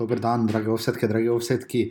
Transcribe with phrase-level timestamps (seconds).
[0.00, 1.84] dober dan, drage vsetke, drage vsetki.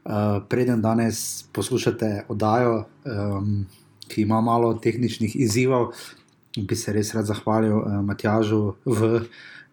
[0.00, 3.66] Uh, preden danes poslušate oddajo, um,
[4.08, 5.92] ki ima malo tehničnih izzivov,
[6.56, 9.24] bi se res rad zahvalil uh, Matjažu v.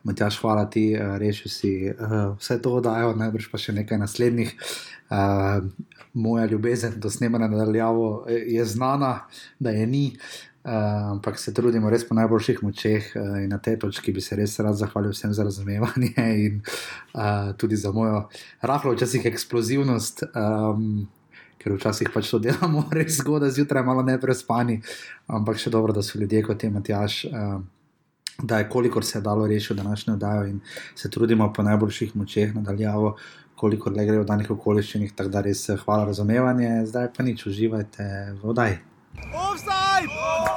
[0.07, 4.53] Matjaž, hvala ti, uh, rešil si uh, vse to oddajo, najbrž pa še nekaj naslednjih.
[5.07, 5.65] Uh,
[6.17, 9.27] moja ljubezen do snemanja nadaljavo je znana,
[9.59, 10.05] da je ni.
[10.67, 10.73] Uh,
[11.11, 14.57] ampak se trudimo res po najboljših močeh uh, in na tej točki bi se res
[14.59, 16.11] rad zahvalil vsem za razumevanje
[16.43, 18.25] in uh, tudi za mojo
[18.59, 21.07] rahlo, včasih eksplozivnost, um,
[21.63, 24.81] ker včasih pač to delamo res zgodaj zjutraj, malo ne prespani,
[25.31, 27.23] ampak še dobro, da so ljudje kot je Matjaš.
[27.31, 27.63] Uh,
[28.37, 30.59] Da je kolikor se je dalo rešiti današnjo oddajo, in
[30.95, 33.15] se trudimo po najboljših močeh nadaljavo,
[33.55, 35.15] kolikor le gre v danih okoliščinah.
[35.17, 38.05] Tako da res hvala za razumevanje, zdaj pa nič, uživajte
[38.37, 38.77] v oddaji.
[39.33, 40.56] Offside!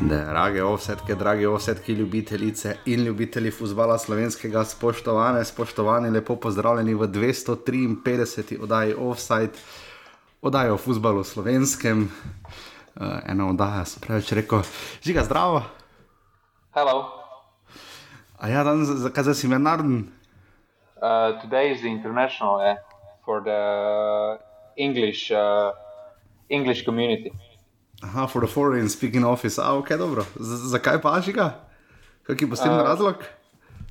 [0.00, 8.62] Drage ovsetke, drage ovsetke, ljubitelice in ljubitelji futbola slovenskega, spoštovane, spoštovani, lepo pozdravljeni v 253.
[8.62, 9.52] oddaji Offside,
[10.42, 12.08] oddaji o futbalu slovenskem.
[12.96, 14.62] Uh, ena oddaja, sem preveč rekel,
[15.02, 15.62] žiga zdravo.
[16.74, 17.04] Hello.
[18.38, 20.04] A ja, danes zakaj si mednarodni?
[20.96, 22.76] Uh, today is the international eh,
[23.24, 24.40] for the
[24.76, 25.72] English, uh,
[26.48, 27.49] English community.
[28.02, 29.58] Aha, for the foreign speaking office.
[29.58, 30.24] A, ok, dobro.
[30.40, 31.60] Z zakaj pa žiga?
[32.24, 33.24] Kaki posebni uh, razlog?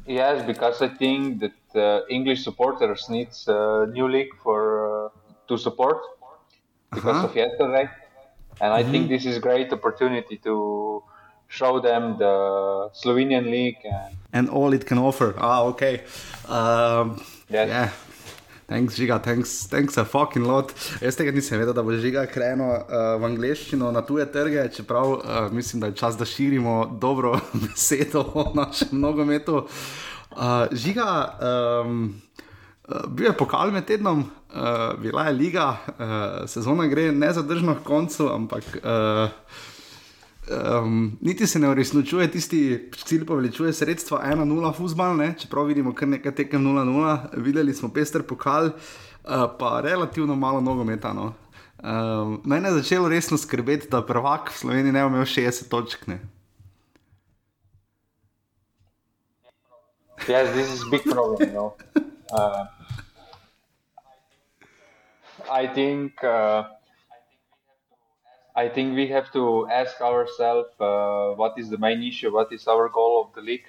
[0.08, 5.10] Yes, because I think that uh, English supporters need a new league for uh,
[5.48, 6.02] to support
[6.92, 7.26] because Aha.
[7.26, 7.86] of yesterday,
[8.62, 8.92] and I mm -hmm.
[8.92, 10.56] think this is a great opportunity to
[11.48, 12.36] show them the
[12.94, 15.34] Slovenian league and, and all it can offer.
[15.38, 16.02] Ah, okay.
[16.50, 17.68] Um, yes.
[17.70, 17.90] Yeah.
[18.70, 20.70] Thanks, Žiga, thanks, thanks a fucking lot.
[21.02, 25.14] Jaz tega nisem vedel, da bo Žiga krenil uh, v angleščino na tuje trge, čeprav
[25.16, 27.32] uh, mislim, da je čas, da širimo dobro
[27.64, 29.64] besedo o našem nogometu.
[29.66, 31.10] Uh, žiga,
[31.82, 32.04] um,
[33.10, 38.30] bil je pokal med tednom, uh, bila je liga, uh, sezona gre nezadržno k koncu,
[38.36, 38.70] ampak.
[38.84, 39.34] Uh,
[40.50, 45.34] um, niti se ne uresničuje tisti cilj, povečuje sredstva 1-0 fusbal, ne?
[45.40, 48.72] čeprav vidimo kar nekaj tekem 0-0, videli smo pester pokal, uh,
[49.60, 51.14] pa relativno malo nogometa.
[51.14, 51.34] No?
[51.84, 56.08] Um, mene je začelo resno skrbeti, da prvak v Sloveniji ne bo imel 60 točk.
[56.08, 56.20] Ne?
[60.28, 61.50] Yes, this is big problem.
[61.50, 61.76] Know?
[62.34, 62.66] uh,
[65.50, 66.64] I think uh,
[68.56, 72.68] I think we have to ask ourselves uh, what is the main issue, what is
[72.68, 73.66] our goal of the league.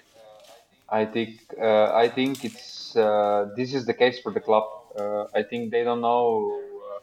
[0.88, 1.30] I think
[1.60, 4.64] uh, I think it's uh, this is the case for the club.
[4.98, 7.00] Uh, I think they don't know uh,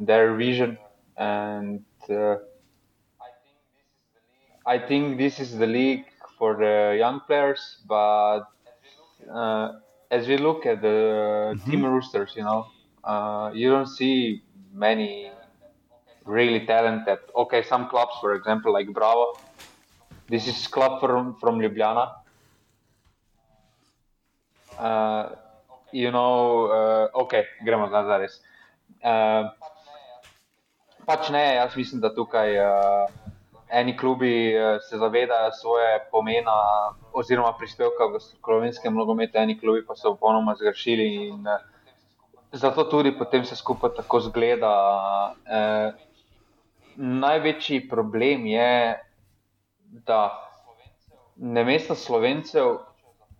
[0.00, 0.78] their vision,
[1.16, 2.36] and uh,
[4.64, 6.06] I think this is the league
[6.38, 7.78] for the young players.
[7.86, 8.44] But
[10.10, 11.70] as we look at the mm-hmm.
[11.70, 12.68] team roosters, you know,
[13.52, 15.30] you don't see many
[16.26, 17.18] really talented.
[17.34, 19.34] Okay, some clubs, for example, like Bravo.
[20.28, 22.08] This is club from from Ljubljana.
[24.78, 25.28] Uh,
[25.92, 28.40] you know, uh, ok, gremo zdaj za res.
[29.04, 29.52] Uh,
[31.06, 33.12] pač ne, jaz mislim, da tukaj uh,
[33.70, 36.56] eni klubi uh, se zavedajo svoje pomena
[37.12, 41.60] oziroma prispevka v slovenskem nogometu, eni klubi pa so popolnoma zgrešili in uh,
[42.52, 44.72] zato tudi potem se skupaj tako zgleda.
[45.44, 46.03] Uh,
[46.96, 48.98] največji problem je,
[50.06, 50.20] da
[51.36, 52.78] ne mesto slovencev,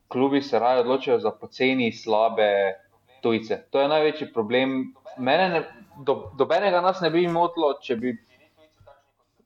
[0.08, 2.74] klubi se raje odločajo za poceni, slabe
[3.22, 3.62] tujce.
[3.70, 4.94] To je največji problem.
[5.18, 5.62] Mene ne,
[6.06, 8.12] do, dobenega nas ne bi motilo, če bi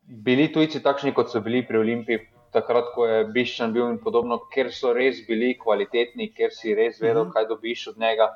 [0.08, 2.24] bili tujci takšni, kot so bili pri Olimpiji.
[2.52, 6.96] Takrat, ko je Biščan bil in podobno, ker so res bili kvalitetni, ker si res
[7.00, 7.34] vedel, mhm.
[7.36, 8.32] kaj dobiš od njega.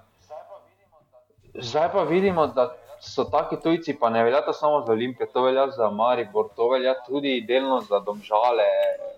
[1.53, 2.71] Zdaj pa vidimo, da
[3.03, 6.69] so taki tujci, pa ne velja to samo za Olimpijo, to velja za Maribor, to
[6.71, 8.69] velja tudi delno za Domžale,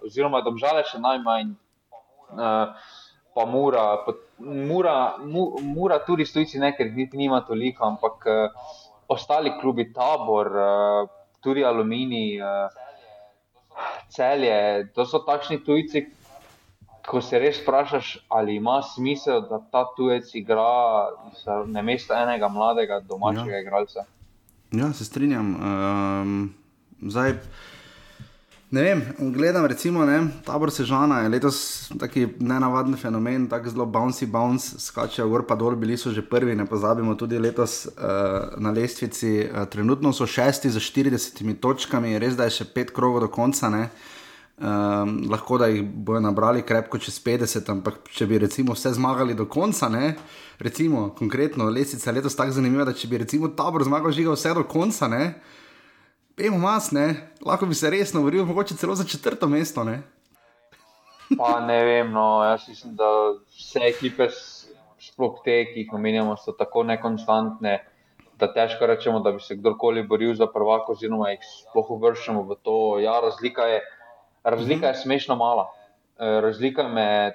[0.06, 1.50] oziroma Domžale še najmanj,
[2.32, 2.72] uh,
[3.36, 8.72] pa Mura, pa Mura, mu, Mura tudi s tujci nekaj, niti nima toliko, ampak uh,
[9.12, 11.12] ostali klubi, tabor, uh,
[11.44, 12.72] tudi Alumini, uh,
[14.08, 16.06] celje, to so takšni tujci,
[17.06, 20.64] ko se res vprašaš, ali ima smisel, da ta tujec igra
[21.66, 23.60] na mesto enega mladega domačega ja.
[23.60, 24.06] igralca.
[24.72, 25.54] Ja, se strinjam.
[25.54, 26.54] Um,
[27.02, 27.34] zdaj,
[28.74, 31.58] Ne vem, gledam, recimo, ne, tabor Sežana je letos
[32.00, 36.56] taki nenavaden fenomen, tako zelo bouncy, bounce, skačejo gor pa dol, bili so že prvi,
[36.58, 39.46] ne pozabimo tudi letos uh, na lestvici.
[39.46, 43.70] Uh, trenutno so šesti za 40 točkami, res da je še pet krogov do konca.
[44.54, 49.34] Um, lahko da jih bojo nabrali krepko čez 50, ampak če bi recimo vse zmagali
[49.34, 50.12] do konca, ne,
[50.62, 54.52] recimo konkretno, lestvica je letos tako zanimiva, da če bi recimo tabor zmagal žiga vse
[54.54, 55.32] do konca, ne.
[56.38, 57.32] Pejmo mas, ne?
[57.42, 59.82] lahko bi se resno vril, mogoče celo za četrto mesto.
[59.84, 60.02] Ne,
[61.38, 63.10] pa ne vem, no, jaz mislim, da
[63.56, 64.28] vse ekipe,
[65.02, 67.74] sploh te, ki jih omenjamo, so tako nekonstantne,
[68.38, 72.58] da težko rečemo, da bi se kdorkoli boril za prvako, oziroma jih sploh uvrščamo v
[72.62, 72.78] to.
[73.02, 73.82] Ja, razlika je,
[74.44, 75.68] razlika je smešno mala.
[76.18, 77.34] E, razlika med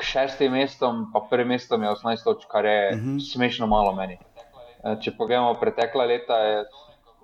[0.00, 3.16] šestim mestom in prvim mestom je 18 točk, kar je uh mhm.
[3.16, 3.32] -huh.
[3.32, 4.18] smešno malo meni.
[4.84, 6.64] E, če pogledamo pretekla leta, je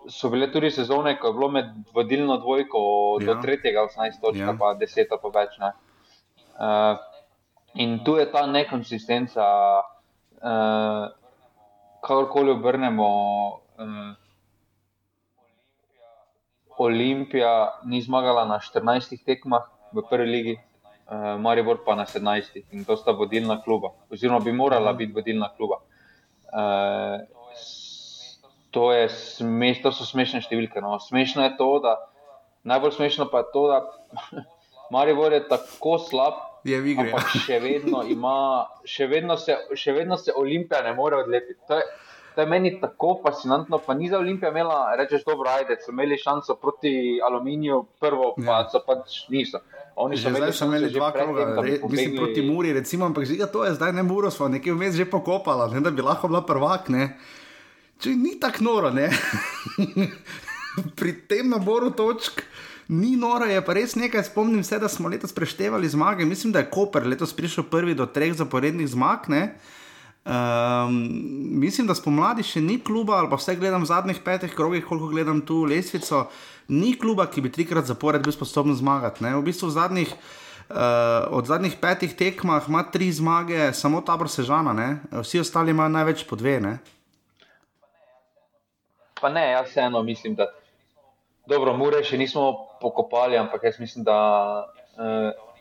[0.08, 1.64] so bile tudi sezone, ko je bilo med
[1.94, 2.78] vodilno dvojko
[3.20, 3.26] ja.
[3.26, 4.54] do tretjega, 18 točk, ja.
[4.58, 5.58] pa 10 pa več.
[5.60, 6.98] Uh,
[7.74, 9.44] in tu je ta nekonsistenca,
[10.42, 11.06] uh,
[12.00, 13.08] kakorkoli obrnemo.
[13.78, 14.21] Uh,
[16.82, 22.84] Olimpija ni zmagala na 14 tekmah v prvi ligi, uh, Maribor pa na 17 in
[22.84, 25.82] to sta vodilna kluba, oziroma bi morala biti vodilna kluba.
[26.52, 27.22] Uh,
[28.72, 30.80] to, smeš, to so smešne številke.
[30.80, 30.96] No.
[31.00, 31.98] Smešno je to, da
[32.68, 33.78] najbolj smešno pa je to, da
[34.94, 36.40] Maribor je tako slab.
[36.64, 37.10] Je v igri.
[37.42, 41.58] Še vedno, ima, še, vedno se, še vedno se Olimpija ne more odlepiti.
[41.66, 41.86] To je,
[42.34, 43.78] to je meni tako fascinantno.
[43.86, 48.62] Pa ni za Olimpijo imela, rečeš, dobro, ajde, so imeli šanso proti Aluminiju, prvo pa
[48.62, 48.68] ja.
[48.72, 49.60] so pač niso.
[49.96, 53.92] Oni so zdaj imeli dva kroga, mislim, proti Muri, recimo, ampak žiga to je zdaj
[53.92, 56.88] ne Muro, smo nekaj vmes že pokopala, ne, da bi lahko bila prvak.
[56.88, 57.16] Ne.
[58.00, 59.10] Če ni tako noro, ne.
[60.98, 62.40] Pri tem naboru točk
[62.88, 64.24] ni noro, je pa res nekaj.
[64.30, 66.24] Spomnim se, da smo letos preštevali zmage.
[66.24, 69.28] Mislim, da je Koper letos prišel prvi do treh zaporednih zmag.
[70.24, 71.08] Um,
[71.58, 75.08] mislim, da spomladi še ni kluba, ali pa vse gledam v zadnjih petih krogih, koliko
[75.10, 76.28] gledam tu lesvico,
[76.70, 79.24] ni kluba, ki bi trikrat zapored bil sposoben zmagati.
[79.26, 79.34] Ne?
[79.34, 80.14] V bistvu v zadnjih,
[80.70, 84.88] uh, od zadnjih petih tekmah ima tri zmage, samo tabor sežana, ne?
[85.10, 86.60] vsi ostali imajo največ po dve.
[86.62, 86.78] Ne?
[89.18, 90.52] Pa ne, jaz vseeno mislim, da
[91.50, 92.46] dobro, mure še nismo
[92.78, 94.18] pokopali, ampak jaz mislim, da
[94.94, 95.51] uh,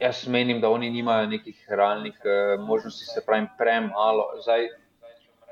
[0.00, 4.28] jaz menim, da oni nimajo nekih realnih uh, možnosti, se pravi, premalo.
[4.42, 4.68] Zdaj,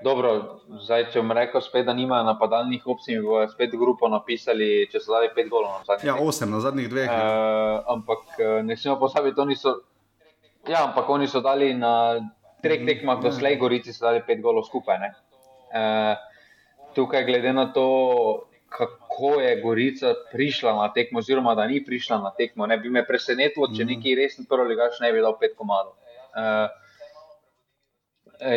[0.05, 5.03] dobro, zdaj, če bom rekel, spet, da nimajo napadalnih opcij, bo spet grupo napisali, če
[5.03, 5.83] so dali pet golov.
[6.05, 7.11] Ja, osem na zadnjih dveh.
[7.11, 9.79] Uh, ampak uh, ne smemo posabiti, oni so.
[10.67, 12.19] Ja, ampak oni so dali na
[12.63, 15.11] treh tekmah, doslej, Gorici so dali pet golov skupaj.
[15.71, 16.15] Uh,
[16.97, 17.87] tukaj, glede na to,
[18.69, 23.07] kako je Gorica prišla na tekmo, oziroma da ni prišla na tekmo, ne bi me
[23.07, 23.93] presenetilo, če mhm.
[23.93, 25.95] neki resni proligaš ne bi dal pet komadov.
[26.37, 26.69] Uh,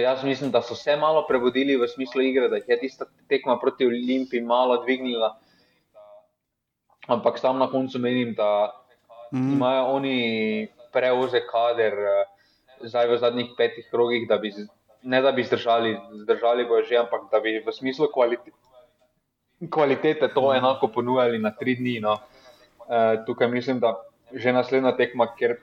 [0.02, 3.88] jaz mislim, da so se malo prebudili v smislu igre, da je tista tekma proti
[3.88, 5.38] Olimpiji malo dvignila.
[7.08, 8.74] Ampak sam na koncu menim, da
[9.34, 9.54] mm.
[9.54, 12.28] imajo oni preoze kader uh,
[12.82, 14.52] zdaj v zadnjih petih krogih, da bi
[15.04, 18.59] ne da bi zdržali, zdržali bojo že, ampak da bi v smislu kvalitete,
[19.68, 22.00] kvalitete to enako ponujali na tri dni.
[22.00, 22.18] No.
[22.90, 23.96] E, tukaj mislim, da
[24.34, 25.58] že naslednja tekma, ker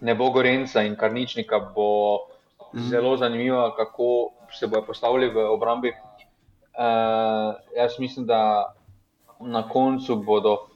[0.00, 2.18] ne bo Gorenca in Karničnika, bo
[2.74, 2.88] mhm.
[2.90, 5.88] zelo zanimiva, kako se bojo postavili v obrambi.
[5.88, 5.94] E,
[7.76, 8.74] jaz mislim, da
[9.40, 10.66] na koncu bodo.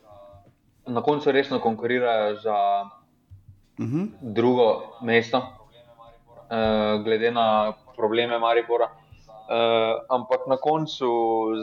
[0.86, 2.84] Na koncu resno konkurirajo za
[3.78, 3.98] uh mhm.
[3.98, 4.08] -huh.
[4.20, 8.88] drugo mesto, uh, glede na probleme Maribora.
[9.44, 11.08] Uh, ampak na koncu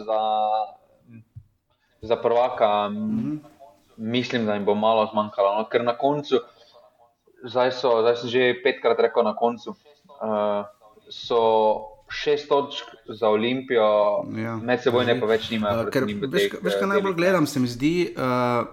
[0.06, 0.22] za,
[2.02, 3.38] za prvaka mm -hmm.
[3.98, 5.58] mislim, da jim bo malo zmanjkalo.
[5.58, 5.66] No?
[5.70, 6.40] Ker na koncu,
[7.44, 10.66] zdaj, so, zdaj sem že petkrat rekel, na koncu uh,
[11.10, 11.42] so
[12.10, 14.56] šest točk za Olimpijo, ja.
[14.56, 15.86] med seboj ne pa več nimajo.
[15.88, 18.68] Uh, ker, veš, veš, kaj najbolj gledam, se mi zdi, uh,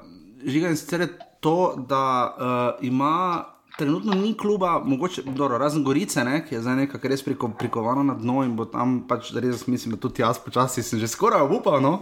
[0.44, 1.06] žiga in sicer
[1.40, 3.44] to, da uh, ima
[3.78, 8.02] trenutno ni kluba, mogoče dobro, razen Gorice, ne, ki je zdaj nekako res priko, prikovano
[8.02, 11.46] na dno in bo tam pač res, mislim, da tudi jaz počasi sem že skoraj
[11.46, 11.78] obupal.
[11.82, 12.00] No?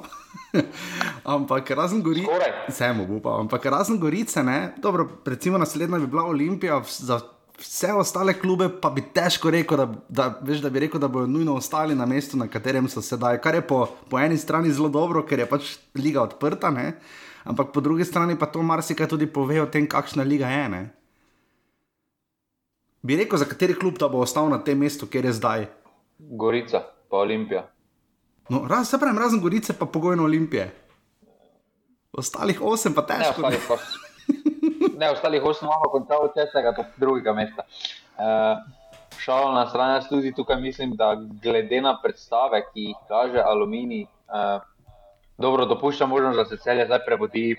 [1.36, 6.82] ampak razen Gorice, sem obupal, ampak razen Gorice, ne, dobro, recimo naslednja bi bila Olimpija.
[6.98, 7.20] Za,
[7.56, 11.24] Vse ostale klube pa bi težko rekel, da, da, veš, da bi rekel, da bodo
[11.26, 13.38] nujno ostali na mestu, na katerem so sedaj.
[13.40, 13.78] Kar je po,
[14.10, 16.98] po eni strani zelo dobro, ker je pač liga odprta, ne?
[17.48, 20.68] ampak po drugi strani pa to marsikaj tudi pove o tem, kakšna liga je.
[20.68, 20.82] Ne?
[23.02, 25.66] Bi rekel, za kateri klub ta bo ostal na tem mestu, kjer je zdaj?
[26.18, 27.66] Gorica, pa Olimpija.
[28.48, 30.70] No, raz, se pravi, razen Gorice, pa pogojno Olimpije.
[32.12, 33.42] Ostalih osem pa težko.
[33.42, 34.02] Ne, ostalih osem.
[34.98, 37.66] Ne, ostalih osem imamo končal od tega drugega mesta.
[38.16, 38.62] Uh,
[39.18, 44.06] Šalo na stran, jaz tudi tukaj mislim, da glede na predstave, ki jih kaže Aluminij,
[44.28, 44.62] uh,
[45.38, 47.56] dobro dopušča možnost, da se celje zdaj prebudi in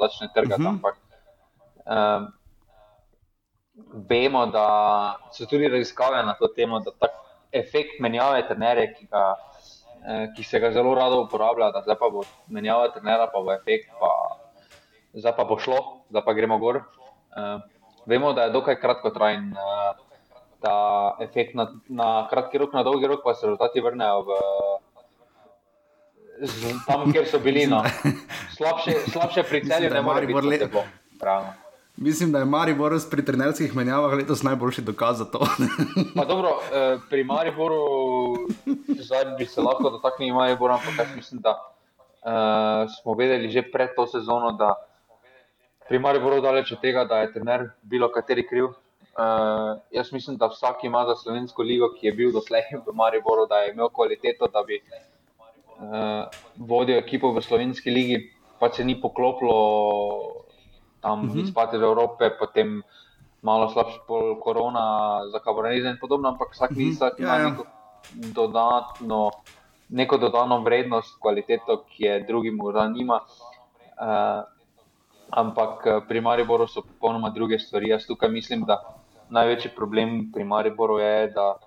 [0.00, 0.62] začne trgati.
[0.62, 0.68] Uh mhm.
[0.68, 0.74] -huh.
[0.74, 0.94] Ampak
[1.86, 2.28] uh,
[4.08, 4.66] vemo, da
[5.32, 7.12] so tudi raziskave na to temo, da ta
[7.52, 9.24] efekt menjave trenerja, ki ga
[10.06, 13.50] Eh, ki se ga zelo rado uporablja, da zdaj pa bo menjava trenera, pa bo
[13.50, 14.10] efekt, pa
[15.18, 15.80] zdaj pa bo šlo,
[16.12, 16.84] zdaj pa gremo gor.
[17.36, 17.58] Uh,
[18.06, 19.98] vemo, da je dokaj kratko trajen uh,
[20.62, 20.76] ta
[21.20, 24.38] efekt na, na kratki rok, na dolgi rok, pa se rezultati vrnejo v,
[26.54, 27.66] z, tam, kjer so bili.
[27.66, 27.82] No.
[28.56, 30.70] Slabše, slabše pri celju, ne more biti.
[31.18, 31.65] Pravno.
[31.96, 35.46] Mislim, da je Maribor pri trenerskih menjavah letos najboljši dokaz za to.
[36.28, 37.76] dobro, eh, pri Mariboru
[39.38, 44.52] bi se lahko dotaknili Maribora, ampak mislim, da uh, smo vedeli že pred to sezono,
[44.52, 44.74] da
[45.88, 48.64] pri Mariboru daleč od tega, da je trener bilo kateri kriv.
[48.64, 53.46] Uh, jaz mislim, da vsak ima za slovensko ligo, ki je bil doslej v Mariboru,
[53.46, 54.82] da je imel kvaliteto, da bi
[55.80, 60.45] uh, vodil ekipo v slovenski ligi, pa se ni poklopilo
[61.06, 61.42] tam uh -huh.
[61.42, 62.82] izpad iz Evrope, potem
[63.42, 67.16] malo slabši pol korona, za kabronizem in podobno, ampak vsak uh -huh.
[67.18, 67.50] ima ja, ja.
[67.50, 67.64] neko
[68.34, 69.30] dodatno,
[69.88, 73.20] neko dodano vrednost, kvaliteto, ki je drugim morda nima.
[73.96, 74.42] Uh,
[75.30, 77.88] ampak eh, pri Mariboru so popolnoma druge stvari.
[77.88, 78.82] Jaz tukaj mislim, da
[79.30, 81.58] največji problem pri Mariboru je, da uh,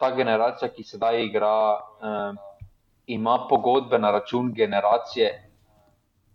[0.00, 2.36] ta generacija, ki sedaj igra, uh,
[3.06, 5.50] ima pogodbe na račun generacije,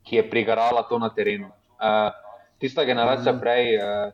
[0.03, 1.51] ki je prigarala to na terenu.
[1.81, 2.13] Uh,
[2.61, 3.41] tista generacija mhm.
[3.41, 4.13] prej, uh,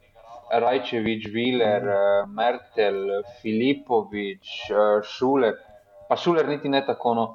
[0.63, 5.59] Rajčevič, Viler, uh, Mertel, Filipovič, uh, Šuler,
[6.07, 7.27] pa Šuler niti ne tako, no,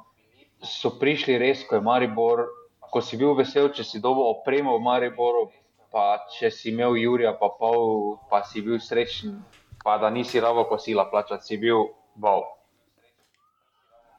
[0.64, 2.46] so prišli res, ko je Maribor,
[2.92, 5.46] ko si bil vesel, če si dobil opremo v Mariboru,
[5.92, 9.38] pa če si imel Jurija, pa pol, pa si bil srečen,
[9.84, 12.44] pa da nisi ravo kosila plačati, si bil bol.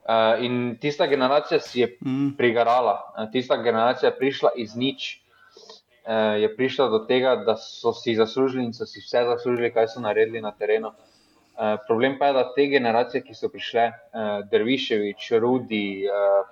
[0.04, 2.34] Uh, in tista generacija si je mm.
[2.38, 2.98] prigarala,
[3.32, 5.23] tista generacija je prišla iz nič,
[6.06, 9.88] eh, je prišla do tega, da so si zaslužili in so si vse zaslužili, kaj
[9.88, 10.92] so naredili na terenu.
[11.58, 16.44] Eh, problem pa je, da te generacije, ki so prišle, eh, Derviševič, Rudi, eh,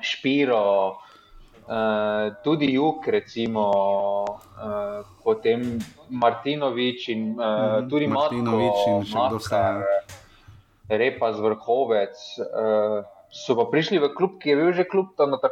[0.00, 0.96] Špiro,
[1.68, 3.70] eh, tudi Juk, recimo,
[4.40, 5.78] eh, potem
[6.10, 9.62] Martinovič in eh, tudi Martinovič in še kdo vse.
[10.88, 12.16] Repa z vrhovec.
[12.38, 13.02] Eh,
[13.34, 15.42] so pa prišli v klub, ki je bil že klub na,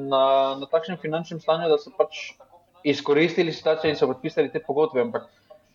[0.00, 0.24] na,
[0.56, 2.32] na takšnem finančnem stanju, da so pač
[2.84, 5.04] izkoristili situacijo in so podpisali te pogodbe.
[5.04, 5.28] Ampak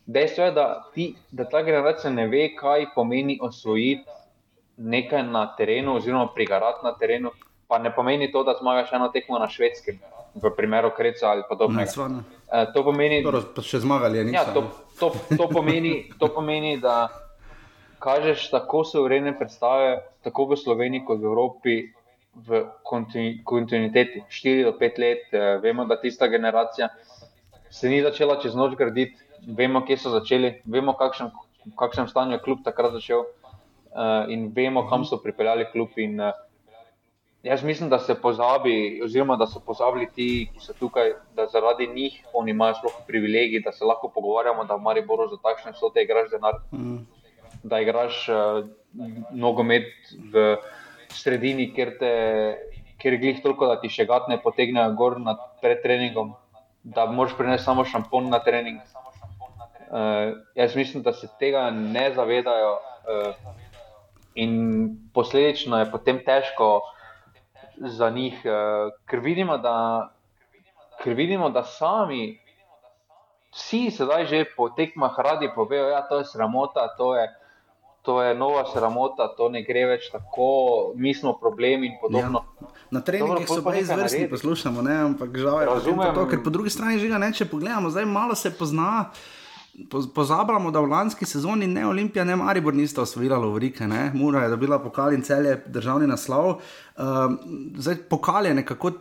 [0.06, 4.02] dejstvo je, da, ti, da ta generacija ne ve, kaj pomeni osvojiti
[4.76, 7.30] nekaj na terenu, oziroma prigarati na terenu.
[7.68, 9.98] Pa ne pomeni to, da zmagaš eno tekmo na švedskem,
[10.42, 11.82] v primeru Kreca ali podobno.
[11.82, 14.26] E, to pomeni, da še zmagali.
[14.34, 14.66] Ja, to,
[14.98, 17.08] to, to, pomeni, to pomeni, da
[18.06, 21.76] kažeš tako suverene predstave, tako v Sloveniji kot v Evropi,
[22.46, 22.62] v
[23.44, 24.22] kontinuiteti.
[24.30, 26.88] 4 do 5 let, eh, vemo, da tista generacija
[27.70, 31.32] se ni začela čez noč graditi, vemo, kje so začeli, vemo, kakšen,
[31.66, 35.90] v kakšnem stanju je klub takrat začel eh, in vemo, kam so pripeljali klub.
[35.96, 36.32] In, eh,
[37.46, 41.86] Jaz mislim, da se pozabi, oziroma da so pozabili ti, ki so tukaj, da zaradi
[41.86, 46.02] njih oni imajo sploh privilegij, da se lahko pogovarjamo, da v Mariboru za takšne vsote
[46.02, 46.58] igraš denar.
[46.72, 47.15] Mm
[47.66, 48.64] da igraš uh,
[49.34, 49.90] nogomet
[50.32, 50.48] v
[51.12, 52.14] sredini, kjer te
[52.98, 55.18] kjer glih toliko, da ti še gatne potegnejo gor
[55.62, 56.34] pred treningom,
[56.82, 58.80] da moraš prinesti samo šampon na trening.
[59.86, 63.52] Uh, jaz mislim, da se tega ne zavedajo uh,
[64.34, 64.56] in
[65.14, 66.80] posledično je potem težko
[67.78, 69.76] za njih, uh, ker, vidimo, da,
[71.02, 72.40] ker vidimo, da sami.
[73.56, 77.28] Vsi sedaj že po tekmah radi povejo, da ja, je to sramota, to je
[78.06, 82.44] to je nova sramota, to ne gre več tako, mi smo problemi in podobno.
[82.60, 82.68] Ja.
[82.94, 84.94] Na treningih so bili izvrstni, poslušamo, ne?
[85.08, 86.14] ampak žal je Razumem.
[86.14, 89.10] to, ker po drugi strani že ga ne, če pogledamo, zdaj malo se pozna.
[89.92, 94.54] Pozabljamo, da v lanski sezoni ne Olimpija, ne Maribor nista osvojila Lovrike, ne Mura je
[94.54, 96.62] dobila pokal in cel je državni naslov.
[96.96, 97.34] Uh,
[97.76, 98.94] zdaj pokal je nekako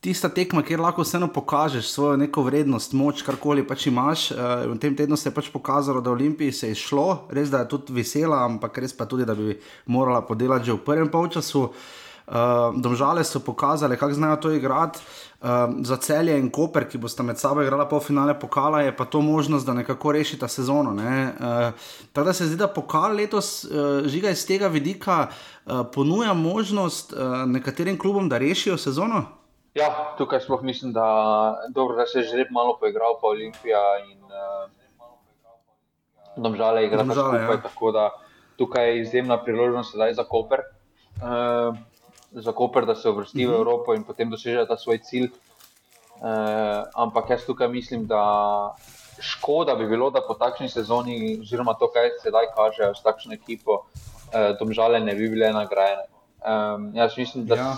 [0.00, 4.30] tista tekma, kjer lahko vseeno pokažeš svojo neko vrednost, moč, karkoli pač imaš.
[4.32, 7.64] Uh, v tem tednu se je pač pokazalo, da Olimpiji se je šlo, res da
[7.64, 11.70] je tudi vesela, ampak res pa tudi, da bi morala podelati že v prvem polčasu.
[12.30, 15.00] Uh, domžale so pokazale, kako znajo to igrati.
[15.40, 15.48] Uh,
[15.82, 19.20] za celje in Koper, ki bosta med sabo igrala pol finale pokala, je pa to
[19.20, 20.94] možnost, da nekako rešita sezono.
[20.94, 21.32] Ne?
[21.40, 21.74] Uh,
[22.12, 27.12] tako da se zdi, da pokal letos uh, žiga iz tega vidika uh, ponuja možnost
[27.12, 27.18] uh,
[27.50, 29.39] nekaterim klubom, da rešijo sezono.
[29.74, 31.06] Ja, tukaj sploh mislim, da,
[31.68, 34.66] dobro, da se je že malo poigral, pa Olimpija in uh,
[36.36, 37.56] Domžale igra Domžale, skupaj.
[37.56, 37.62] ja.
[37.62, 38.10] Tako da
[38.56, 40.60] tukaj je izjemna priložnost sedaj za Koper,
[41.16, 41.76] uh,
[42.32, 43.52] za Koper, da se uvrsti Mhm.
[43.52, 45.30] v Evropo in potem doseže ta svoj cilj.
[46.16, 46.26] Uh,
[46.94, 48.74] ampak jaz tukaj mislim, da
[49.20, 53.72] škoda bi bilo, da po takšni sezoni, oziroma to, kaj sedaj kažejo s takšno ekipo,
[53.72, 53.84] uh,
[54.58, 56.04] Domžale ne bi bile nagrajene.
[56.40, 57.76] Um, jaz mislim, da, Ja.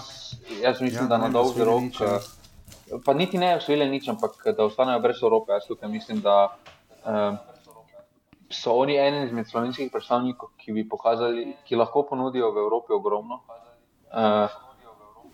[0.63, 1.81] jaz mislim, Ja, da na dolgi rok.
[1.83, 2.07] nič, ja.
[2.07, 2.21] eh,
[3.05, 5.53] Pa niti ne osvojili nič, ampak da ostanejo brez Evrope.
[5.53, 6.57] Jaz tukaj mislim, da
[7.03, 7.39] um,
[8.51, 13.41] so oni eni izmed slovenskih predstavnikov, ki bi pokazali, ki lahko ponudijo v Evropi ogromno.
[14.13, 14.49] Uh,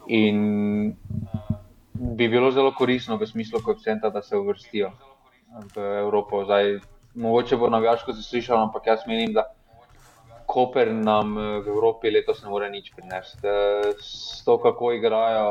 [0.06, 0.94] in
[1.94, 4.90] bi bilo zelo koristno v smislu koeficienta, da se uvrstijo
[5.74, 6.44] v Evropo.
[6.44, 6.78] Zdaj,
[7.14, 9.44] mogoče bo navijaško zaslišano, ampak jaz menim, da
[10.48, 13.44] Koper nam eh, v Evropi letos ne more nič prinesti.
[13.44, 15.44] Eh, S to, kako igrajo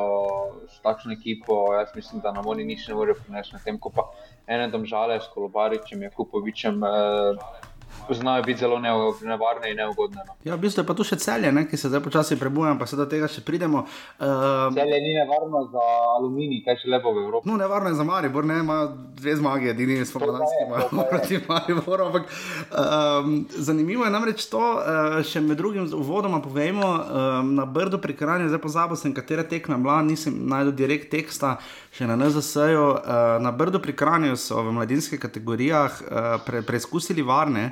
[0.66, 3.54] s takšno ekipo, jaz mislim, da nam oni nič ne morejo prinesti.
[3.54, 4.10] Medtem ko pa
[4.50, 7.67] ene domžale s Kolobaričem, Jakupovičem, eh,
[8.13, 10.22] znajo biti zelo nevarne in neugodne.
[10.27, 10.34] No.
[10.44, 12.88] Ja, v bistvu je pa tu še celje, ne, ki se zdaj počasi prebujam, pa
[12.88, 13.84] se do tega še pridemo.
[14.20, 15.86] Uh, Celje ni nevarno za
[16.17, 17.50] aluminij, kaj še lepo v Evropi.
[17.50, 18.79] No, nevarno je za Maribor, ne ima
[19.17, 21.03] dve zmage, edini je, pa je.
[21.10, 22.08] proti Mariboru.
[22.08, 22.29] Ampak,
[22.72, 28.15] um, zanimivo je namreč to, uh, še med drugim uvodoma povejmo, um, na Brdu pri
[28.15, 31.58] Kranju, zdaj pozabil sem, katere tekme bila, nisem najdel direkt teksta,
[31.91, 32.88] še na NZS-ju.
[32.88, 37.72] Uh, na Brdu pri Kranju so v mladinskih kategorijah uh, pre, preizkusili varne.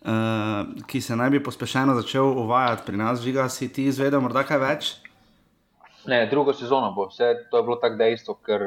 [0.00, 4.46] Uh, ki se naj bi pospešeno začel uvajati pri nas, žiga si ti izvedel, morda
[4.48, 4.86] kaj več?
[6.08, 7.10] Ne, drugo sezono bo.
[7.10, 8.64] Vse to je bilo tako dejstvo, ker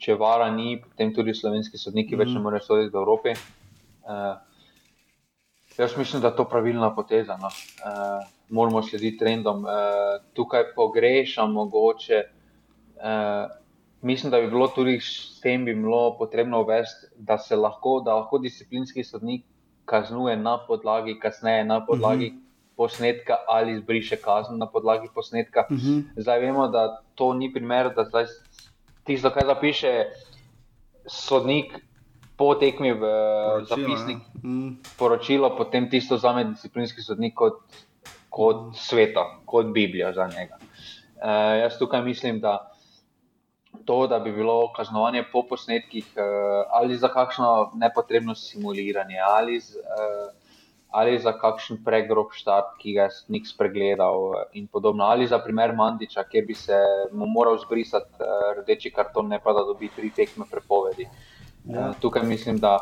[0.00, 2.22] če vara ni, potem tudi slovenski sodniki mm.
[2.22, 3.34] več ne morejo soditi v Evropi.
[4.08, 4.38] Uh,
[5.76, 7.36] jaz mislim, da je to pravilna poteza.
[7.36, 7.52] No.
[7.84, 9.68] Uh, moramo slediti trendom.
[9.68, 12.22] Uh, tukaj pogrešam mogoče.
[12.96, 13.52] Uh,
[14.00, 18.16] mislim, da bi bilo tudi s tem bi bilo potrebno uvesti, da se lahko, da
[18.22, 19.44] lahko disciplinski sodnik
[19.88, 22.30] kaznuje na podlagi, kasneje na podlagi.
[22.30, 22.48] Mm -hmm
[22.78, 25.66] posnetka ali izbriše kazen na podlagi posnetka.
[25.70, 26.02] Uh -huh.
[26.16, 28.26] Zdaj vemo, da to ni primer, da zdaj
[29.04, 30.04] tisto, kar zapiše
[31.06, 31.74] sodnik
[32.36, 34.48] po tekmi v Poročilo, zapisnik, ja.
[34.48, 34.76] Mm.
[34.98, 37.58] poročilo, potem tisto vzame disciplinski sodnik kot,
[38.30, 40.58] kot sveta, kot Biblija za njega.
[41.18, 42.70] Uh, jaz tukaj mislim, da
[43.88, 49.80] to, da bi bilo kaznovanje po posnetkih uh, ali za kakšno nepotrebno simuliranje ali z,
[49.80, 50.28] uh,
[50.90, 55.72] ali za kakšen pregrob štart, ki ga je nik spregledal, in podobno, ali za primer
[55.76, 56.76] Mandiča, kjer bi se
[57.12, 58.28] mu moral zbrisati
[58.60, 61.08] rdeči karton, ne pa da dobi tri tekme prepovedi.
[61.68, 61.92] Ja.
[62.00, 62.78] Tukaj mislim, da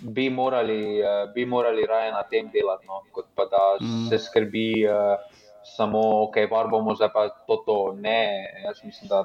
[0.00, 1.02] bi morali,
[1.34, 4.06] bi morali raje na tem delati, no, kot pa da mm.
[4.10, 4.70] se skrbi.
[4.90, 5.42] Uh,
[5.76, 7.76] Samo, ok, var bomo zdaj pa to, to.
[8.00, 9.24] Ne, jaz mislim, da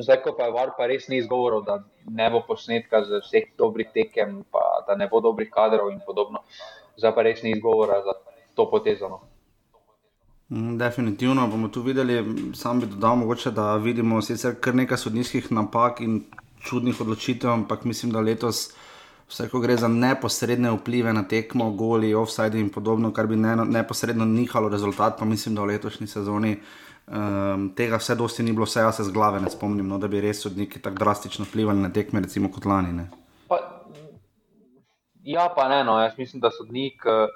[0.00, 3.50] zdaj, ko pa je var, pa res ni izgovorov, da ne bo posnetka z vseh
[3.58, 6.44] dobrih tekem, pa da ne bo dobrih kadrov in podobno.
[6.96, 8.16] Zdaj pa res ni izgovora za
[8.56, 9.20] to potezano.
[10.48, 15.52] Mm, Definitivno bomo tu videli, sam bi dodal, mogoče, da vidimo sicer kar nekaj sodniških
[15.52, 16.22] napak in
[16.64, 18.70] čudnih odločitev, ampak mislim, da letos,
[19.28, 23.56] vse ko gre za neposredne vplive na tekmo, goli, offside in podobno, kar bi ne,
[23.56, 28.64] neposredno nihalo rezultat, pa mislim, da v letošnji sezoni um, tega vse dosti ni bilo,
[28.64, 31.84] vse jaz se z glave ne spomnim, no, da bi res sodniki tako drastično vplivali
[31.84, 32.94] na tekme, recimo kot lani.
[33.02, 33.10] Ne.
[33.48, 33.60] Pa,
[35.22, 37.04] ja, pa ne, no, jaz mislim, da sodnik.
[37.04, 37.28] Uh,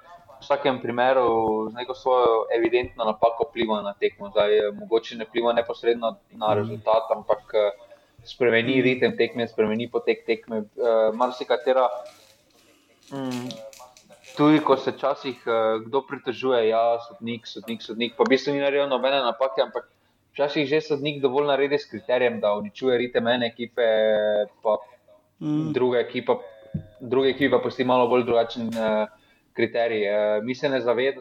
[0.42, 4.26] V vsakem primeru z neko svojo evidentno napako vpliva na tekmo.
[4.34, 7.70] Zdaj, eh, mogoče ne vpliva neposredno na rezultat, ampak eh,
[8.24, 10.64] spremeni ritem tekme, spremeni potek tekme.
[10.76, 11.88] Uh, Marsikatera,
[13.12, 13.48] mm,
[14.36, 18.62] tudi ko se včasih uh, kdo pritožuje, ja, sodnik, sodnik, sodnik, pa v bistvu ni
[18.62, 19.88] naredil nobene napake, ampak
[20.32, 23.86] včasih že sodnik dovolj naredi s kriterijem, da uničuje ritem ene ekipe,
[24.62, 24.78] pa
[25.40, 25.72] mm.
[25.72, 26.38] druga ekipa,
[27.00, 28.70] druge ekipe pa pusti malo bolj drugačen.
[28.72, 29.10] Uh,
[29.52, 30.06] kriterij.
[30.42, 31.14] Mi se, zaved,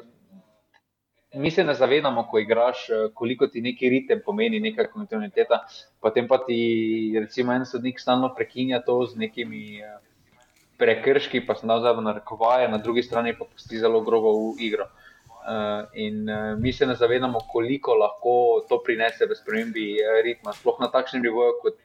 [1.33, 5.61] mi se ne zavedamo, ko igraš, koliko ti neki ritem pomeni, neka kontinuiteta.
[6.01, 9.79] Potem pa ti, recimo, en sodnik stalno prekinja to z nekimi
[10.77, 14.89] prekrški, pa se zdaj v narekovaje, na drugi strani pa pusti zelo grobo v igro.
[15.93, 16.25] In
[16.59, 21.53] mi se ne zavedamo, koliko lahko to prinese v spremembi ritma, sploh na takšnem nivoju,
[21.61, 21.79] kot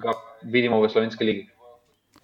[0.00, 1.44] ga vidimo v Slovenski ligi.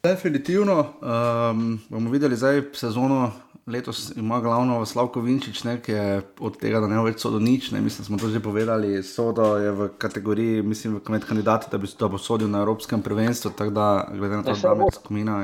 [0.02, 3.32] Definitivno um, bomo videli zdaj sezono.
[3.70, 7.38] Letos ima glavno Slavko Vinčič, ne, ki je od tega, da ne bo več sodo
[7.38, 7.70] nič.
[7.70, 9.02] Ne, mislim, smo to že povedali.
[9.06, 13.54] Sodo je v kategoriji, mislim, med kandidati, da, bi, da bo sodil na Evropskem prvenstvu.
[13.56, 15.38] Tako da, glede na to, da je skupina.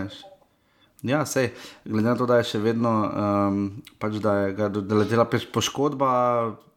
[1.07, 1.53] Ja, sej,
[1.85, 3.65] glede na to, da je še vedno, um,
[4.03, 6.11] pač, da je ga letela poškodba,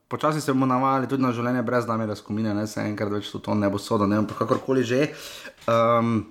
[0.10, 3.56] počasi se bomo navajali tudi na življenje brez namere skupine, ne se enkrat več to
[3.56, 5.08] ne bo sodo, ne vem, kakorkoli že.
[5.70, 6.28] Um,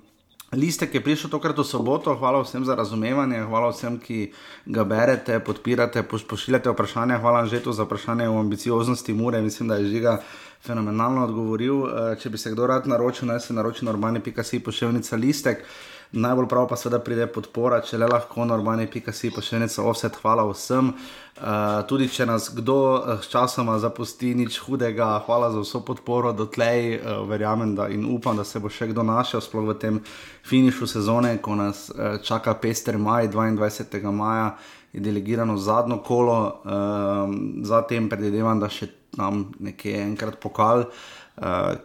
[0.52, 4.32] Listek je prišel tokrat v soboto, hvala vsem za razumevanje, hvala vsem, ki
[4.64, 7.20] ga berete, podpirate, pošiljate vprašanja.
[7.20, 10.22] Hvala že to za vprašanje o ambicioznosti Mure, mislim, da je žiga
[10.64, 11.84] fenomenalno odgovoril.
[11.84, 15.68] Eh, če bi se kdo rad naročil, naj se naroči normalni.si pošiljnica listek.
[16.12, 20.14] Najbolj prav pa seveda pride podpora, če le lahko normalni.si pošiljnica offset.
[20.23, 20.94] Hvala vsem.
[21.37, 26.97] Uh, tudi če nas kdo uh, sčasoma zapusti, nič hudega, hvala za vso podporo dotlej.
[26.97, 30.01] Uh, verjamem da in upam, da se bo še kdo našel, sploh v tem
[30.49, 34.01] finišu sezone, ko nas uh, čaka pester maj, 22.
[34.09, 34.55] maja
[34.97, 37.37] je delegirano zadnjo kolo, uh,
[37.68, 40.88] zatem predvidevam, da še tam nekje enkrat pokal.
[40.88, 41.17] Uh,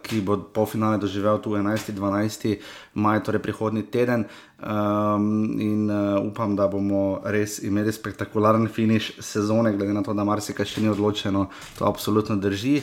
[0.02, 2.56] ki bo po finale doživel tu 11-12
[2.94, 4.26] maj, torej prihodnji teden.
[4.64, 10.24] Um, in uh, upam, da bomo res imeli spektakularen finiš sezone, glede na to, da
[10.24, 12.80] marsikaj še ni odločeno, to absolutno drži.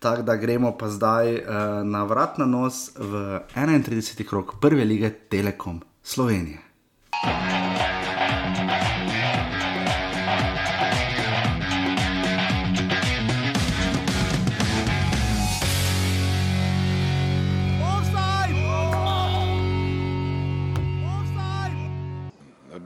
[0.00, 1.42] Tako da gremo pa zdaj uh,
[1.84, 4.24] na vrat na nos v 31.
[4.24, 6.58] krok prve lige Telekom Slovenije.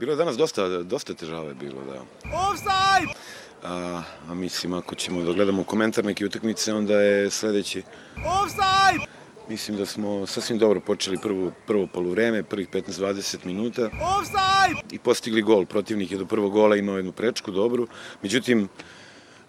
[0.05, 2.01] Bilo je danas dosta, dosta težave bilo, da.
[2.37, 3.13] Offside!
[3.63, 7.83] A, a mislim, ako ćemo da gledamo komentar neke utakmice, onda je sledeći.
[8.15, 9.05] Offside!
[9.49, 13.81] Mislim da smo sasvim dobro počeli prvo, prvo poluvreme, prvih 15-20 minuta.
[13.81, 14.81] Offside!
[14.91, 15.65] I postigli gol.
[15.65, 17.87] Protivnik je do prvog gola imao jednu prečku dobru.
[18.21, 18.67] Međutim,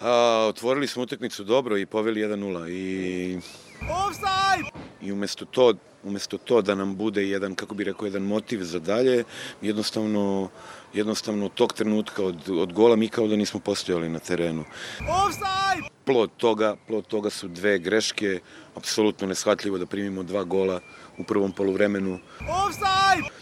[0.01, 2.71] a, otvorili smo utakmicu dobro i poveli 1-0.
[2.71, 3.39] I,
[3.81, 4.71] Offside!
[5.03, 8.79] I umesto to, umesto to da nam bude jedan, kako bi rekao, jedan motiv za
[8.79, 9.25] dalje,
[9.63, 10.49] jednostavno,
[10.95, 14.65] jednostavno tog trenutka od, od gola mi kao da nismo postojali na terenu.
[15.01, 15.89] Offside!
[16.05, 18.41] Plod toga, plod toga su dve greške,
[18.75, 20.81] apsolutno neshvatljivo da primimo dva gola
[21.19, 22.19] u prvom poluvremenu.
[22.41, 23.37] Offside!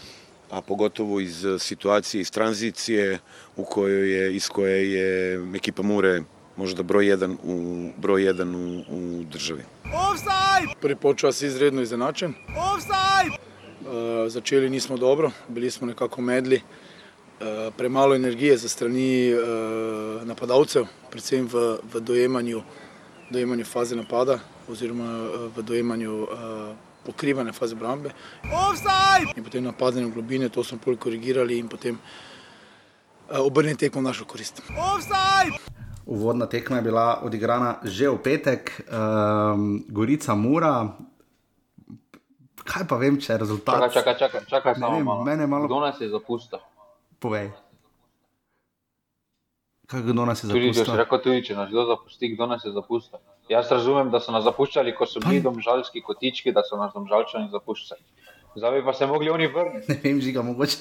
[0.49, 3.19] a pogotovo iz situacije, iz tranzicije
[3.55, 6.21] u kojoj je, iz koje je ekipa Mure
[6.57, 9.63] možda broj jedan u, broj jedan u, u državi.
[9.83, 10.73] Offside!
[10.81, 12.33] Prvi počas izredno izenačen.
[12.47, 13.35] Offside!
[13.35, 16.61] Uh, začeli nismo dobro, bili smo nekako medli.
[17.41, 22.61] Uh, premalo energije za strani uh, napadalcev, predvsem v, v dojemanju,
[23.29, 26.29] dojemanju faze napada oziroma v dojemanju uh,
[27.05, 28.09] pokrivanja faze brambe.
[28.43, 29.33] Offside!
[29.37, 34.03] In potem napadanje v globine, to smo pol korigirali in potem uh, obrnili tekmo v
[34.03, 34.61] našo korist.
[34.71, 35.84] Offside!
[36.05, 40.93] Uvodna tekma je bila odigrana že v petek, um, Gorica Mura.
[42.65, 43.81] Kaj pa vem, če je rezultat?
[43.89, 45.25] Čakaj, čakaj, čakaj, čakaj samo vem, malo.
[45.25, 45.65] Mene malo.
[45.65, 46.59] Kdo nas je zapustil?
[47.19, 47.49] Povej.
[49.85, 50.97] Kaj kdo nas je Tudi, zapustil?
[50.97, 53.19] rekel, tudi če nas kdo zapusti, kdo nas je zapustil?
[53.49, 57.51] Jaz razumem, da so nas zapuščali, ko so bili domžalski kotički, da so nas domžalčani
[57.53, 58.01] zapuščali.
[58.57, 59.85] Zdaj pa se mogli oni vrniti.
[59.93, 60.77] Ne vem, žiga, mogoče.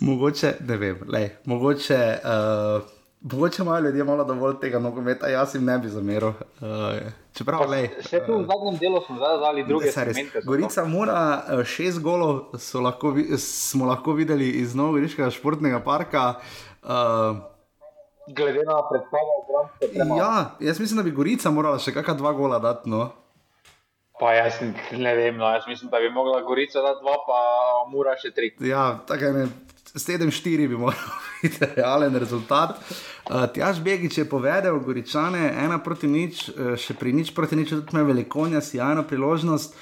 [0.00, 2.82] Mogoče, ne vem, lej, mogoče, uh,
[3.20, 6.28] mogoče imajo ljudje malo dovolj tega nogometa, jaz jim ne bi zameril.
[6.28, 10.40] Uh, čeprav, lej, Vse tu v zadnjem delu smo zdaj dali druge segmente.
[10.40, 10.46] to.
[10.46, 16.34] Gorica mora eh, šest golov, lahko, smo lahko videli iz Novogoriškega športnega parka.
[16.82, 17.36] Uh,
[18.28, 20.20] Glede na predstavo, Gramske premalo.
[20.20, 22.90] ja, jaz mislim, da bi Gorica morala še kakšna dva gola dati.
[22.90, 23.10] No.
[24.20, 24.60] Pa jaz
[24.92, 27.38] ne vem, no, jaz mislim, da bi mogla Gorica dati dva, pa
[27.90, 28.52] Mura še tri.
[28.60, 29.46] Ja, tako je.
[29.94, 30.98] 7-4 bi moral
[31.42, 32.78] biti realen rezultat.
[33.30, 37.70] Uh, Tjaž Begič je povedal, Goričane, ena proti nič, eh, še pri nič proti nič,
[37.70, 39.74] tudi ima velikonja, sjajno priložnost.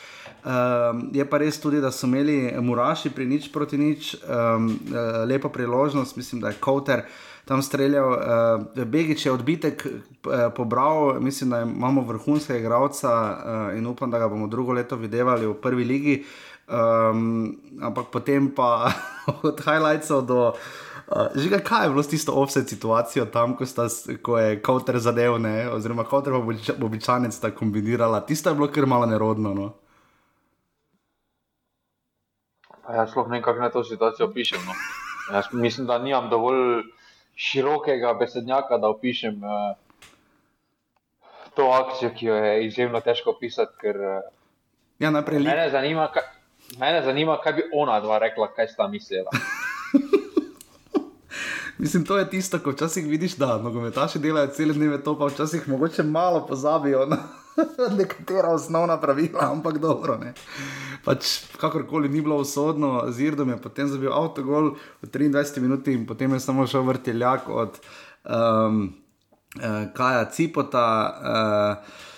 [0.42, 5.22] Um, je pa res tudi, da so imeli Muraši pri nič proti nič, um, uh,
[5.22, 7.06] lepo priložnost, mislim, da je Kowter
[7.46, 8.10] tam streljal.
[8.74, 14.18] Uh, Begič je odbitek uh, pobral, mislim, da imamo vrhunskega igralca uh, in upam, da
[14.18, 16.24] ga bomo drugo leto videli v prvi ligi.
[16.72, 17.52] Um,
[17.84, 18.88] ampak potem pa
[19.44, 20.56] od highlightsov do.
[21.12, 23.84] Uh, Žiga, kaj je bilo s tisto offset situacijo tam, ko, sta,
[24.24, 25.68] ko je Kowter zadev, ne?
[25.68, 26.40] oziroma Kowter pa
[26.80, 28.24] Bobičanec sta kombinirala.
[28.24, 29.52] Tisto je bilo kar malo nerodno.
[29.52, 29.68] No?
[32.86, 34.64] Pa jaz sploh ne vem, kako naj to situacijo opišem.
[34.64, 34.72] No.
[35.36, 36.88] Jaz mislim, da nimam dovolj
[37.36, 39.76] širokega besednjaka, da opišem uh,
[41.52, 44.30] to akcijo, ki jo je izjemno težko opisati, ker uh,
[45.02, 46.22] Ja, najprej mene zanima, kaj,
[46.78, 49.30] mene zanima, kaj bi ona dva rekla, kaj sta mislila.
[51.78, 55.68] Mislim, to je tisto, ko včasih vidiš, da nogometaši delajo cele dneve to, pa včasih
[55.68, 57.18] mogoče malo pozabijo na
[57.98, 60.20] nekatera osnovna pravila, ampak dobro.
[61.04, 61.26] Pač,
[61.60, 66.32] kakorkoli ni bilo usodno, z Irdom je potem zabil avtogol v 23 minuti in potem
[66.32, 67.80] je samo šel vrteljak od
[68.24, 68.94] um,
[69.56, 70.88] uh, Kaja Cipota.
[71.20, 72.11] Uh,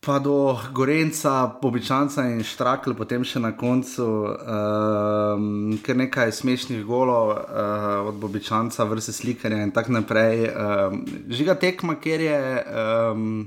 [0.00, 7.34] pa do Gorenca, Bobičanca in Štrakl, potem še na koncu, um, ker nekaj smešnih golov
[7.36, 10.48] uh, od Bobičanca, vrste slikarja in tako naprej.
[10.48, 13.44] Um, žiga tekma, ker je um,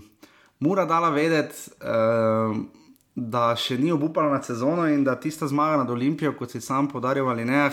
[0.61, 1.73] mora dala vedeti.
[1.81, 2.69] Um,
[3.13, 6.87] Da še ni obupala na sezono in da tista zmaga nad Olimpijo, kot si sam
[6.89, 7.67] podaril ali ne,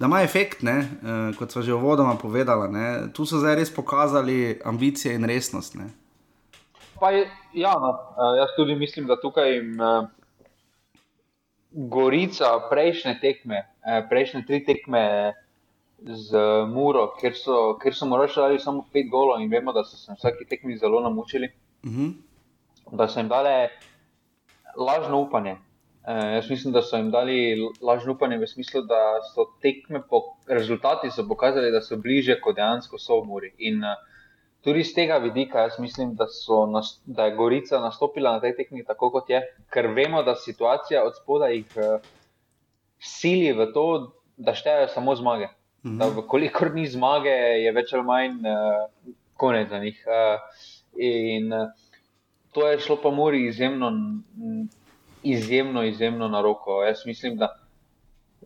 [0.00, 2.70] da ima efekt, ne, uh, kot so že v vodoma povedala.
[2.72, 2.86] Ne.
[3.12, 5.76] Tu so zdaj res pokazali ambicije in resnost.
[5.76, 5.90] Ne.
[7.00, 10.08] Pa je, ja, no, eh, jaz tudi mislim, da tukaj jim uh,
[11.70, 15.34] Gorica, prejšnje tekme, uh, prejšnje tri tekme
[16.02, 19.96] z Muro, ker so, ker so morali dati samo pet golov in vemo, da so
[19.96, 21.50] se vsaki tekmi zelo namučili,
[21.84, 22.06] uh mhm.
[22.06, 22.96] -huh.
[22.96, 23.68] da so jim dali
[24.76, 25.52] lažno upanje.
[25.52, 30.22] Uh, jaz mislim, da so jim dali lažno upanje v smislu, da so tekme po
[30.46, 33.52] rezultatih pokazali, da so bliže, kot dejansko so v Muri.
[33.58, 34.07] In, uh,
[34.64, 36.26] tudi iz tega vidika, jaz mislim, da,
[36.72, 41.04] nas, da je Gorica nastopila na tej tekmi tako, kot je, ker vemo, da situacija
[41.06, 42.00] od spodaj jih uh,
[42.98, 43.86] sili v to,
[44.36, 45.48] da štejejo samo zmage.
[45.86, 45.98] Mhm.
[45.98, 50.02] Da, kolikor ni zmage, je več ali manj uh, konec za njih.
[50.06, 50.66] Uh,
[50.98, 51.70] in uh,
[52.52, 53.92] to je šlo pa Muri izjemno,
[55.22, 56.82] izjemno, izjemno na roko.
[56.82, 57.54] Jaz mislim, da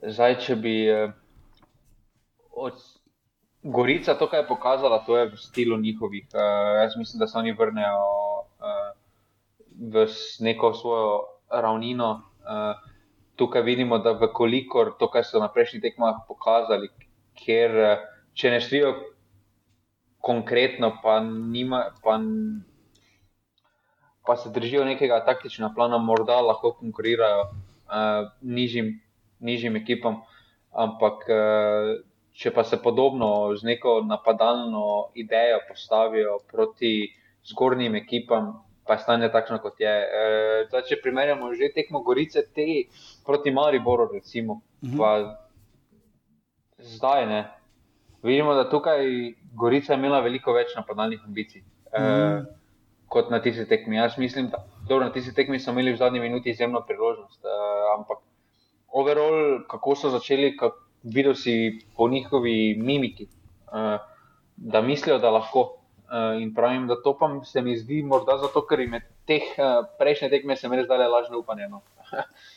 [0.03, 0.77] zdaj, če bi.
[0.92, 1.11] Uh,
[2.53, 2.72] od,
[3.62, 6.27] Gorica to, kar je pokazala, to je v stilu njihovih.
[6.35, 8.03] Uh, jaz mislim, da se oni vrnejo
[8.59, 8.90] uh,
[9.92, 10.07] v
[10.40, 11.20] neko svojo
[11.51, 12.11] ravnino.
[12.42, 12.75] Uh,
[13.37, 16.90] tukaj vidimo, da vekolikor to, kar so na prejšnjih tekmah pokazali,
[17.38, 17.79] ker
[18.35, 18.92] če ne šlijo
[20.22, 22.18] konkretno, pa, nima, pa,
[24.27, 28.96] pa se držijo nekega taktičnega plana, morda lahko konkurirajo uh, nižjim,
[29.38, 30.22] nižjim ekipam.
[30.72, 32.01] Ampak uh,
[32.33, 37.12] če pa se podobno z neko napadalno idejo postavijo proti
[37.45, 38.53] zgornjim ekipam,
[38.87, 39.90] pa je stanje takšno, kot je.
[39.90, 40.23] E,
[40.71, 42.87] zdaj, če primerjamo že tekmo Gorice, te
[43.27, 44.97] proti Mariboru, recimo, mhm.
[44.99, 45.11] pa
[46.79, 47.42] zdaj ne.
[48.23, 49.07] Vidimo, da tukaj
[49.59, 51.62] Gorica je imela veliko več napadalnih ambicij.
[51.92, 52.51] E, mhm.
[53.12, 53.99] Kot na tisti tekmi.
[53.99, 57.42] Jaz mislim, da dobro, na tisti tekmi so imeli v zadnji minuti izjemno priložnost.
[57.45, 58.23] Uh, ampak,
[58.88, 63.29] overall, kako so začeli, kako, videl si po njihovi mimiki,
[63.73, 64.01] uh,
[64.57, 65.79] da mislijo, da lahko.
[66.12, 69.87] Uh, in pravim, da to pa se mi zdi morda zato, ker jim teh uh,
[69.99, 71.69] prejšnje tekme se mi res dale lažne upanje.
[71.73, 71.81] No.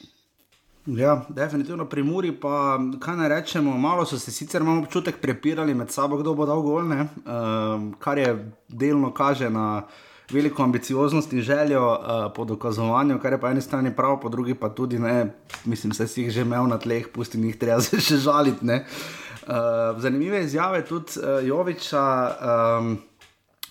[1.04, 5.74] ja, definitivno pri Muri, pa kaj naj rečemo, malo so se sicer imamo občutek prepirali
[5.74, 8.36] med sabo, kdo bo dal golne, uh, kar je
[8.68, 9.86] delno kaže na
[10.32, 11.98] veliko ambicioznost in željo uh,
[12.36, 15.28] po dokazovanju, kar je po eni strani prav, po drugi pa tudi ne,
[15.66, 18.66] mislim, da si jih že imel na tleh, pusti jih treba se še žaliti.
[18.66, 22.32] Uh, zanimive izjave tudi uh, Joviča,
[22.80, 22.98] um,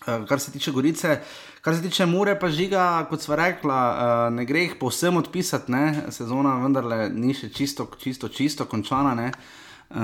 [0.07, 1.21] uh, kar se tiče Gorice.
[1.61, 5.73] Kar se tiče Mure, pa žiga, kot sva rekla, uh, ne gre jih povsem odpisati,
[5.73, 6.05] ne?
[6.13, 9.97] sezona vendarle ni še čisto, čisto, čisto končana, uh,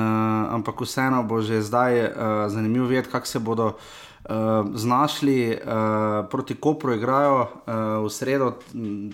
[0.57, 2.13] ampak vseeno bo že zdaj uh,
[2.49, 8.53] zanimivo videti, kako se bodo uh, uh, znašli uh, proti Kopru, igrajo uh, v sredo,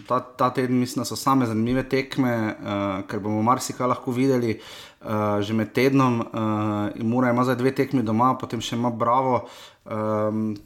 [0.09, 4.61] ta, ta teden, mislim, da so same zanimive tekme, uh, ker bomo marsikaj lahko videli.
[5.07, 9.45] Uh, že med tednom, uh, mora ima zdaj dve tekmi doma, potem še ima Bravo.
[9.85, 10.57] Um,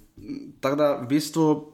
[0.61, 1.70] tako da, v bistvu,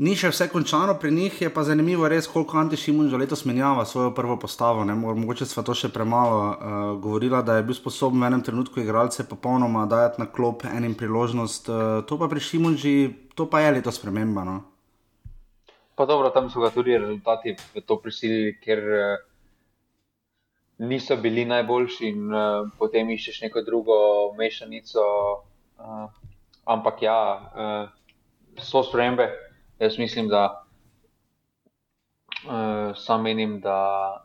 [0.00, 3.82] Ni še vse končano pri njih, je pa zanimivo, res, koliko Antišimun že letos menjava
[3.84, 4.80] svojo prvo postavo.
[4.88, 4.94] Ne?
[4.96, 6.54] Mogoče smo to še premalo uh,
[6.96, 11.68] govorili, da je bil sposoben v enem trenutku igralce popolnoma dajati na klop enim priložnost.
[11.68, 12.94] Uh, to pa pri Šimunži,
[13.36, 14.46] to pa je letos sprememba.
[14.48, 14.56] No?
[16.00, 19.04] Pa dobro, tam so ga tudi rezultati v to prisilili, ker uh,
[20.80, 24.00] niso bili najboljši in uh, potem iščeš neko drugo
[24.40, 25.04] mešanico.
[25.76, 26.08] Uh,
[26.64, 29.49] ampak ja, uh, so spremembe.
[29.80, 30.64] Jaz mislim, da
[32.46, 34.24] uh, sam menim, da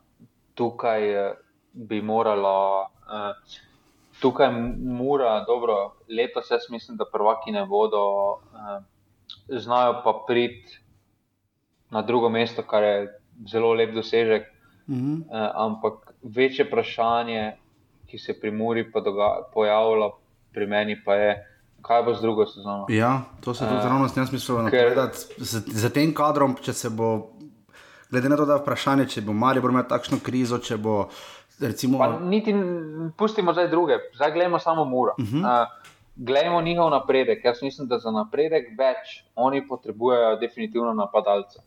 [0.53, 1.33] tukaj eh,
[1.73, 3.59] bi moralo, uh,
[4.21, 8.83] tukaj mora, dobro, letos jaz mislim, da prvaki ne bodo, uh,
[9.47, 10.79] znajo pa priti
[11.89, 13.19] na drugo mesto, kar je
[13.51, 14.55] zelo lep dosežek.
[14.87, 15.17] -hmm.
[15.19, 17.57] uh, ampak večje vprašanje,
[18.05, 18.91] ki se pri Muri
[19.53, 20.09] pojavlja,
[20.53, 21.54] pri meni pa je
[21.85, 22.85] kaj bo z drugo sezono.
[22.89, 25.17] Ja, to se tudi uh, zelo zelo smislo napovedati.
[25.81, 27.29] Za tem kadrom, če se bo,
[28.09, 31.05] glede na to, da je vprašanje, če bo Marijo imel takšno krizo, če bo.
[31.59, 32.01] Recimo...
[32.19, 32.51] Niti
[33.17, 35.13] pustimo zdaj druge, zdaj gledamo samo Muro.
[35.19, 35.43] Uh -huh.
[35.45, 37.45] uh, Glejmo njihov napredek.
[37.45, 41.59] Jaz mislim, da za napredek več oni potrebujejo definitivno napadalce.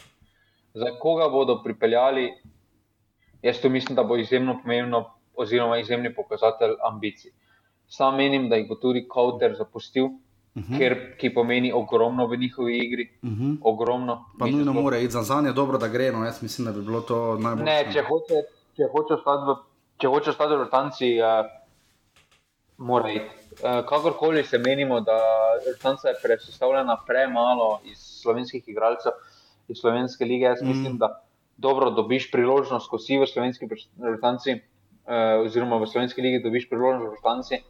[0.74, 2.32] Za koga bodo pripeljali,
[3.42, 5.04] jaz to mislim, da bo izjemno pomembno,
[5.36, 7.30] oziroma izjemni pokazatelj ambicij.
[7.30, 7.47] Uh,
[7.88, 10.08] Sam menim, da jih bo tudi Kauter zapustil.
[10.54, 10.78] uh -huh.
[10.78, 13.08] ker, ki pomeni ogromno v njihovi igri.
[13.22, 13.44] Uh Mhm.
[13.44, 13.58] -huh.
[13.62, 14.24] Ogromno.
[14.38, 16.12] Pa Mi nujno smo- mora iti za zanje, dobro, da gre.
[16.12, 17.64] No, jaz mislim, da bi bilo to najbolje.
[17.64, 18.34] Ne, če hoče,
[18.76, 19.54] če hoče ostati v,
[19.98, 21.46] če hoče ostati v rotanci, uh,
[22.78, 23.24] mora iti.
[23.54, 25.18] Uh, kakorkoli se menimo, da
[25.68, 29.12] rotanca je presestavljena premalo iz slovenskih igralcev,
[29.68, 30.98] iz slovenske lige, jaz mislim, mm.
[30.98, 31.22] da
[31.56, 33.68] dobro dobiš priložnost, ko si v slovenski
[34.00, 34.60] rotanci, uh,
[35.44, 37.62] oziroma v slovenski ligi dobiš priložnost v rotanci,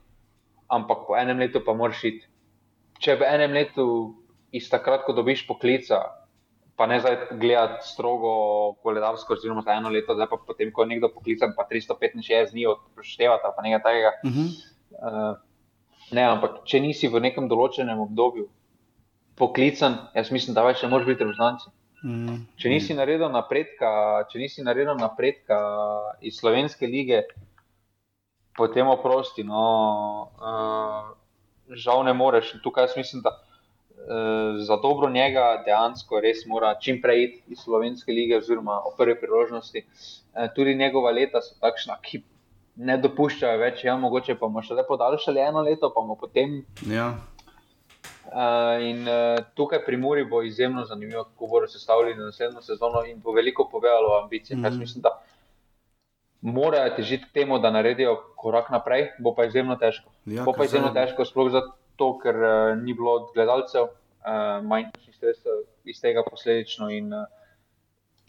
[0.69, 2.25] ampak po enem letu pa moraš iti.
[2.99, 3.87] Če v enem letu
[4.53, 6.01] iz takrat, ko dobiš poklica,
[6.79, 8.31] pa ne zdaj gledati strogo
[8.83, 12.69] koledarsko, oziroma za eno leto, zdaj pa potem, ko je nekdo poklican, pa 365 dni
[12.71, 14.13] odštevati ali pa nekaj takega.
[14.23, 14.49] Uh -huh.
[14.89, 15.35] Uh,
[16.13, 18.49] ne, ampak če nisi v nekem določenem obdobju
[19.39, 21.71] poklican, jaz mislim, da več ne moreš biti reprezentanci.
[22.03, 22.37] Mm.
[22.59, 23.91] Če nisi naredil napredka,
[24.31, 25.59] če nisi naredil napredka
[26.23, 27.25] iz slovenske lige,
[28.59, 29.45] potem oprosti.
[29.47, 29.65] No,
[30.43, 31.13] uh,
[31.71, 32.55] žal ne moreš.
[32.55, 37.55] In Tukaj jaz mislim, da uh, za dobro njega dejansko res mora čim prej iti
[37.55, 39.85] iz slovenske lige, oziroma o prvi priložnosti.
[39.87, 42.23] Uh, tudi njegova leta so takšna, ki
[42.79, 46.63] ne dopuščajo več, ja, mogoče pa bomo še le podaljšali eno leto, pa bomo potem
[46.87, 47.13] Ja.
[48.29, 53.23] Uh, in uh, tukaj pri Muri bo izjemno zanimivo, kako bodo sestavljeni naslednjo sezono in
[53.25, 54.59] bo veliko povedalo o ambicijah.
[54.59, 54.63] Mm.
[54.63, 54.67] -hmm.
[54.67, 55.15] Jaz mislim, da
[56.41, 60.11] morajo težiti k temu, da naredijo korak naprej, bo pa izjemno težko.
[60.27, 64.93] Ja, bo pa izjemno zdaj- težko, sploh zato, ker uh, ni bilo gledalcev, uh, manj
[65.19, 67.27] sredstev iz tega posledično in uh,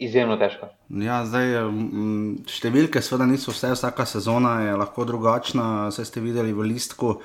[0.00, 0.70] izjemno težko.
[0.88, 1.68] Ja, zdaj,
[2.50, 5.90] številke seveda niso vse, vsaka sezona je lahko drugačna.
[5.92, 7.20] Vse ste videli v listku.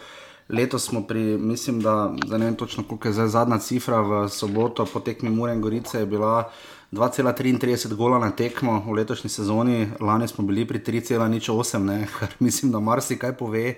[0.52, 4.26] Letos smo pri, mislim, da zdaj ne vem točno, koliko je zdaj zadnja cifra v
[4.30, 6.52] soboto po tekmi Mure in Gorice, je bila
[6.96, 12.72] 2,33 gola na tekmo v letošnji sezoni, lani smo bili pri 3,08, ne, kar mislim,
[12.72, 13.74] da marsikaj pove.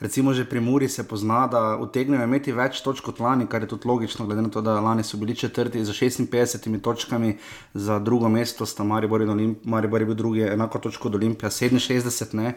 [0.00, 3.68] Recimo že pri Muri se pozna, da utegnejo imeti več točk kot lani, kar je
[3.70, 7.36] tudi logično, glede na to, da lani so bili četrti za 56 točkami,
[7.74, 11.50] za drugo mesto sta Maribor in Olimp, Maribor je bil drugi, enako točko od Olimpija,
[11.50, 12.54] 67, ne.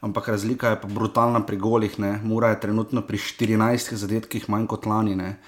[0.00, 1.98] ampak razlika je pa brutalna pri golih.
[1.98, 2.20] Ne.
[2.22, 5.16] Mura je trenutno pri 14 zadetkih manj kot lani.
[5.16, 5.38] Ne.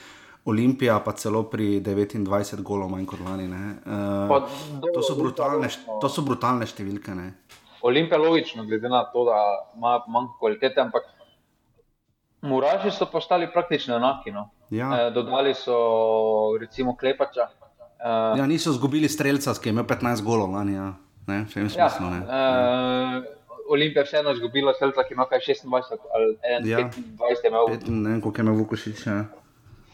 [0.47, 2.23] Olimpija pa celo pri 29
[2.63, 3.47] golov manj kot lani.
[3.47, 4.41] Uh, Pa
[4.89, 5.69] to, so brutalne,
[6.01, 7.11] to so brutalne številke.
[7.11, 7.33] Ne.
[7.83, 9.39] Olimpija logično, glede na to, da
[9.75, 11.03] ima manj kvalitete, ampak
[12.43, 14.31] Muraži so postali praktično enaki.
[14.31, 14.49] No.
[14.71, 14.91] Ja.
[14.99, 15.75] Eh, dodali so
[16.57, 17.49] recimo Klepača.
[17.99, 20.75] Eh, Ja, niso izgubili streljca, ki je imel 15 golov lani.
[20.75, 20.93] Ja.
[21.27, 22.07] Ne, v Ja, smislu.
[22.09, 22.21] ne.
[22.21, 23.25] uh,
[23.69, 25.67] Olimpija je vseeno izgubila Celta, ki ima kaj 26
[26.15, 26.79] ali Ja.
[26.79, 27.11] 25
[27.43, 29.07] je imel Pet- Ne vem, koliko je imel Vukošič.
[29.07, 29.25] Ja.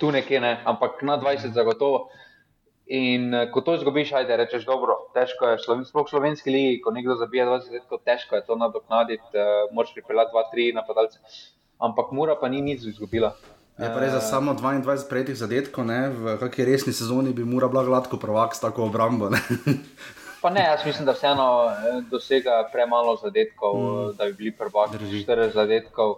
[0.02, 2.10] Tu nekje, ne, ampak na 20 zagotovo.
[2.90, 6.90] In uh, ko to izgubiš, ajde, rečeš dobro, težko je, sploh v slovenski ligi, ko
[6.90, 11.22] nekdo zabija 20 let, težko je to nadoknaditi, uh, moraš pripeljati 2-3 napadalce.
[11.78, 13.36] Ampak Mura pa ni nič izgubila.
[13.78, 16.10] Je pa res, da samo 22 prejetih zadetkov, ne?
[16.12, 19.30] v kakšni resni sezoni bi mora bila gladko prvak s tako obrambo.
[19.32, 19.40] Ne?
[20.42, 24.16] Pa ne, jaz mislim, da vseeno eh, dosega premalo zadetkov, mm.
[24.18, 24.98] da bi bili prvaki.
[24.98, 25.20] Drži.
[25.22, 26.16] 40 zadetkov.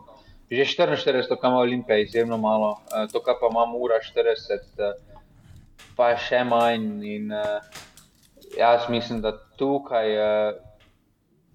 [0.55, 3.99] Že 44, to, kar ima Olimpija, je izjemno malo, Eh, to, kar pa ima Mura
[3.99, 4.93] 40, eh,
[5.97, 7.03] pa je še manj.
[7.05, 7.61] In, eh,
[8.59, 10.09] jaz mislim, da tukaj,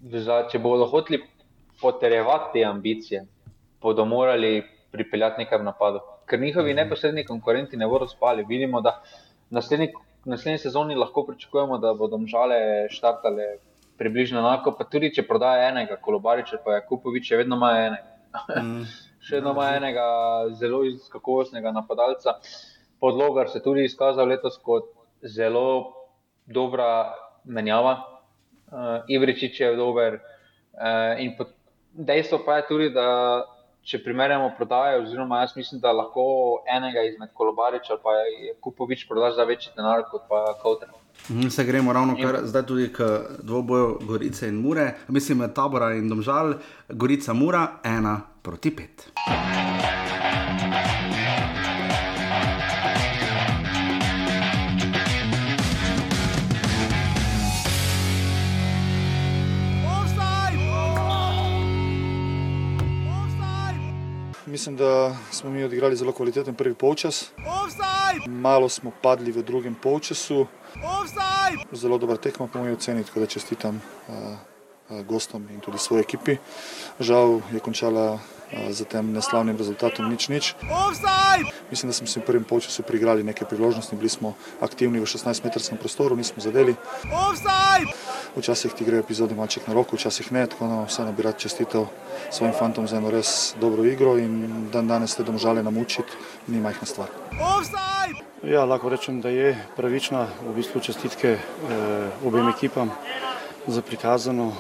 [0.02, 1.24] v za- če bodo hoteli
[1.82, 3.26] potrjevati te ambicije,
[3.82, 6.00] bodo morali pripeljati nekaj v napadu.
[6.26, 8.44] Ker njihovi neposredni konkurenti ne bodo spali.
[8.44, 9.02] Vidimo, da
[9.50, 9.94] naslednji,
[10.26, 13.58] naslednji sezoni lahko pričakujemo, da bodo žale štartale
[13.98, 14.72] približno enako.
[14.72, 18.09] Pa tudi če prodaja enega, Kolobariča, pa je Kupovič, še vedno ima enega.
[18.62, 18.84] Mm.
[19.20, 20.06] še vedno ima enega
[20.60, 22.38] zelo iz- kakovostnega napadalca.
[23.00, 24.90] Podlogar se je tudi izkazal letos kot
[25.24, 25.94] zelo
[26.46, 27.14] dobra
[27.46, 27.96] menjava.
[28.70, 30.20] Uh, Ivričič je dober.
[30.74, 31.56] Uh, pot-
[31.94, 33.08] dejstvo pa je tudi, da
[33.84, 36.26] če primerjamo prodaje, oziroma jaz mislim, da lahko
[36.70, 40.92] enega izmed Kolobariča ali pa je Kupovič prodaš za večji denar kot pa Kowter.
[41.30, 46.10] Mhm, Se gremo ravno kar zdaj tudi k dvoboju Gorice in Mure, mislim, tabora in
[46.10, 46.54] domžal,
[46.90, 49.12] Gorica Mura, ena proti pet.
[64.50, 67.32] Mislim, da smo mi odigrali zelo kvaliteten prvi polčas.
[68.28, 70.48] Malo smo padli v drugem polčasu.
[71.72, 74.16] Zelo dobra tekma po mojem oceni, tako da čestitam uh,
[75.06, 76.38] gostom in tudi svoji ekipi.
[77.00, 78.20] Žal je končala
[78.70, 80.46] z tem neslavnim rezultatom nič nič.
[81.72, 85.78] Mislim, da smo si v prvem polčasu priigrali nekaj priložnosti, bili smo aktivni v 16-metrskem
[85.78, 86.76] prostoru, nismo zadeli.
[88.36, 91.86] Včasih ti grejo epizode maček na roko, včasih ne, tako da vseeno bi rad čestitev
[92.30, 96.14] svojim fantom za eno res dobro igro in dan danes te domžale namučiti
[96.48, 97.10] ni majhna stvar.
[98.44, 101.42] Ja, lahko rečem, da je pravična v bistvu čestitke eh,
[102.24, 102.92] obem ekipam
[103.68, 104.48] za prikazano.
[104.48, 104.54] Uh,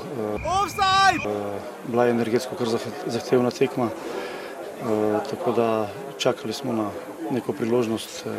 [1.87, 2.67] bila je energetsko kar
[3.05, 5.87] zahtevna tekma, uh, tako da
[6.17, 6.89] čakali smo na
[7.31, 8.33] neko priložnost, uh,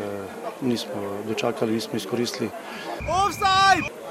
[0.61, 0.93] nismo
[1.29, 2.51] dočakali, nismo izkoristili.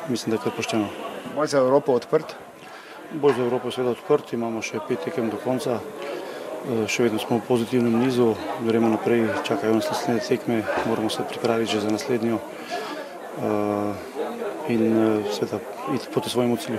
[0.07, 0.87] Mislim, da je kar pošteno.
[1.35, 2.35] Boj za Evropo odprt?
[3.13, 5.79] Boj za Evropo je seveda odprt, imamo še pet tekem do konca.
[6.87, 8.33] Še vedno smo v pozitivnem nizu,
[8.67, 12.39] gremo naprej, čakajo nas naslednje tekme, moramo se pripraviti že za naslednjo.
[14.69, 15.59] In seveda
[15.95, 16.77] iti proti svojemu cilju.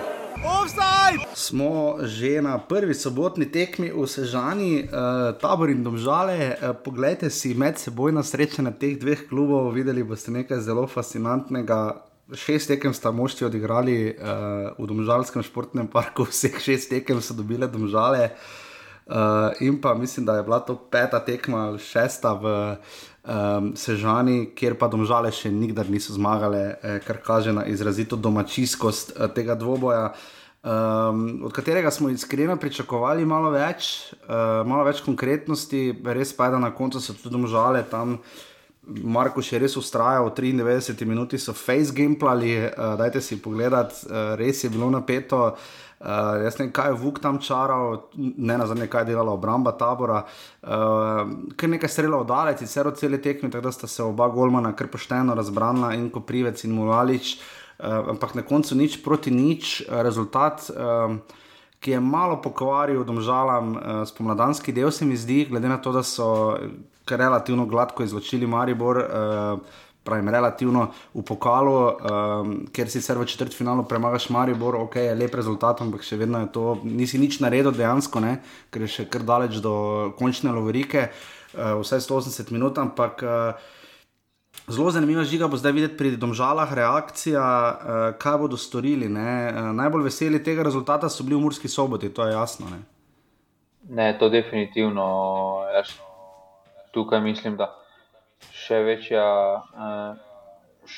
[1.34, 6.55] Smo že na prvi sobotni tekmi v Sežani, uh, tabor in domžale.
[6.55, 12.07] Uh, poglejte si med seboj na srečanje teh dveh klubov, videli boste nekaj zelo fascinantnega.
[12.30, 17.66] Šest tekem sta mošti odigrali uh, v Domžalskem športnem parku, vseh šest tekem so dobile
[17.66, 18.30] Domžale.
[19.11, 24.51] Uh, in pa mislim, da je bila to peta tekma, šesta v uh, um, Sežani,
[24.57, 29.55] kjer pa domžale še nikdar niso zmagale, eh, kar kaže na izrazito domačijskost eh, tega
[29.55, 30.12] dvoboja.
[30.61, 36.53] Um, od katerega smo iskreno pričakovali malo več, uh, malo več konkretnosti, res pa je,
[36.53, 38.18] da na koncu so tudi žale tam.
[38.85, 44.61] Marko še res ustrajal, 93 minuti so face gameplali, uh, dajte si pogledati, uh, res
[44.64, 45.55] je bilo napeto.
[46.01, 49.34] Uh, jaz ne vem, kaj je Vuk tam čaral, ne na zadnje, kaj je delala
[49.36, 50.22] obramba tabora.
[50.64, 54.72] Uh, kar nekaj strela oddalec, vse od cele tekme, tako da sta se oba golmana
[54.72, 57.34] kar pošteno razbranila in ko privec in muvalič.
[57.36, 61.20] Uh, ampak na koncu nič proti nič, rezultat, uh,
[61.80, 63.72] ki je malo pokvaril domžalam
[64.09, 66.57] spomladanski del, se mi zdi, glede na to, da so
[67.09, 69.01] relativno gladko izločili Maribor.
[69.01, 74.96] Uh, pravim, relativno v pokalu, um, ker si se v četrt finalu premagaš Maribor, ok,
[74.96, 78.38] je lep rezultat, ampak še vedno je to, nisi nič naredil dejansko, ne?
[78.72, 83.22] ker je še kar daleč do končne lovorike, uh, vse 180 minut, ampak.
[83.22, 83.76] Uh,
[84.70, 89.07] Zelo zanimiva žiga bo zdaj videti pri domžalah reakcija, uh, kaj bodo storili.
[89.07, 92.66] Uh, najbolj veseli tega rezultata so bili v Murski soboti, to je jasno.
[92.70, 92.82] Ne,
[93.88, 95.07] ne to definitivno.
[95.74, 95.94] Jaz
[96.94, 97.70] tukaj mislim, da
[98.61, 99.24] še večja,
[99.61, 100.90] uh,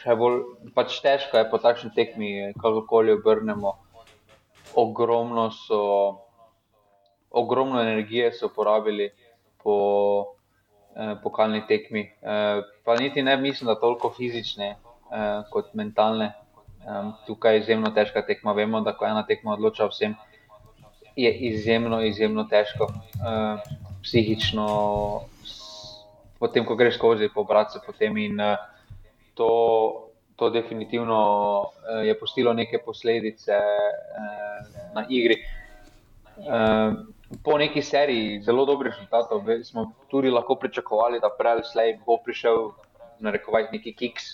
[0.00, 0.42] še bolj
[0.74, 3.76] pač težko je po takšni tekmi, kakorkoli obrnemo.
[4.78, 5.80] Ogromno, so,
[7.30, 9.10] ogromno energije so porabili
[9.62, 9.76] po
[10.94, 12.04] eh, pokalni tekmi.
[12.06, 16.32] Eh, pa niti ne mislim, da toliko fizične eh, kot mentalne.
[16.80, 18.54] Eh, tukaj je izjemno težka tekma.
[18.56, 20.14] Vemo, da ko ena tekma odloča vsem,
[21.16, 22.88] je izjemno, izjemno težko.
[23.20, 24.66] Eh, psihično,
[26.40, 28.16] potem, ko greš skozi, se potem.
[28.16, 28.56] In uh,
[29.34, 29.50] to,
[30.36, 31.20] to definitivno
[31.60, 35.36] uh, je postilo neke posledice uh, na igri.
[36.40, 36.96] Uh,
[37.44, 42.16] po neki seriji zelo dobrih rezultatov smo tudi lahko pričakovali, da prej ali slej bo
[42.24, 42.72] prišel
[43.20, 44.24] na rekovaj neki kiks.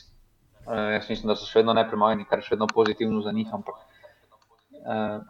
[0.66, 3.50] Uh, jaz mislim, da so še vedno nepremagani, kar je še vedno pozitivno za njih.
[3.52, 3.82] Ampak,
[4.82, 5.20] uh,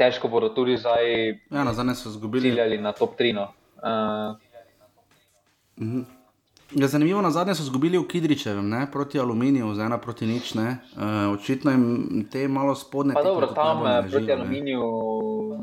[0.00, 1.08] težko bodo tudi zdaj.
[1.52, 2.52] Ja, na zadnje so izgubili.
[2.80, 3.32] Na top 3.
[3.36, 3.48] No.
[3.80, 4.36] Uh,
[5.80, 6.00] Mhm.
[6.70, 8.86] Ja, zanimivo, na zadnje so izgubili v Kidričevem, ne?
[8.92, 10.54] proti aluminiju, z ena proti nič.
[10.54, 10.68] Uh,
[11.34, 13.14] očitno jim te malo spodne.
[13.14, 14.82] Pa dobro, tam ležijo, eh, proti aluminiju,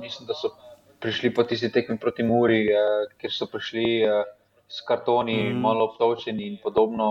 [0.02, 0.52] mislim, da so
[1.00, 4.26] prišli po tisti tekmi proti Muri, uh, kjer so prišli uh,
[4.68, 5.62] s kartoni, mm.
[5.62, 7.08] malo obtočeni in podobno.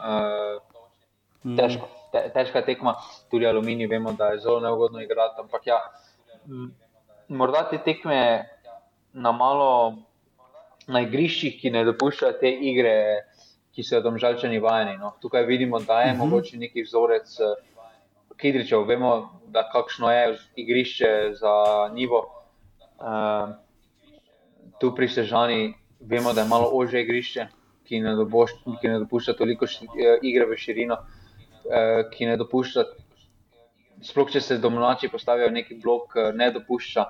[0.00, 0.56] Uh,
[1.44, 1.56] mm.
[1.56, 2.94] težko, te, težka tekma,
[3.30, 5.44] tudi aluminij, vemo, da je zelo neugodno igrati.
[5.44, 5.82] Ampak ja,
[7.28, 8.48] morda te tekme
[9.12, 10.00] na malo
[10.88, 12.94] na igriščih, ki ne dopuščajo te igre,
[13.72, 14.96] ki so domžalčani vajeni.
[15.00, 15.14] No.
[15.22, 16.22] Tukaj vidimo, da je uh mhm.
[16.22, 16.30] -huh.
[16.30, 17.54] mogoče neki vzorec uh,
[18.36, 18.84] Kidričev.
[18.88, 21.54] Vemo, da kakšno je igrišče za
[21.94, 22.20] nivo.
[22.98, 23.54] Uh,
[24.80, 27.46] tu pri Sežani vemo, da je malo ože igrišče,
[27.84, 32.36] ki ne, doboš, ki ne dopušča toliko ši, uh, igre v širino, uh, ki ne
[32.36, 32.84] dopušča.
[34.02, 37.04] Sploh, če se domači postavijo neki blok, ne dopušča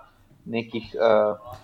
[0.44, 1.56] nekih uh,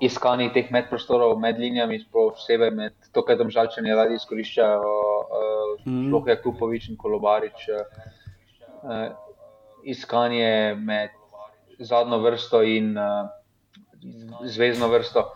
[0.00, 4.92] iskanju teh medprostorov, med linijami, posebej med to, kar domžalčani radi izkoriščajo,
[5.86, 6.04] mhm.
[6.08, 7.68] sploh uh, je Kupovič in Kolobarič.
[8.78, 9.08] Uh,
[9.88, 11.14] iskanje med
[11.78, 13.30] zadnjo vrsto in uh,
[14.46, 15.28] zvezdno vrsto.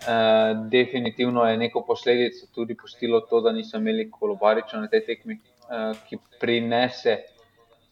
[0.00, 5.36] Uh, definitivno je neko posledico tudi postilo to, da niso imeli kolobariča na tej tekmi,
[5.68, 7.18] uh, ki prinese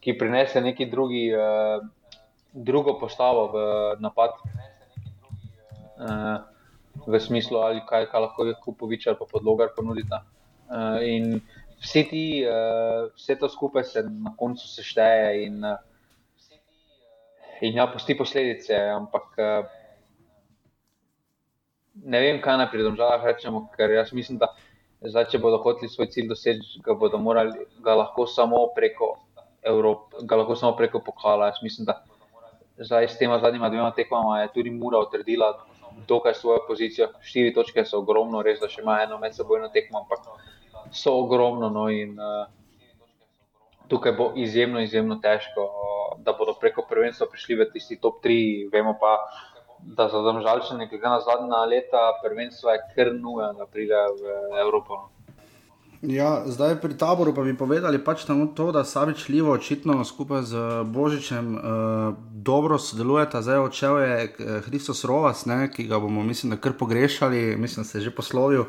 [0.01, 1.85] ki prinese neki drugi, uh,
[2.53, 3.57] drugo postavo v
[4.01, 4.31] napad.
[4.45, 4.78] Uh,
[7.07, 10.23] v smislu, ali kaj, kaj lahko je kupovič ali pa podlogar ponudita.
[10.69, 11.41] Uh, in
[11.81, 15.79] vsi ti, uh, vse to skupaj se na koncu sešteje in, uh,
[17.61, 18.77] in ja, pusti posledice.
[18.95, 19.65] Ampak uh,
[22.05, 24.53] ne vem, kaj naj pri domžalah rečemo, ker jaz mislim, da
[25.01, 29.17] zdaj, če bodo hoteli svoj cilj doseči, ga bodo morali ga lahko samo preko
[29.63, 31.51] Evrope, ga lahko samo preko pokala.
[31.53, 32.03] Jaz mislim, da
[32.79, 35.55] zdaj s tema zadnjima dvema tekmama je tudi Mura utrdila
[36.09, 37.09] dokaj svojo pozicijo.
[37.23, 40.25] Štiri točke so ogromno, res da še ima eno med sebojno tekmo, ampak
[40.93, 41.71] so ogromno.
[41.73, 42.47] No, in, uh,
[43.89, 48.69] tukaj bo izjemno, izjemno težko, uh, da bodo preko prvenstva prišli v tisti top 3.
[48.73, 49.17] Vemo pa,
[49.83, 55.09] da za državljane, ki ga na zadnja leta prvenstva je krnuja, da pride v Evropo.
[56.03, 58.23] Ja, zdaj pri taboru pa bi povedali, pač
[58.55, 60.55] to, da Savič Livo očitno skupaj z
[60.87, 61.63] Božičem uh,
[62.31, 63.43] dobro sodelujeta.
[63.43, 64.35] Zdaj odšel je
[64.69, 68.11] Hristos Rovas, ne, ki ga bomo, mislim, da kar pogrešali, mislim, da se je že
[68.15, 68.63] poslovil.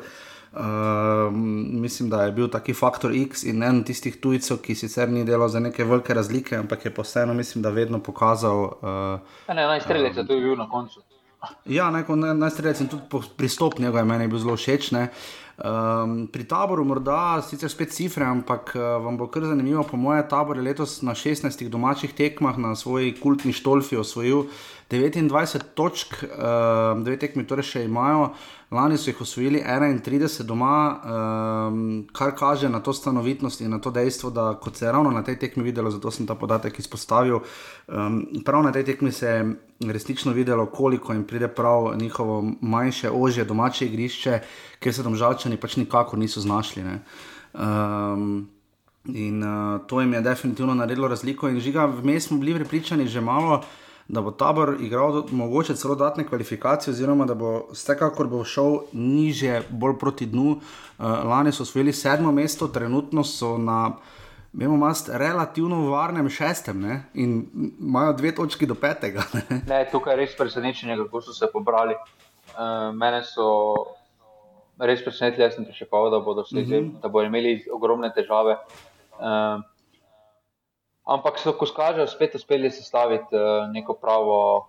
[0.50, 1.30] Uh,
[1.78, 5.48] mislim, da je bil taki faktor X in en tistih tujcev, ki sicer ni delal
[5.48, 8.58] za neke velike razlike, ampak je posebno, mislim, da vedno pokazal.
[8.82, 10.98] Uh, ne, najstrelec je tudi bil na koncu.
[11.64, 11.90] Ja,
[12.34, 14.90] najstrelec in tudi pristop njega je meni bil zelo všeč.
[14.92, 15.06] Uh,
[15.60, 19.82] Um, pri taboru, morda sicer spet cifre, ampak uh, vam bo kar zanimivo.
[19.84, 24.46] Po mojem, tabor je letos na 16 domačih tekmah na svoji kultni štolfi osvojil
[24.88, 28.30] 29 točk, uh, dve tekmi torej še imajo.
[28.70, 33.90] Lani so jih osvojili 31 doma, um, kar kaže na to stanovitnost in na to
[33.90, 37.40] dejstvo, da kot se je ravno na tej tekmi videlo, zato sem ta podatek izpostavil.
[37.88, 43.10] Um, prav na tej tekmi se je resnično videlo, koliko jim pride prav njihovo manjše,
[43.10, 44.38] ožje domače igrišče,
[44.78, 46.84] ker se tam žalčani pač nikako niso znašli.
[47.52, 48.48] Um,
[49.04, 51.48] in uh, to jim je definitivno naredilo razliko.
[51.48, 53.64] In žiga, vmes smo bili pripričani že malo
[54.12, 59.62] da bo tabor igral mogoče celo dodatne kvalifikacije, oziroma da bo vsekakor bo šel niže,
[59.70, 60.50] bolj proti dnu.
[60.98, 63.92] Uh, lani so osvojili sedmo mesto, trenutno so na.
[64.52, 67.02] Vemo, mast relativno varnem šestem ne?
[67.14, 67.46] in
[67.80, 69.22] imajo dve točki do petega.
[69.34, 69.60] Ne?
[69.66, 71.94] Ne, tukaj je res presenečenje, kako so se pobrali.
[71.94, 73.46] Uh, mene so
[74.78, 76.72] res presenetili, jaz sem pričakoval, da bodo, uh mhm.
[76.72, 76.90] -huh.
[77.02, 78.56] da bodo imeli ogromne težave.
[79.20, 79.62] Uh,
[81.08, 84.68] Ampak so, ko skažejo, spet uspeli sestaviti uh, neko, pravo,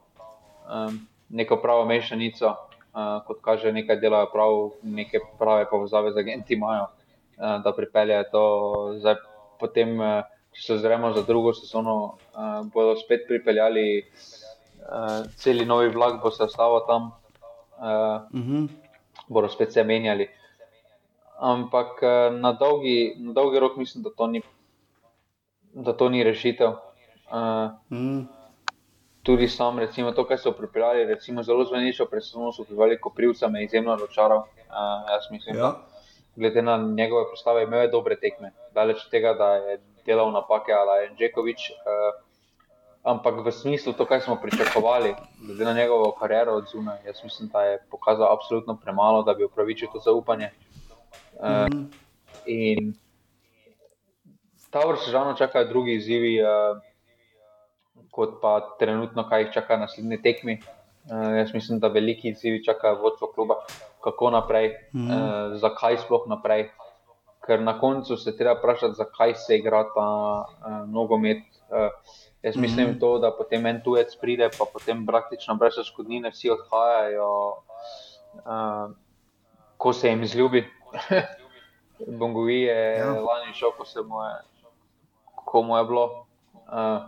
[1.30, 2.54] neko pravo mešanico,
[2.96, 8.24] uh, kot kaže, nekaj delajo prav, neke prave povezave z agenti imajo, uh, da pripeljejo
[8.32, 8.44] to.
[9.04, 9.20] Zdaj,
[9.60, 10.00] potem,
[10.56, 12.16] če se ozremo za drugo sezono,
[12.74, 17.12] bodo spet pripeljali uh, cel novi vlak, bo se ostalo tam,
[17.78, 18.56] uh, uh mhm.
[18.56, 18.68] -huh.
[19.28, 20.30] bodo spet se menjali.
[21.40, 22.02] Ampak
[22.40, 24.42] na, dolgi, na dolgi rok mislim, da to ni
[25.74, 26.70] da to ni rešitev.
[27.32, 28.28] Uh, mm.
[29.24, 33.64] Tudi sam, recimo, to, kar so pripeljali, recimo, zelo zveničo, predvsem so pripeljali Koprivca, me
[33.64, 34.38] izjemno razočaral.
[34.38, 35.76] Uh, jaz mislim, ja.
[36.36, 40.74] glede na njegove postave, imel je dobre tekme, daleč od tega, da je delal napake
[40.74, 41.72] ali je Džekovič.
[41.72, 42.32] Uh,
[43.04, 45.16] ampak v smislu to, kar smo pričakovali,
[45.46, 49.46] glede na njegovo kariero od zunaj, jaz mislim, da je pokazal absolutno premalo, da bi
[49.46, 50.50] upravičil to zaupanje.
[51.40, 51.92] Uh, mm.
[52.46, 52.94] In
[54.72, 56.78] Stavr se žal čakajo drugi izzivi, uh,
[58.16, 60.54] kot pa trenutno, kaj jih čaka na naslednji tekmi.
[61.12, 63.58] Uh, jaz mislim, da veliki izzivi čakajo vodstvo kluba,
[64.04, 65.10] kako naprej, mm.
[65.10, 66.70] uh, zakaj sploh naprej.
[67.44, 70.06] Ker na koncu se treba vprašati, zakaj se igra ta
[70.46, 71.44] uh, nogomet.
[71.68, 71.90] Uh,
[72.42, 73.00] jaz mislim, mm.
[73.00, 77.28] to, da potem en tujec pride, pa potem praktično brez škodnine vsi odhajajo,
[78.46, 78.96] uh,
[79.78, 80.64] ko se jim zljubi.
[82.20, 83.12] Bongovi je ja.
[83.20, 84.32] lani šel, ko se mu je
[85.52, 86.06] komu je bilo.
[86.56, 87.04] Uh,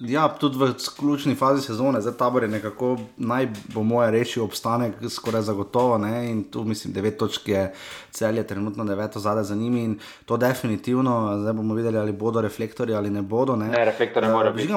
[0.00, 4.94] ja, tudi v ključni fazi sezone, zdaj tabor je nekako naj bo moje rešil obstanek,
[5.08, 5.98] skoraj zagotovo.
[5.98, 6.30] Ne?
[6.30, 7.66] In tu mislim, devet točk je
[8.10, 12.40] cel je trenutno deveto zadaj za njimi in to definitivno, zdaj bomo videli, ali bodo
[12.40, 13.56] reflektori ali ne bodo.
[13.56, 14.72] Ne, ne reflektori uh, morajo biti.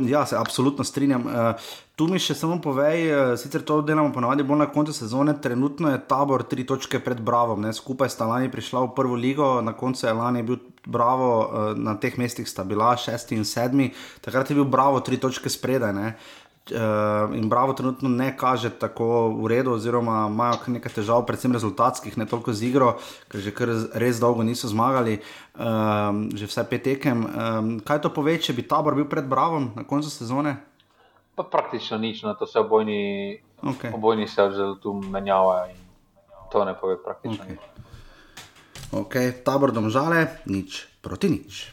[0.00, 1.26] Ja, se absolutno strinjam.
[1.26, 1.32] Uh,
[1.96, 5.90] tu mi še samo povej, uh, sicer to delamo ponavadi bolj na koncu sezone, trenutno
[5.90, 7.72] je tabor tri točke pred Bravom, ne?
[7.72, 11.92] skupaj sta lani prišla v prvo ligo, na koncu je lani bil Bravo, uh, na
[12.00, 13.90] teh mestih sta bila šesti in sedmi,
[14.24, 15.92] takrat je bil Bravo tri točke spredaj.
[15.92, 16.14] Ne?
[16.68, 22.16] Uh, in Bravo trenutno ne kaže tako v redu, oziroma imajo nekaj težav, predvsem rezultatskih,
[22.20, 22.90] ne toliko z igro,
[23.28, 23.52] ker že
[23.96, 25.20] res dolgo niso zmagali,
[25.56, 27.24] um, že vse pet tekem.
[27.24, 30.56] Um, kaj to pove, če bi tabor bil pred Bravo na koncu sezone?
[31.36, 33.92] Pa praktično nič, na no, to se obojni, okay.
[33.92, 35.80] obojni se že tu menjavajo in
[36.52, 37.44] to ne pove praktično.
[37.44, 37.56] Okay.
[38.88, 39.32] Okay.
[39.44, 41.72] Tabor domžale, nič proti nič.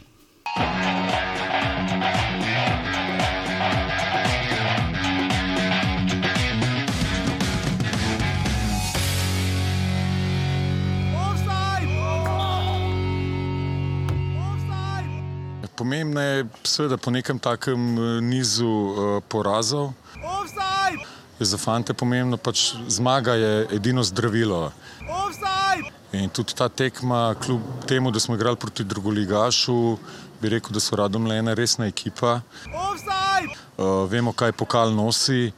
[15.75, 18.95] Pomembno je, seveda, po nekem takem eh, nizu uh,
[19.27, 19.91] porazov.
[21.35, 24.71] Je za fante pomembno, pač zmaga je edino zdravilo.
[26.15, 29.97] In tudi ta tekma, kljub temu, da smo igrali proti drugoligašu,
[30.41, 32.39] bi rekel, da so radom le ena resna ekipa.
[33.77, 35.51] Uh, vemo, kaj pokal nosi.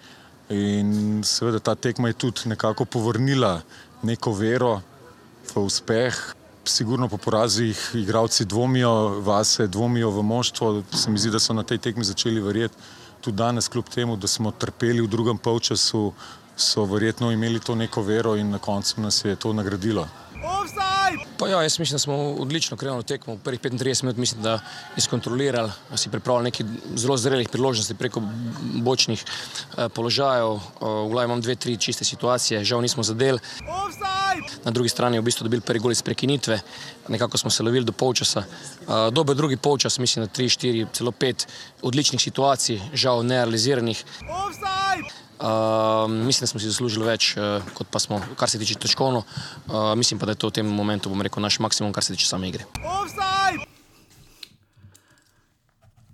[0.49, 3.61] In seveda ta tekma je tudi nekako povrnila
[4.03, 4.79] neko vero
[5.53, 6.37] v uspeh
[6.69, 10.83] sigurno po porazih igravci dvomijo vase, dvomijo v moštvo.
[10.93, 12.75] Se mi zdi, da so na tej tekmi začeli verjeti.
[13.21, 16.13] Tudi danes, kljub temu, da smo trpeli v drugem polčasu,
[16.57, 20.07] so verjetno imeli to neko vero in na koncu nas je to nagradilo.
[21.37, 23.35] Pa ja, jaz mislim, da smo odlično krenuli tekmo.
[23.35, 24.59] V prvih 35 minut mislim, da
[24.97, 28.21] izkontrolirali, da si pripravili nekaj zelo zrelih priložnosti preko
[28.73, 29.25] bočnih
[29.77, 30.53] eh, položajev.
[30.55, 33.39] Eh, v glavi imam dve, tri čiste situacije, žal nismo zadeli.
[34.63, 36.59] Na drugi strani je v bistvu dobil prvi gol iz prekinitve,
[37.07, 38.43] nekako smo se lovili do polčasa.
[38.43, 41.47] Eh, dober drugi polčas, mislim, da tri, štiri, celo pet
[41.81, 44.03] odličnih situacij, žal nerealiziranih.
[45.37, 49.21] Uh, mislim, da smo si zaslužili več, uh, kot pa smo, kar se tiče točkovno.
[49.67, 52.15] Uh, mislim pa, da je to v tem momentu, bom rekel, naš maksimum, kar se
[52.15, 52.65] tiče same igre.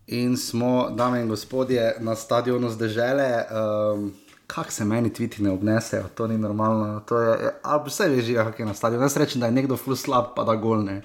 [0.07, 3.29] In smo, dame in gospodje, na stadionu zdržele.
[3.47, 4.11] Um,
[4.47, 6.99] Kako se meni tviti ne obnesejo, to ni normalno.
[7.09, 9.05] To je, ali vse veš, kako je na stadionu.
[9.05, 10.99] Jaz rečem, da je nekdo flu slab, pa da golne.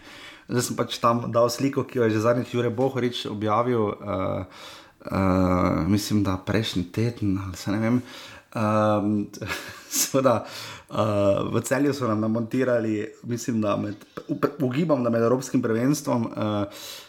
[0.48, 3.94] Zdaj sem pač tam dal sliko, ki jo je že zadnjič Jure Bohorič objavil.
[3.94, 4.44] Uh,
[5.00, 8.02] uh, mislim, da prejšnji teden ali se ne vem.
[8.54, 9.26] Um,
[9.88, 10.44] Seveda,
[10.88, 10.96] uh,
[11.54, 14.04] v celju so nam namontirali, mislim, da med,
[14.62, 16.64] ugibam, da med Evropskim prvenstvom uh,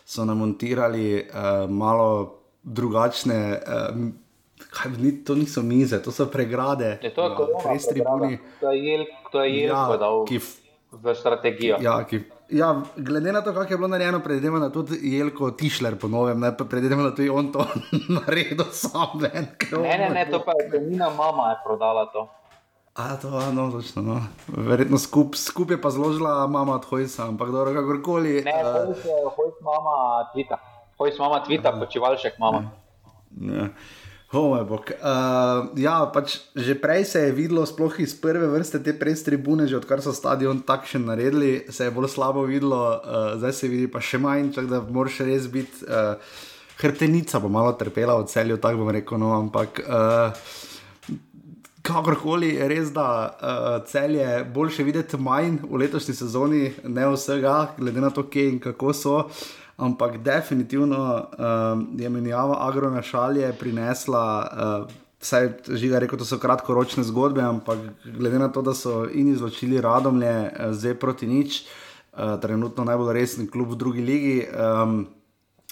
[0.05, 3.61] so namontirali uh, malo drugačne.
[3.67, 4.09] Uh,
[4.69, 6.99] Kaj, ni, to niso mize, to so pregrade.
[7.01, 8.37] Je to je res tribuni.
[8.59, 10.39] To je jel, to je jel, ja, dal ki,
[10.91, 11.77] v strategijo.
[11.81, 12.19] Ja, ki,
[12.51, 16.57] Ja, glede na to, kako je bilo narejeno, predvidevam, da tudi Jelko Tišler ponovim, ne
[16.57, 17.65] pa predvidevam, da tudi on to
[18.17, 19.19] naredil sam.
[19.21, 22.27] Ne, ne, ne, ne, to pa je njena mama je prodala to.
[22.95, 24.01] A, to je no, točno.
[24.01, 24.21] No.
[24.47, 28.41] Verjetno skupaj skup je pa zložila mama od Hojsa, ampak dobro, kakorkoli.
[28.45, 30.57] Ne, uh, Hojs mama tvita,
[30.97, 32.71] Hojs mama tvita, počivalšek mama.
[33.31, 33.69] Ne.
[34.29, 39.65] Oh, uh, ja, pač že prej se je videlo, sploh iz prve vrste te predstribune,
[39.65, 43.87] že odkar so stadion takšen naredili, se je bolj slabo videlo, uh, zdaj se vidi
[43.89, 45.81] pa še manj, čak da moraš res biti.
[45.81, 46.13] Uh,
[46.77, 49.81] hrbtenica bo malo trpela v celju, tako bom rekel, no, ampak.
[49.81, 50.29] Uh,
[51.81, 57.71] Kakorkoli je res, da uh, cel je boljše videti manj v letošnji sezoni, ne vsega,
[57.79, 59.15] glede na to, kje in kako so.
[59.79, 64.25] Ampak definitivno um, je menjava agrona šalje prinesla.
[64.87, 69.33] Uh, Vsaj žiga rekel, da so kratkoročne zgodbe, ampak glede na to, da so in
[69.33, 71.63] izločili radomlje, uh, zdaj proti nič,
[72.13, 74.35] uh, trenutno najbolj resni klub v drugi ligi.
[74.47, 75.07] Um,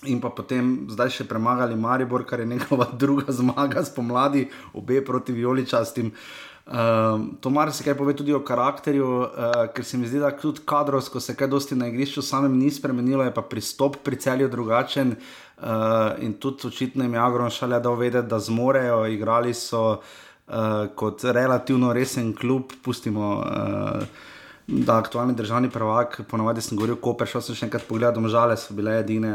[0.06, 4.44] In pa potem zdaj še premagali Maribor, kar je njegova druga zmaga spomladi,
[4.78, 6.12] obe proti Violičastim.
[6.14, 10.20] Uh, Um, to mar se kaj pove tudi o karakterju, uh, ker se mi zdi,
[10.20, 14.20] da tudi kadrovsko se kaj dosti na igrišču samem ni spremenilo, je pa pristop pri
[14.20, 15.16] celju drugačen.
[15.58, 20.58] Uh, in tudi očitno jim je Agron šalja dal vedeti, da zmorejo, igrali so uh,
[20.96, 23.38] kot relativno resen klub, pustimo.
[23.38, 24.26] Uh,
[24.68, 28.76] Da, aktualni državni prvak, ponovadi sem govoril, ko pešel sem še enkrat pogledal, žale so
[28.76, 29.30] bile edine,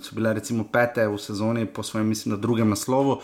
[0.00, 3.18] so bile recimo pete v sezoni po svojem, mislim, drugem naslovu.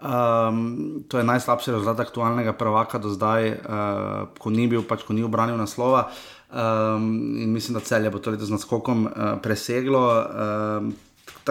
[0.00, 5.04] Uh, Um, to je najslabši rezultat aktualnega prvaka do zdaj, uh, ko ni bil, pač
[5.04, 6.08] ko ni obranil naslova.
[6.48, 9.12] Um, in mislim, da celje bo to leto z naskokom uh,
[9.44, 10.00] preseglo.
[10.24, 10.94] Um,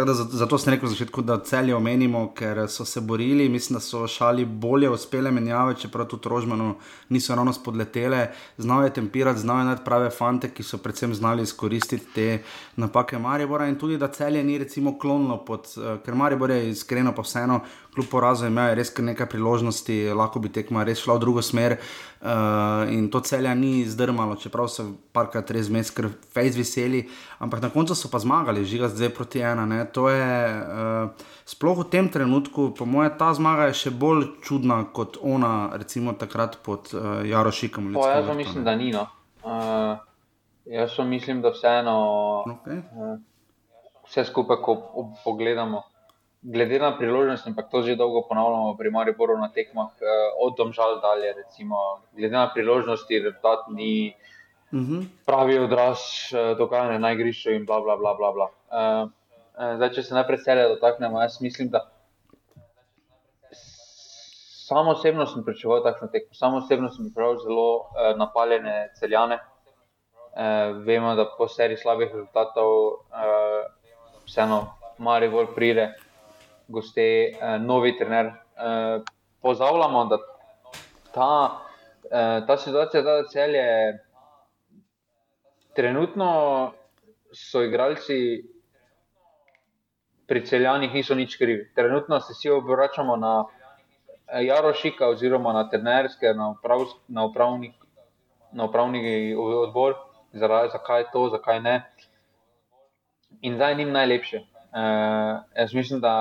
[0.05, 3.49] Da, zato sem rekel na začetku, da celje omenimo, ker so se borili.
[3.49, 6.75] Mislim, da so šali bolje uspele menjave, čeprav tudi rožmano
[7.09, 8.27] niso ravno spodletele.
[8.57, 12.43] Znajo je tempirati, znajo najti prave fante, ki so predvsem znali izkoristiti te
[12.75, 13.67] napake Maribora.
[13.67, 17.59] In tudi, da celje ni recimo klonilo, pod, uh, ker Maribor je iskreno pa vseeno,
[17.93, 21.77] kljub porazu imajo res nekaj priložnosti, lahko bi tekma res šla v drugo smer.
[22.21, 24.85] Uh, in to celja ni zdrmalo, čeprav so
[25.15, 27.05] parkrat res zmes, ker fejs veseli,
[27.39, 29.65] ampak na koncu so pa zmagali, žiga zdaj proti ena.
[29.65, 29.85] Ne?
[29.93, 31.09] To je uh,
[31.45, 36.13] sploh v tem trenutku, po mojem, ta zmaga je še bolj čudna kot ona, recimo
[36.13, 37.93] takrat pod uh, Jarošikom.
[37.93, 38.91] Po, jaz pa mislim, da ni.
[38.95, 39.07] No.
[39.43, 39.97] Uh,
[40.65, 41.95] jaz mislim, da vseeno
[42.47, 42.83] okay.
[42.93, 43.17] uh,
[44.09, 44.77] vse skupaj, ko
[45.23, 45.83] pogledamo
[46.41, 50.05] glede na priložnost, ampak to že dolgo ponavljamo pri Mariboru na tekmah, eh,
[50.39, 54.15] od domžal dalje, recimo, glede na priložnosti, rezultat ni
[54.71, 54.99] uh mhm.
[54.99, 55.05] -huh.
[55.25, 55.97] pravi odraz
[56.33, 58.13] eh, dogajanja na igrišču in bla bla bla.
[58.13, 58.47] bla, bla.
[58.69, 59.09] Uh,
[59.59, 61.81] zdaj, če se najprej celje dotaknemo, jaz mislim, da
[64.69, 69.39] samo osebno sem pričakoval takšno tekmo, samo osebno sem pripravil zelo uh, napaljene celjane.
[70.29, 73.65] Uh, vemo, da po seriji slabih rezultatov uh,
[74.27, 74.59] vseeno
[74.97, 75.87] Mari bolj pride,
[76.67, 78.29] goste, uh, novi trener.
[78.29, 79.01] Uh,
[79.41, 80.17] Pozavljamo, da
[81.13, 81.33] ta,
[82.03, 83.69] uh, ta situacija, da cel je
[85.75, 86.29] trenutno,
[87.33, 88.19] so igralci
[90.29, 91.71] pri celjanih niso nič krivi.
[91.75, 93.33] Trenutno se vsi obračamo na
[94.31, 97.73] Eh, Jarošika oziroma na trenerske, na, uprav, na, upravni,
[98.51, 99.95] na upravni odbor,
[100.33, 101.81] zaradi, zakaj to, zakaj ne.
[103.41, 104.37] In zdaj njim najlepše.
[104.37, 104.81] E,
[105.55, 106.13] jaz mislim, da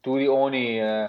[0.00, 1.08] tudi oni, e,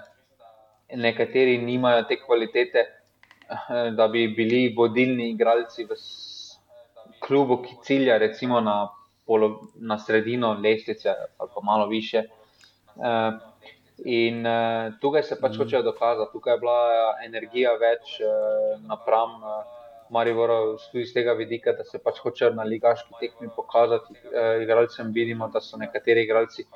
[0.94, 5.98] nekateri, nimajo te kvalitete, e, da bi bili vodilni igralci v
[7.26, 8.88] klubu, ki cilja recimo na,
[9.26, 11.08] polo, na sredino lestvice
[11.38, 12.18] ali pa malo više.
[12.18, 12.28] E,
[14.02, 15.62] In uh, tukaj se pač mm.
[15.62, 16.78] hočejo dokazati, tukaj je bila
[17.22, 19.60] energija več uh, napram uh,
[20.10, 24.16] Mariboru, tudi iz tega vidika, da se pač hočejo na ligaški tekmi pokazati.
[24.32, 26.66] Uh, igralcem vidimo, da so nekateri igralci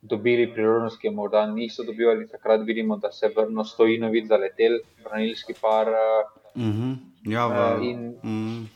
[0.00, 2.28] dobili priložnost, ki je morda niso dobivali.
[2.30, 5.90] Takrat vidimo, da se vrno stojinovic zaletel, branilski par.
[5.90, 6.96] Uh, mm -hmm.
[7.34, 8.68] Ja, v, uh, in, mm.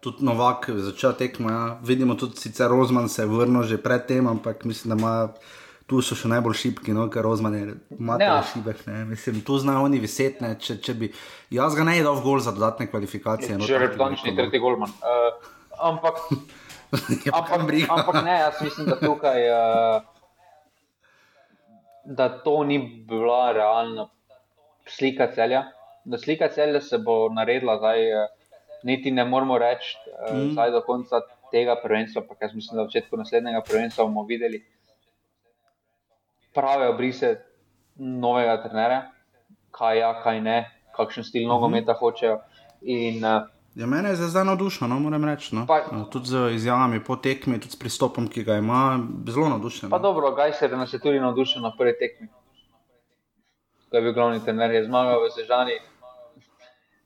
[0.00, 1.50] Tudi Novak začel tekmo.
[1.50, 1.78] Ja.
[1.82, 5.14] Vidimo tudi, se Rozman se je vrnil že predtem, ampak mislim, da ima
[5.90, 7.64] tu so še najbolj šipki, no, ker rozmane,
[7.96, 8.36] imate ja.
[8.46, 11.08] šibek, ne, mislim, tu znajo oni visetne, če, če bi,
[11.50, 13.58] jaz ga ne je dal v gol za dodatne kvalifikacije.
[13.58, 14.92] No, že replanični tretji golman.
[15.02, 15.50] Uh,
[15.90, 16.22] ampak,
[17.34, 19.98] ampak, ampak ne, jaz mislim, da tukaj, uh,
[22.06, 22.78] da to ni
[23.10, 24.06] bila realna
[24.86, 25.66] slika celja,
[26.06, 28.39] da slika celja se bo naredila zdaj, uh,
[28.82, 30.50] niti ne moramo reči, uh, mm.
[30.52, 31.20] zdaj do konca
[31.50, 34.62] tega prvenstva, pa jaz mislim, da v začetku naslednjega prvenstva bomo videli,
[36.54, 37.36] prave obrise
[37.96, 39.00] novega trenera,
[39.70, 40.58] kaj ja, kaj ne,
[40.96, 41.98] kakšen stil nogometa mhm.
[42.00, 42.38] hočejo.
[42.80, 45.54] In, uh, Ja, mene je zdaj navdušeno, no, moram reči.
[45.54, 45.62] No.
[45.66, 49.90] Pa, tudi z izjavami po tekmi, tudi s pristopom, ki ga ima, zelo navdušen.
[49.90, 52.28] Pa dobro, gaj se, da nas je tudi navdušen na prvi tekmi.
[53.90, 55.78] To je bil glavni trener, je zmagal v Sežani.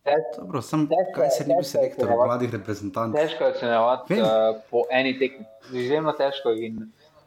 [0.04, 3.16] Dobro, sem, težko, kaj se ni bil selektor mladih reprezentantov?
[3.16, 5.46] Težko je ocenjevati uh, po eni tekmi.
[5.72, 6.82] Izjemno težko, in,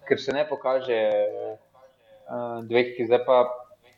[0.09, 0.99] ker se ne pokaže.
[1.25, 1.55] Uh,
[2.27, 3.39] uh, dveh, ki zdaj pa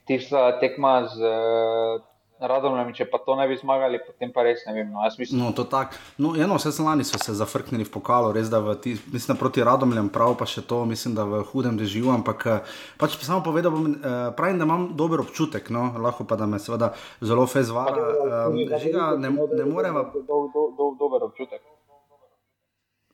[0.09, 1.99] tista tekma z uh,
[2.39, 4.87] Radomljami, če pa to ne bi zmagali, potem pa res ne vem.
[4.93, 5.41] No, mislim...
[5.41, 5.99] no to tako.
[6.23, 9.65] No, eno, vse lani so se zafrknili v pokalu, res da v ti, mislim, proti
[9.65, 13.75] Radomljam, prav pa še to, mislim, da v hudem dežju, ampak eh, pač samo povedal
[13.75, 18.07] bom, uh, pravim, da imam dober občutek, no, lahko pa da me seveda zelo fezvala.
[18.47, 20.07] Uh, žiga, ne, ne moremo.
[20.15, 21.59] Do, do, do, dober občutek.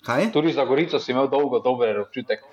[0.05, 0.29] Kaj?
[0.31, 2.45] Tudi za Gorico si imel dolgo dober občutek.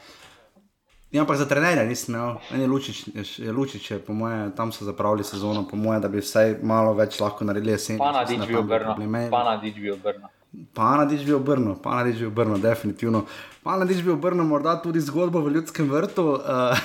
[1.13, 3.05] Ja, ampak za trenerja nisem imel, eni lučič,
[3.39, 6.95] je lučič, je, po moje, tam so zapravili sezono, po moje, da bi vsaj malo
[6.97, 7.99] več lahko naredili jesen.
[8.01, 9.29] Pa na dič bi obrnil.
[9.29, 10.31] Pa na dič bi obrnil.
[10.49, 13.27] Bi bi definitivno.
[13.63, 16.27] Pa na dič bi obrnil, morda tudi zgodbo v ljudskem vrtu.
[16.41, 16.81] Uh,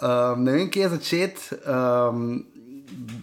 [0.00, 1.60] uh, ne vem, kje je začeti.
[1.68, 2.46] Um,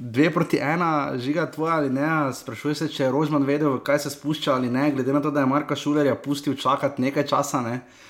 [0.06, 4.12] Dve proti ena, žiga tvoja ali ne, sprašuje se, če je Rožman vedel, kaj se
[4.14, 7.62] spušča ali ne, glede na to, da je Marka Šulerja pustil čakati nekaj časa.
[7.66, 7.74] Ne.
[7.74, 8.06] Uh,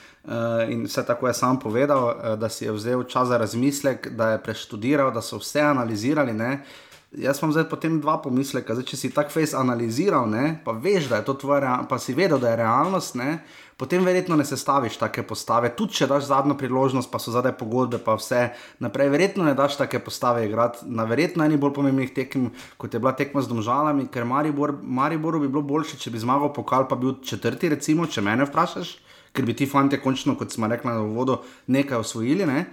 [0.69, 4.31] in vse tako je sam povedal, uh, da si je vzel čas za razmislek, da
[4.31, 6.33] je preštudiral, da so vse analizirali.
[6.33, 6.63] Ne?
[7.11, 8.75] Jaz imam zdaj potem dva pomisleka.
[8.75, 10.57] Zdaj, če si tak face analiziral, ne?
[10.65, 13.37] pa veš, da je to tvoja, pa si vedel, da je realnost, ne?
[13.77, 15.69] potem verjetno ne sestaviš take postave.
[15.77, 18.49] Tudi če daš zadnjo priložnost, pa so zadaj pogodbe, pa vse
[18.83, 20.87] naprej, verjetno ne daš take postave igrati.
[20.87, 22.49] Na verjetno eni bolj pomembnih tekem,
[22.81, 26.51] kot je bila tekma z domžalami, ker Mariboru Maribor bi bilo boljše, če bi zmagal
[26.55, 28.97] pokal, pa bil četrti, recimo, če mene vprašaš
[29.35, 32.47] ker bi ti fanti končno, kot smo rekli, na vodo nekaj osvojili.
[32.47, 32.65] Ne?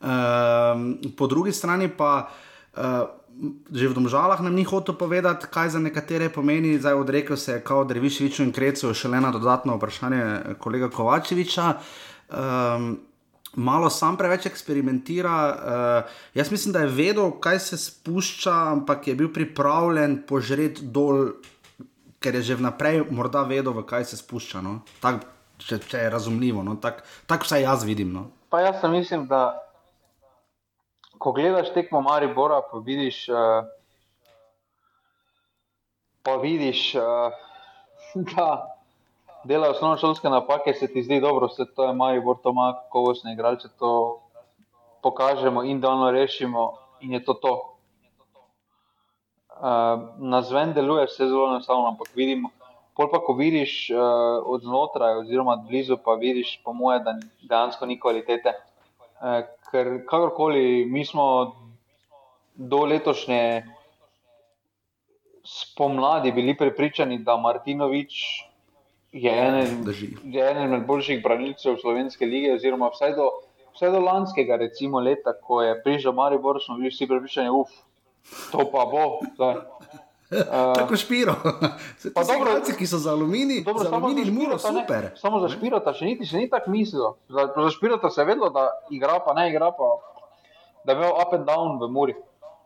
[0.00, 2.28] Uh, po drugi strani pa.
[2.74, 3.14] Uh,
[3.70, 7.62] Že v domžalah nam ni hotel povedati, kaj za nekatere pomeni, zdaj odrekel se je
[7.62, 11.66] kao Drevišoviču in Krecu, še le na dodatno vprašanje kolega Kovačeviča.
[12.34, 12.98] Um,
[13.54, 15.36] malo sam preveč eksperimentira.
[15.54, 21.38] Uh, jaz mislim, da je vedel, kaj se spušča, ampak je bil pripravljen požreti dol,
[22.18, 24.66] ker je že vnaprej morda vedel, v kaj se spušča.
[24.66, 24.80] No?
[24.98, 25.22] Tak,
[25.58, 26.62] če, če je razumljivo.
[26.62, 26.76] No?
[26.80, 28.12] Tako tak vsaj jaz vidim.
[28.12, 28.28] No?
[28.52, 29.68] Jaz mislim, da
[31.18, 33.66] ko gledaš tekmo Maribora, pa vidiš, uh,
[36.22, 37.02] pa vidiš uh,
[38.34, 38.48] da
[39.44, 43.32] delajo osnovne šolske napake, se ti zdi dobro, vse to je Maribor, to ima kogosne
[43.32, 44.20] igralce, to
[45.02, 47.74] pokažemo in da ono rešimo in je to to.
[49.58, 49.64] Uh,
[50.18, 52.50] na zven deluje vse zelo enostavno, ampak vidimo,
[52.98, 54.00] pol pa ko vidiš uh,
[54.42, 57.14] od znotraj, oziroma blizu, pa vidiš, po moje, da
[57.46, 58.56] dejansko ni kvalitete.
[59.22, 61.24] Uh, ker kakorkoli mi smo
[62.58, 63.42] do letošnje
[65.46, 68.18] spomladi bili prepričani, da Martinovič
[69.12, 73.30] je eden od boljših branilcev slovenske lige, oziroma vsaj do,
[73.76, 77.70] vsaj do lanskega recimo, leta, ko je prišel Maribor, smo bili vsi prepričani, uf,
[78.52, 79.06] to pa bo.
[79.38, 79.54] Zdaj.
[80.30, 81.34] Uh, Tako špiro.
[82.14, 85.02] Pa dobro, reci, ki so za aluminij, dobro, za aluminij za muro, super.
[85.02, 87.14] Ne, samo za špirota, še niti se ni tako mislil.
[87.32, 89.88] Za, za špirota se je vedelo, da igra pa ne igra, pa
[90.84, 92.16] da je imel up and down v muri.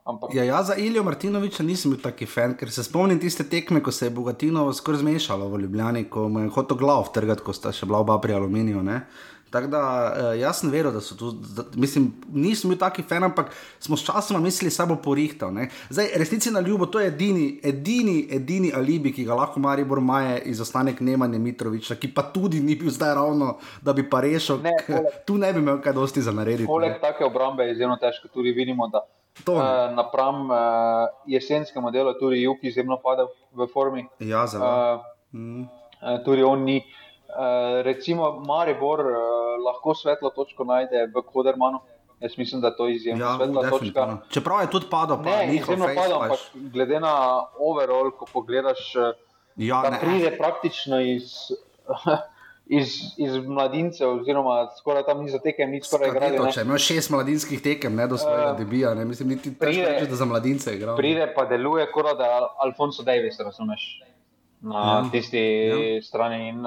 [0.05, 0.35] Ampak...
[0.35, 3.93] Ja, ja, za Ilijo Martinoviča nisem bil taki fan, ker se spomnim tiste tekme, ko
[3.95, 7.71] se je Bogatino skoraj zmešalo v Ljubljani, ko mu je hotel glav trgati, ko sta
[7.73, 8.83] še bila oba pri aluminiju.
[8.83, 9.05] Ne?
[9.53, 9.81] Tako da
[10.17, 13.51] uh, jaz sem veril, da so tu, da, mislim, nisem bil taki fan, ampak
[13.81, 15.53] smo s časom mislili, da se bo porihtal.
[15.53, 15.69] Ne?
[15.91, 20.39] Zdaj, resnici na ljubo, to je edini, edini, edini alibi, ki ga lahko Maribor Maje
[20.49, 24.63] izostanek Nemanja Mitroviča, ki pa tudi ni bil zdaj ravno, da bi pa rešil.
[24.65, 24.73] Ne,
[25.27, 26.67] tu ne bi imel kaj dosti za narediti.
[26.67, 29.61] Poleg take obrambe je izjemno težko, tudi vidimo, da uh,
[29.97, 30.57] napram uh,
[31.27, 34.09] jesenskemu delu tudi Juk izjemno padel v formi.
[34.19, 34.65] Ja, zelo.
[34.65, 35.69] Uh, mm.
[36.25, 36.81] tudi on ni.
[37.33, 39.17] Uh, recimo, Maribor uh,
[39.65, 41.81] lahko svetlo točko najde v Kodermanu.
[42.21, 44.19] Jaz mislim, da to je izjemno ja, svetla točka.
[44.31, 47.15] Čeprav je tudi padlo, pa ne, izjemno padlo, ampak glede na
[47.59, 49.13] overall, ko pogledaš, eh,
[49.57, 51.23] ja, da pride praktično iz,
[52.79, 56.53] iz, iz mladincev, oziroma skoraj tam ni za tekem, ni skoraj igrali.
[56.53, 60.07] Če imaš šest mladinskih tekem, ne do svojega uh, debija, ne mislim, niti pride, reči,
[60.11, 60.97] da za mladince igra.
[60.97, 64.03] Pride pa deluje, kot da je Alfonso Davis, razumeš,
[64.61, 66.03] na ja, tisti ja.
[66.03, 66.49] strani.
[66.49, 66.67] In,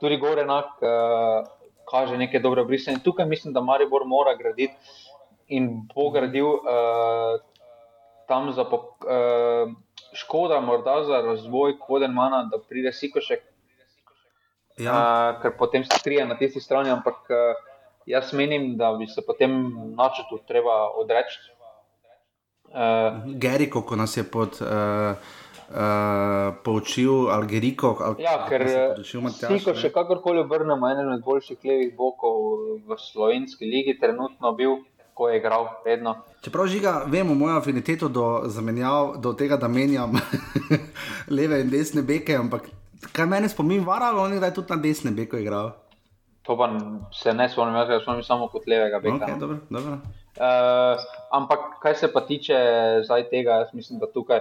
[0.00, 0.76] tudi gore enak.
[0.82, 2.92] Uh, kaže neke dobre brise.
[2.92, 4.74] In tukaj mislim, da Maribor mora graditi
[5.48, 7.40] in bo gradil uh,
[8.28, 9.72] tam za po, uh,
[10.14, 13.42] škoda, morda za razvoj Kodenmana, da pride Sikošek.
[14.78, 14.92] Ja.
[14.92, 17.58] Uh, ker potem se skrije na tisti strani, ampak uh,
[18.06, 19.58] jaz menim, da bi se potem
[19.98, 21.40] načrtu treba odreči.
[22.70, 24.62] Uh, Geriko, ko nas je pod.
[24.62, 25.18] Uh,
[25.70, 27.94] uh, poučil Algeriko.
[28.02, 28.66] Al ja, ker
[29.04, 34.80] Siko še kakorkoli obrnemo, eden od boljših levih bokov v slovenski ligi, trenutno bil,
[35.14, 36.16] ko je igral vedno.
[36.44, 40.16] Čeprav žiga, vemo mojo afiniteto do, zamenjav, do tega, da menjam
[41.36, 42.70] leve in desne beke, ampak
[43.12, 45.74] kaj meni spomin, varalo on je, tudi na desne beko igral.
[46.48, 46.70] To pa
[47.12, 49.26] se ne spomnim, jaz sem samo kot levega beka.
[49.26, 50.00] Okay, dobro, dobro.
[50.40, 50.96] Uh,
[51.36, 52.56] ampak kaj se pa tiče
[53.04, 54.40] zdaj tega, jaz mislim, da tukaj.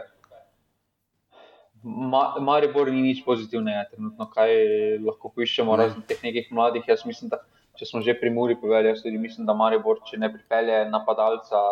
[1.84, 4.52] Ma, Maribor ni nič pozitivnega, trenutno, kaj
[5.00, 5.88] lahko pišemo, ne.
[5.88, 6.84] razen teh nekih mladih.
[6.88, 7.40] Jaz mislim, da
[7.80, 11.64] če smo že pri Muri povedali, jaz tudi mislim, da Maribor, če ne pripelje napadalca,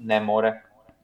[0.00, 0.54] ne more.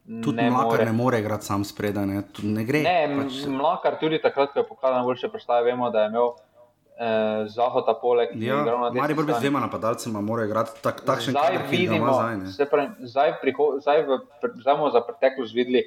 [0.09, 0.85] Tudi ne Mlakar more.
[0.89, 2.23] ne more igrati sam spredaj, ne,
[2.57, 2.81] ne gre.
[2.87, 3.43] Ne, pač...
[3.53, 8.33] Mlakar tudi takrat, ko je pokazal najboljše predstave, vemo, da je imel eh, Zahoda poleg.
[8.41, 8.63] Ja,
[8.97, 12.17] Maribor brez dvema napadalcema mora igrati tak, takšen zdaj kader, vidimo,
[12.57, 14.21] zdaj, zdaj, priho, zdaj, v,
[14.65, 15.85] zdaj smo za preteklost videli,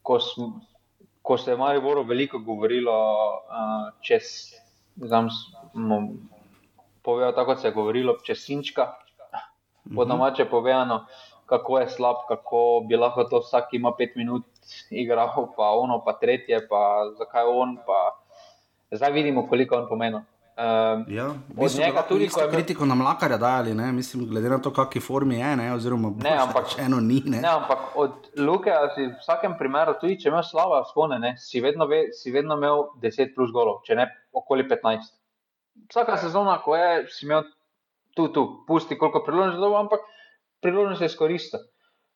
[0.00, 0.54] ko smo
[1.22, 2.94] ko se je malo bolj veliko govorilo,
[3.46, 4.54] uh, čez,
[4.96, 5.28] znam,
[7.02, 8.92] povedal, tako se je govorilo, čez Sinčka,
[9.86, 9.94] mhm.
[9.96, 11.06] po domače povedano,
[11.46, 14.44] kako je slab, kako bi lahko to vsak ima pet minut
[14.90, 18.16] igral, pa ono, pa tretje, pa zakaj on, pa
[18.90, 20.20] zdaj vidimo, koliko on pomeni.
[20.52, 21.26] Um, ja,
[21.56, 23.92] od njega tudi, ko je kritiko na mlakarja dajali, ne?
[23.92, 25.70] mislim, glede na to, kakšni formi je, ne?
[25.72, 27.22] oziroma ne, ampak, pač eno ni.
[27.24, 27.38] Ne?
[27.40, 31.30] Ne, ampak od Luke, si v vsakem primeru, tudi če imaš slaba spone, ne?
[31.40, 34.04] si vedno, ve, si vedno imel 10 plus golov, če ne
[34.36, 35.14] okoli 15.
[35.88, 37.46] Vsaka sezona, ko je, si imel
[38.12, 40.04] tu, tu, pusti koliko priložnosti dobo, ampak
[40.60, 41.62] priložnost je izkorista.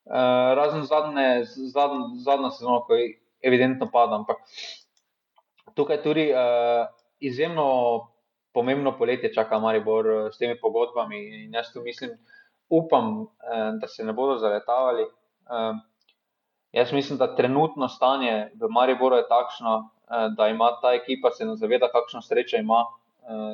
[0.05, 1.41] Uh, razen zadnje,
[1.73, 4.45] zadnje, zadnja sezona, ko je evidentno pada, ampak
[5.73, 6.85] tukaj tudi uh,
[7.17, 7.65] izjemno
[8.57, 11.19] pomembno poletje čaka Maribor eh, s temi pogodbami.
[11.43, 12.15] In jaz tu mislim,
[12.69, 15.03] upam, eh, da se ne bodo zaletavali.
[15.03, 15.73] Eh,
[16.71, 19.89] jaz mislim, da trenutno stanje v Mariboru je takšno,
[20.37, 22.85] da ima ta ekipa se zaveda, kakšno srečo ima,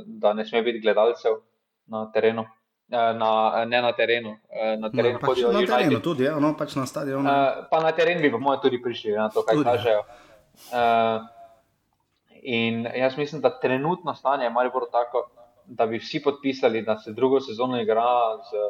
[0.06, 1.40] da ne sme biti gledalcev
[1.88, 2.46] na terenu.
[2.90, 4.36] Na, ne na terenu,
[4.78, 7.26] na terenu, no, pač na terenu tudi, ja, no, pač na stadionu.
[7.72, 10.04] Pa na teren bi, po mojem, tudi prišli na to, kaj tudi, kažejo.
[10.70, 11.26] Uh,
[12.44, 15.30] In jaz mislim, da trenutno stanje je malo tako,
[15.66, 18.64] da bi vsi podpisali, da se drugo sezono igra z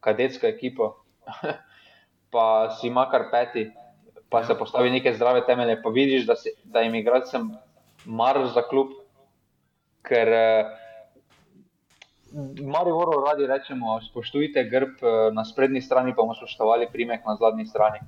[0.00, 0.96] kadetsko ekipo,
[2.32, 3.70] pa si ima kar peti,
[4.28, 5.82] pa se postavi neke zdrave temelje.
[5.82, 7.50] Pa vidiš, da, se, da jim igralcem
[8.04, 8.88] mar za klub,
[10.02, 10.64] ker eh,
[12.72, 17.36] Mari Voro radi rečemo, spoštujte grb eh, na sprednji strani, pa bomo spoštovali primek na
[17.36, 17.98] zadnji strani.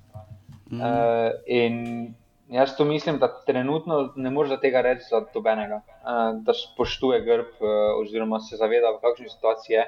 [0.70, 0.80] Mm.
[0.80, 2.14] Uh, in
[2.55, 7.59] Jaz to mislim, da trenutno ne moreš tega reči za dobenega, uh, da spoštuje grb
[7.59, 7.68] uh,
[8.02, 9.86] oziroma se zaveda, v kakšni situaciji je.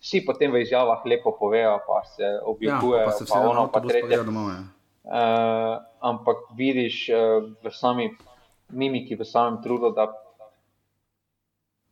[0.00, 4.20] Vsi potem v izjavah lepo povejo, pa se oblikujejo, ja, pa, pa ono, pa tretje.
[4.22, 8.12] Domov, uh, ampak vidiš uh, v sami
[8.70, 10.06] mimiki, v samem trudu, da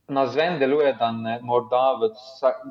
[0.08, 2.62] na zven deluje, da ne morda v, vsak,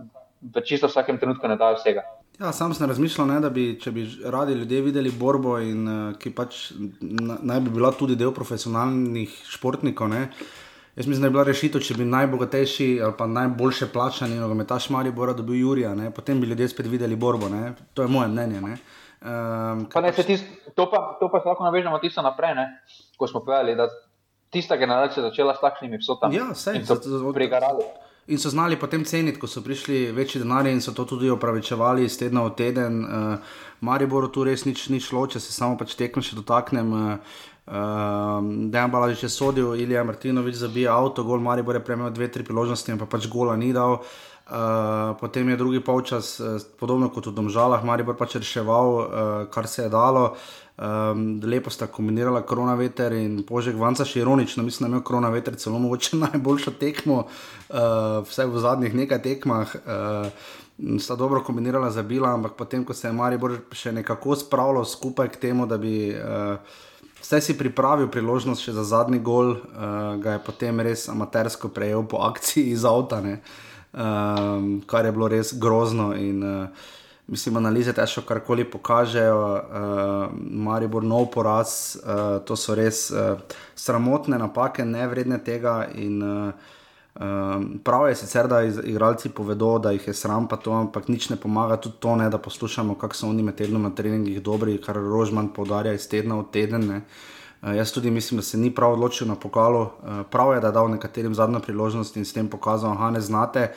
[0.56, 2.08] v čisto vsakem trenutku ne dajo vsega.
[2.40, 6.16] Ja, sam sem razmišljal, ne, da bi, če bi radi ljudje videli borbo, in uh,
[6.18, 10.10] ki pač na, naj bi bila tudi del profesionalnih športnikov.
[10.10, 10.24] Ne.
[10.96, 15.34] Jaz mislim, da je bila rešitev, če bi najbogatejši ali pa najboljše plačani nogometaš Maribora
[15.34, 16.12] dobil Jurija, ne.
[16.14, 17.50] potem bi ljudje spet videli borbo.
[17.50, 17.74] Ne.
[17.94, 18.62] To je moje mnenje.
[18.62, 20.26] Um, pa ne, pač...
[20.26, 20.44] tis,
[20.76, 22.66] to, pa, to pa lahko navežemo tisto naprej, ne,
[23.18, 23.88] ko smo povedali, da
[24.54, 26.36] tista generacija začela s takšnimi psotami.
[26.38, 27.94] Ja, vse je bilo
[28.28, 32.06] in so znali potem ceniti, ko so prišli večji denarji in so to tudi opravičevali
[32.06, 33.04] iz tedna v teden.
[33.04, 36.94] Uh, Mariboru tu res nič ni šlo, če se samo pač tekmo še dotaknem.
[36.94, 42.28] Uh, Uh, Dejan Balaž je sodil, Ilija Martinovič zabija avto, gol Maribor je prejel dve,
[42.28, 44.02] tri priložnosti, pa pač gola ni dal.
[44.02, 44.33] Uh,
[45.20, 49.06] potem je drugi polčas, uh, podobno kot v Domžalah, Maribor pač reševal, uh,
[49.52, 50.36] kar se je dalo.
[50.74, 55.30] Um, lepo sta kombinirala korona veter in požek vanca, še ironično, mislim, da je korona
[55.30, 59.76] veter celo mogoče najboljšo tekmo, uh, vse v zadnjih nekaj tekmah.
[59.86, 60.54] Uh,
[61.00, 65.30] sta dobro kombinirala za bila, ampak potem, ko se je Maribor še nekako spravljal skupaj
[65.30, 66.58] k temu, da bi uh,
[67.22, 72.02] vse si pripravil priložnost še za zadnji gol, uh, ga je potem res amatersko prejel
[72.10, 73.22] po akciji iz avta,
[73.94, 76.14] um, kar je bilo res grozno.
[76.16, 76.68] In, uh,
[77.28, 83.40] mislim, analize težko karkoli pokažejo, uh, Maribor nov poraz, uh, to so res uh,
[83.76, 85.84] sramotne napake, nevredne tega.
[85.96, 86.72] In, uh,
[87.14, 91.28] Um, prav je sicer, da igralci povedo, da jih je sram, pa to, ampak nič
[91.30, 94.80] ne pomaga, tudi to ne, da poslušamo, kako so oni med tednom na treningih dobri,
[94.82, 96.90] kar Rožman podarja iz tedna v teden.
[96.90, 97.04] Uh,
[97.72, 99.82] jaz tudi mislim, da se ni prav odločil na pokalu.
[99.82, 99.90] Uh,
[100.32, 103.72] prav je, da je dal nekaterim zadnjo priložnost in s tem pokazal, da ne znate.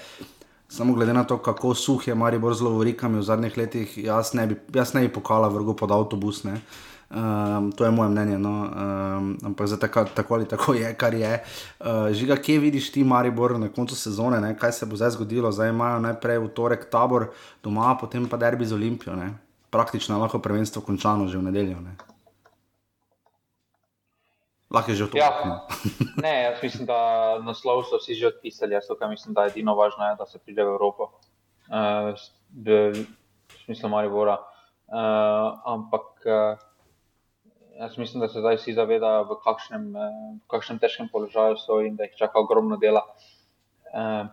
[0.68, 4.46] Samo glede na to, kako suh je Maribor z lovorikami v zadnjih letih, jaz ne
[4.46, 6.42] bi, jaz ne bi pokala vrgo pod avtobus.
[6.44, 8.50] Um, to je moje mnenje, no?
[8.50, 11.44] um, ampak za tako, tako ali tako je, kar je.
[11.80, 14.56] Uh, žiga, kje vidiš ti Maribor na koncu sezone, ne?
[14.58, 15.52] kaj se bo zdaj zgodilo?
[15.52, 17.30] Zdaj imajo najprej v torek tabor
[17.62, 19.16] doma, potem pa derbi z Olimpijo.
[19.16, 19.30] Ne?
[19.70, 21.78] Praktično lahko prvenstvo končano že v nedeljo.
[21.80, 22.15] Ne?
[24.76, 25.16] Lahko je že to.
[25.16, 25.64] Ja,
[26.20, 28.76] ne, jaz mislim, da naslov so vsi že odpisali.
[28.76, 31.16] Jaz tukaj mislim, da je edino važno, je, da se pride v Evropo.
[31.72, 32.12] Uh,
[32.52, 32.92] v
[33.64, 34.36] smislu Maribora.
[34.86, 36.60] Uh, ampak uh,
[37.80, 41.96] jaz mislim, da se zdaj vsi zavedajo, v kakšnem, uh, kakšnem težkem položaju so in
[41.96, 43.02] da jih čaka ogromno dela.
[43.96, 44.28] Uh,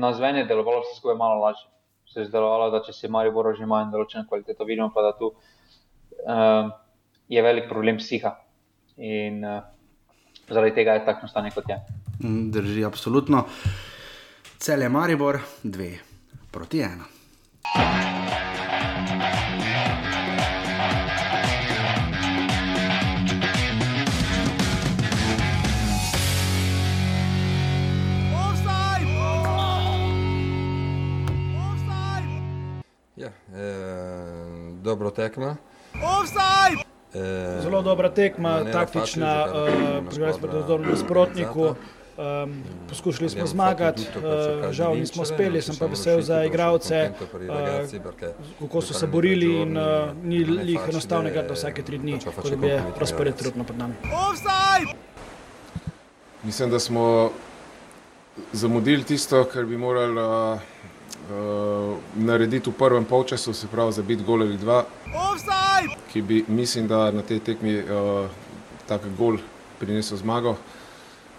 [0.00, 1.68] na zven je delovalo vse skupaj malo lažje.
[2.08, 5.12] Se je zdelo, da če se Maribor že ima in določeno kvaliteto, vidimo pa, da
[5.12, 5.34] tu
[6.24, 6.70] uh,
[7.28, 8.47] je velik problem psiha
[8.98, 9.62] in uh,
[10.48, 11.78] zaradi tega je takšno stanje, kot je.
[12.22, 13.44] Mm, drži, absolutno.
[14.58, 15.98] Cel je Maribor, dve
[16.50, 17.04] proti ena.
[33.16, 35.56] Ja, eh, dobro tekmo.
[35.94, 36.87] Offside!
[37.14, 39.46] Eh, Zelo dobra tekma, taktična,
[40.10, 41.74] preveč uh, pred odzorom nasprotniku.
[42.18, 48.80] Um, poskušali smo zmagati, uh, žal nismo uspeli, sem pa vesel za igralce, uh, kako
[48.80, 50.42] so se borili in uh, ni
[50.72, 53.94] jih enostavnega, da vsake tri dni, kot bi je razpored trenutno pred nami.
[56.42, 57.30] Mislim, da smo
[58.52, 60.58] zamudili tisto, kar bi morali.
[61.28, 64.84] Uh, narediti v prvem polčasu, se pravi za biti gol ali dva.
[65.12, 65.92] Offside!
[66.12, 68.30] Ki bi, mislim, da na tej tekmi uh,
[68.88, 69.36] tak gol
[69.78, 70.56] prinesel zmago.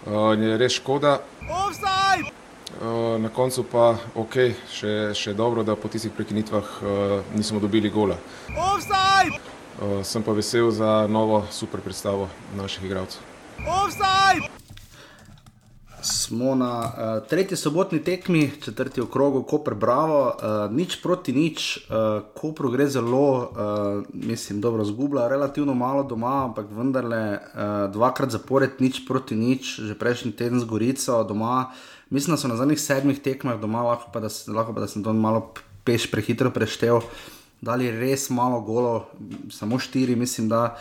[0.06, 1.18] Uh, je res škoda.
[1.42, 2.30] Offside!
[2.78, 7.90] Uh, na koncu pa ok, še, še dobro, da po tistih prekinitvah uh, nismo dobili
[7.90, 8.14] gola.
[8.54, 9.42] Offside!
[9.82, 13.26] Uh, sem pa vesel za novo super predstavo naših igralcev.
[13.66, 14.69] Offside!
[16.02, 22.22] Smo na uh, tretji sobotni tekmi, četrti okrog, Koper Bravo, uh, nič proti nič, uh,
[22.34, 23.48] Koper gre zelo, uh,
[24.12, 29.98] mislim, dobro zgublja, relativno malo doma, ampak vendarle uh, dvakrat zapored, nič proti nič, že
[29.98, 31.70] prejšnji teden z Gorico doma.
[32.10, 35.04] Mislim, da so na zadnjih sedmih tekmah doma, lahko pa da, lahko pa, da sem
[35.04, 35.52] to malo
[35.84, 37.00] peš prehitro preštel.
[37.60, 39.06] dali res malo golo,
[39.52, 40.76] samo štiri, mislim, da.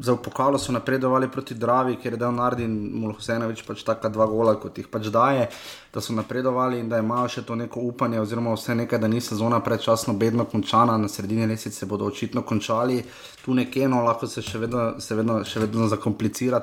[0.00, 4.26] Za pokalo so napredovali proti Dravi, ker je dal Nardin, Mulho Senovič, pač taka dva
[4.28, 5.48] gola, kot jih pač daje,
[5.92, 9.20] da so napredovali in da imajo še to neko upanje, oziroma vse nekaj, da ni
[9.24, 13.00] sezona predčasno bedno končana, na sredini lesice bodo očitno končali,
[13.44, 16.60] tu nekje, no, lahko se še vedno, se vedno, še vedno zakomplicira,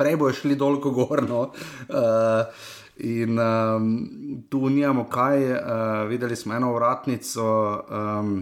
[0.00, 1.50] prej bojo šli dolgo gorno.
[1.88, 2.70] Uh,
[3.02, 3.86] In um,
[4.52, 5.58] tu nijamo kaj, uh,
[6.08, 7.44] videli smo eno vratnico
[7.88, 8.34] um,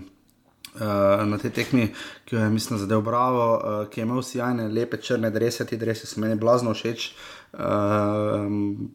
[0.80, 1.88] uh, na tej tekmi,
[2.24, 5.76] ki jo je, mislim, zadev Bravo, uh, ki je imel sjajne, lepe črne drese, ti
[5.76, 7.10] drese so meni blazno všeč,
[7.54, 8.46] uh,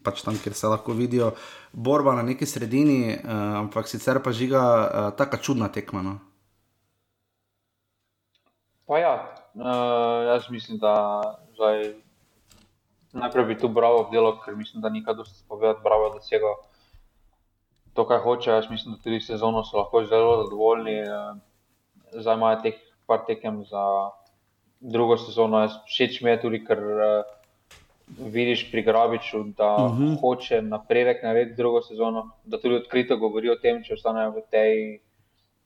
[0.04, 1.34] pač tam, kjer se lahko vidijo.
[1.72, 6.02] Borba na neki sredini, uh, ampak sicer pa žiga uh, tako čudna tekma.
[6.02, 6.18] No?
[8.86, 9.14] Pa ja,
[9.56, 10.96] uh, jaz mislim, da
[11.56, 11.96] zdaj
[13.16, 16.54] najprej bi tu bravo obdelal, ker mislim, da nikaj dosti povedati, bravo, da se ga
[17.94, 18.52] to, kar hoče.
[18.52, 20.98] Jaz mislim, da tudi sezono so lahko zelo zadovoljni.
[22.16, 23.84] Zdaj imajo teh par tekem za
[24.80, 25.62] drugo sezono.
[25.66, 27.24] Jaz všeč mi je tudi, ker uh,
[28.08, 30.04] vidiš pri Grabiču, da uh mhm.
[30.04, 30.20] -huh.
[30.22, 35.00] hoče napredek narediti drugo sezono, da tudi odkrito govori o tem, če ostanejo v tej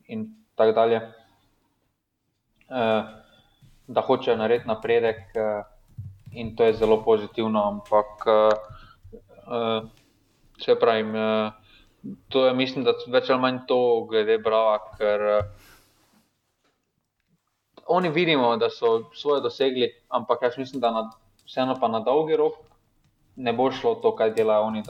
[0.08, 1.02] in tako dalje.
[2.70, 3.06] Uh,
[3.88, 5.18] da hočejo narediti napredek.
[5.36, 5.66] Uh,
[6.32, 7.64] in to je zelo pozitivno.
[7.68, 9.90] Ampak, uh,
[10.62, 11.52] če pravim, uh,
[12.30, 15.59] to je, mislim, da več ali manj to, glede Brava, ker uh,
[17.90, 21.10] oni vidimo, da so svoje dosegli, ampak jaz mislim, da na,
[21.46, 22.54] vseeno pa na dolgi rok
[23.36, 24.84] ne bo šlo to, kaj delajo oni.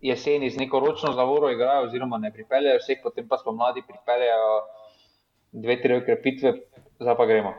[0.00, 4.62] Jeseni z neko ročno zavoro igrajo, oziroma ne pripeljejo vseh, potem pa smo mladi, pripeljejo
[5.52, 6.54] dve, tri ukrepitve,
[7.00, 7.54] zdaj pa gremo.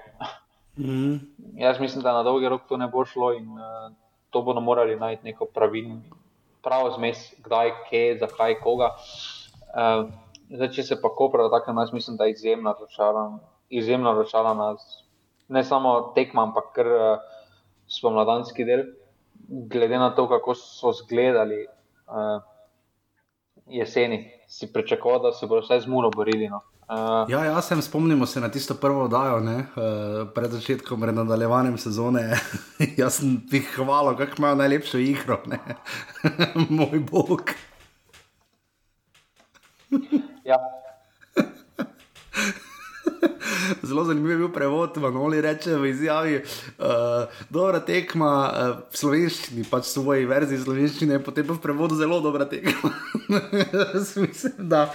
[0.77, 1.15] Mm.
[1.55, 3.93] Jaz mislim, da na dolgi rok to ne bo šlo in uh,
[4.29, 6.01] to bomo morali najti neko pravilno,
[6.63, 8.91] pravo zmes, kdaj, kje, zakaj, koga.
[9.71, 10.11] Uh,
[10.55, 13.39] zdaj, če se pa kopra, tako jaz mislim, da je izjemno razočaran,
[13.69, 15.03] izjemno razočaran nas,
[15.47, 17.29] ne samo tekma, ampak ker uh,
[17.87, 18.85] smo mladanski del,
[19.47, 22.43] glede na to, kako so zgledali uh,
[23.67, 26.49] jeseni, si pričakoval, da se bodo vsaj z muno borili.
[26.49, 26.61] No.
[26.91, 31.77] Uh, ja, jaz sem spomnil se na tisto prvo oddajo, uh, pred začetkom, pred nadaljevanjem
[31.77, 32.25] sezone.
[33.01, 35.39] jaz sem ti hvalil, kako imajo najlepšo igro,
[36.79, 37.53] moj bog.
[40.49, 40.57] ja.
[43.83, 46.35] Zelo zanimiv je bil prevod, Manoli reče v izjavi,
[46.79, 46.85] uh,
[47.49, 52.21] dobra tekma uh, v slovenščini, pač v svoji verziji slovenščine, potem pa v prevodu zelo
[52.23, 52.91] dobra tekma.
[54.25, 54.89] Mislim, da.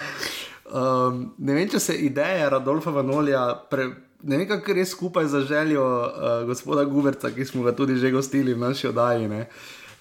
[0.66, 3.88] Um, ne vem, če se ideja Radolfa Vanolija, pre,
[4.26, 8.10] ne vem, kako res skupaj za željo uh, gospoda Guberca, ki smo ga tudi že
[8.14, 9.30] gostili v naši oddaji.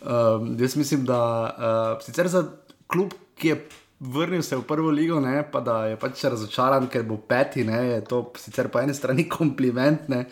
[0.06, 2.48] Um, jaz mislim, da uh, sicer za
[2.90, 3.60] klub, ki je
[4.00, 7.80] vrnil se v prvo ligo, ne, pa da je pač razočaran, ker bo peti, ne,
[7.96, 10.10] je to sicer po eni strani kompliment.
[10.10, 10.26] Ne,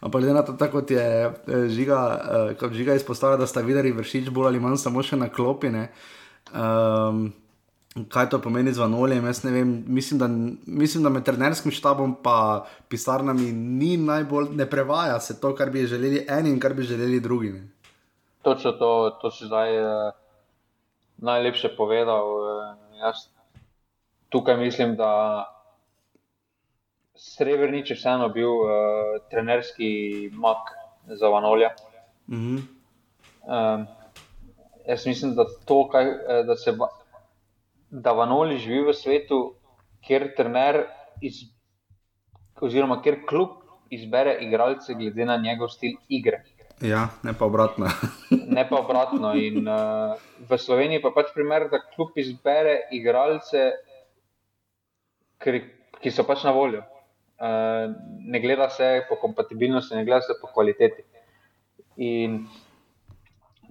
[0.00, 1.98] Ampak, glede na to, kot je eh, žiga,
[2.60, 5.88] uh, žiga izpostavila, da sta videli vršič bolj ali manj samo še na klopine.
[6.52, 7.32] Um,
[8.12, 9.24] kaj to pomeni z vanoljem.
[9.24, 9.84] Mislim,
[10.66, 15.86] mislim, da med trenerskim štabom in pisarnami ni najbolj, ne prevaja se to, kar bi
[15.86, 17.52] želeli eni in kar bi želeli drugi.
[17.52, 17.68] Ne?
[18.42, 20.12] Točno to, to si zdaj uh,
[21.18, 22.24] najlepše povedal.
[22.36, 23.28] Uh, jaz
[24.28, 25.12] tukaj mislim, da
[27.14, 28.68] Srebrenic je vseeno bil uh,
[29.30, 30.72] trenerski mak
[31.06, 31.70] za vanolja.
[32.28, 32.62] Mm -hmm.
[33.46, 33.86] um,
[34.88, 36.04] jaz mislim, da, to, kaj,
[36.46, 36.76] da se
[37.90, 39.54] da Vanoli živi v svetu,
[40.00, 40.84] kjer trener,
[41.20, 41.34] iz,
[42.60, 43.48] oziroma kjer klub
[43.90, 46.42] izbere igralce, glede na njegov stil igre.
[46.84, 47.88] Ja, ne pa obratno.
[48.56, 49.32] ne pa obratno.
[49.40, 50.16] In, uh,
[50.48, 53.70] v Sloveniji pa pač primer, da klub izbere igralce,
[55.40, 55.62] ki,
[56.02, 56.84] ki so pač na voljo.
[57.36, 57.92] Uh,
[58.28, 61.04] ne gleda se po kompatibilnosti, ne gleda se po kvaliteti.
[62.04, 62.44] In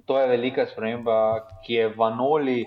[0.06, 2.64] to je velika sprememba, ki je v Anoli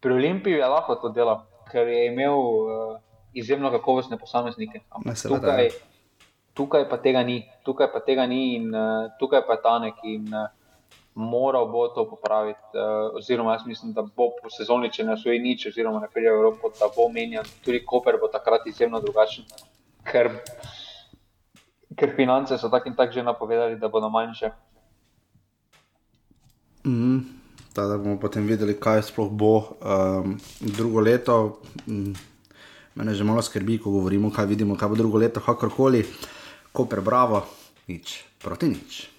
[0.00, 2.98] pri Olimpiji je lahko to delal, ker je imel uh,
[3.34, 4.80] izjemno kakovostne posameznike.
[5.22, 5.70] Tukaj, ja.
[6.58, 10.26] Tukaj pa tega ni, tukaj pa tega ni in uh, tukaj pa je Tanek in
[10.34, 10.50] uh,
[11.14, 12.74] moral bo to popraviti.
[12.74, 16.34] Uh, oziroma, jaz mislim, da bo po sezoni, če ne osvoji nič, oziroma ne pride
[16.34, 17.46] v Evropo, da bo menjen.
[17.62, 19.46] Tudi Koper bo takrat izjemno drugačen.
[20.08, 20.32] Ker,
[21.94, 24.50] ker finance so tako in tako že napovedali, da bodo manjše.
[26.86, 27.38] Mm
[27.86, 31.60] da bomo potem videli, kaj sploh bo um, drugo leto.
[31.86, 32.14] Um,
[32.98, 36.02] mene že malo skrbi, ko govorimo, kaj vidimo, kaj bo drugo leto, kakorkoli,
[36.72, 37.44] Koper Bravo,
[37.88, 39.18] nič proti nič.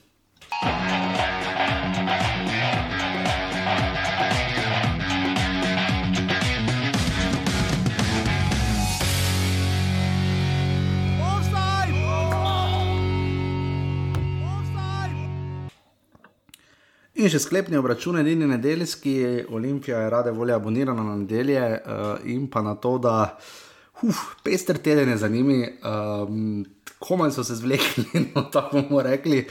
[17.19, 19.13] In še sklepni obračun edini nedeljski,
[19.51, 23.35] Olimpija je rade volje abonirana na nedelje uh, in pa na to, da
[24.07, 25.57] uf, pester teden je za njimi.
[25.83, 26.63] Um,
[26.99, 28.05] komaj so se zvlekli,
[28.35, 29.47] no tako bomo rekli.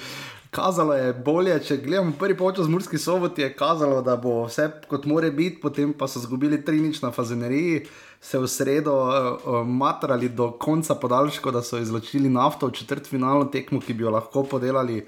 [0.51, 4.71] Kazalo je bolje, če gledamo prvi počas z Murski soboti, je kazalo, da bo vse
[4.89, 7.83] kot more biti, potem pa so izgubili tri nič na fazeneriji,
[8.21, 13.51] se v sredo uh, matrali do konca podaljško, da so izločili nafto v četrt finalno
[13.53, 15.03] tekmo, ki bi jo lahko podelali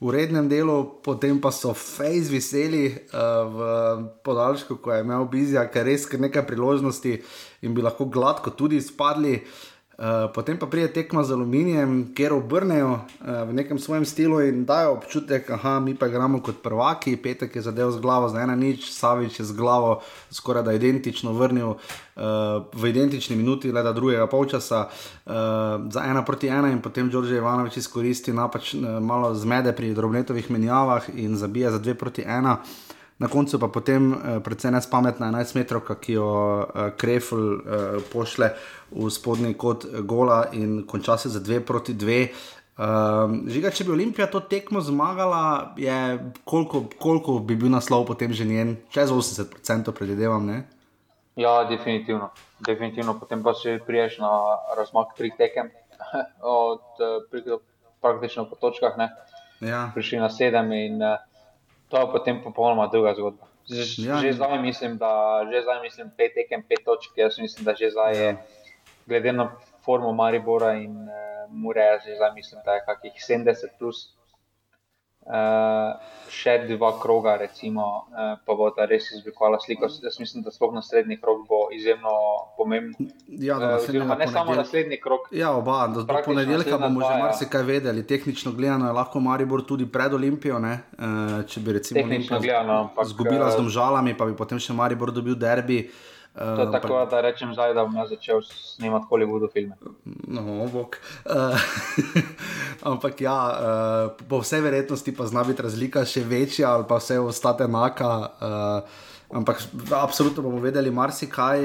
[0.00, 3.72] v rednem delu, potem pa so fejs veseli uh, v
[4.26, 7.20] podaljšku, ko je imel Bizija, ker res nekaj priložnosti
[7.62, 9.38] in bi lahko gladko tudi spadli.
[9.38, 9.69] Uh,
[10.34, 13.00] potem pa pride tekma z aluminijem, kjer obrnejo uh,
[13.48, 17.16] v nekem svojem stilu in dajo občutek, da mi pa igramo kot prvaki.
[17.16, 20.00] Petek je zadev z glavo za ena nič, Savič je z glavo
[20.30, 21.76] skoraj da identično vrnil uh,
[22.72, 25.32] v identični minuti, le da drugega polčasa uh,
[25.92, 30.50] za ena proti ena in potem Đorđe Ivanovič izkoristi napač uh, malo zmede pri drobnetovih
[30.50, 32.56] menjavah in zabija za dve proti ena.
[33.20, 36.30] Na koncu pa potem, uh, predvsem ne spametna 11 metrov, ki jo
[36.64, 37.60] uh, Krefl uh,
[38.12, 38.54] pošle
[38.90, 42.30] v spodnji kot gola in konča se za dve proti dve.
[42.80, 45.96] Um, žiga, če bi Olimpija to tekmo zmagala, je
[46.48, 50.46] koliko, koliko bi bil naslov potem že njen, čez 80%, predvidevam.
[50.48, 50.62] Ne?
[51.36, 52.30] Ja, definitivno.
[52.64, 53.18] definitivno.
[53.20, 54.32] Potem pa si priješ na
[54.80, 55.68] razmak tri tekem,
[56.40, 57.60] od uh,
[58.00, 58.96] praktično po točkah.
[59.60, 59.90] Ja.
[59.92, 61.20] Prišli na sedem in uh,
[61.90, 63.50] to je potem popolnoma druga zgodba.
[63.66, 67.18] Z, ja, že zdaj mislim, da že zdaj mislim pet tekem, pet točk.
[67.18, 68.22] Jaz mislim, da že zdaj ja.
[68.22, 68.36] je
[69.06, 69.50] glede na
[69.82, 74.14] formo Maribora in uh, Mureja, zdaj mislim, da je kakih 70 plus.
[75.30, 75.94] Uh,
[76.30, 79.86] še dva kroga, recimo, uh, pa bo ta res izblikovala sliko.
[80.02, 82.10] Jaz mislim, da sploh naslednji krog bo izjemno
[82.58, 83.10] pomemben.
[83.28, 85.30] Ja, uh, oziroma, ne samo naslednji krog.
[85.30, 88.06] Ja, oba, do, do ponedeljka bomo že marsikaj vedeli.
[88.06, 90.58] Tehnično gledano je lahko Maribor tudi pred Olimpijo.
[90.58, 95.84] Uh, če bi recimo izgubila z domžalami, pa bi potem še Maribor dobil derbi.
[95.86, 97.04] Uh, To je uh, tako, pa...
[97.10, 99.74] da rečem zdaj, da bom začel snemati Hollywood filme.
[100.04, 100.96] No, bog.
[101.26, 101.58] Uh,
[102.92, 107.18] ampak ja, uh, po vsej verjetnosti pa zna biti razlika še večja ali pa vse
[107.18, 108.10] ostane enaka.
[108.40, 109.60] Uh, Ampak,
[109.94, 111.60] absolutno bomo vedeli marsikaj.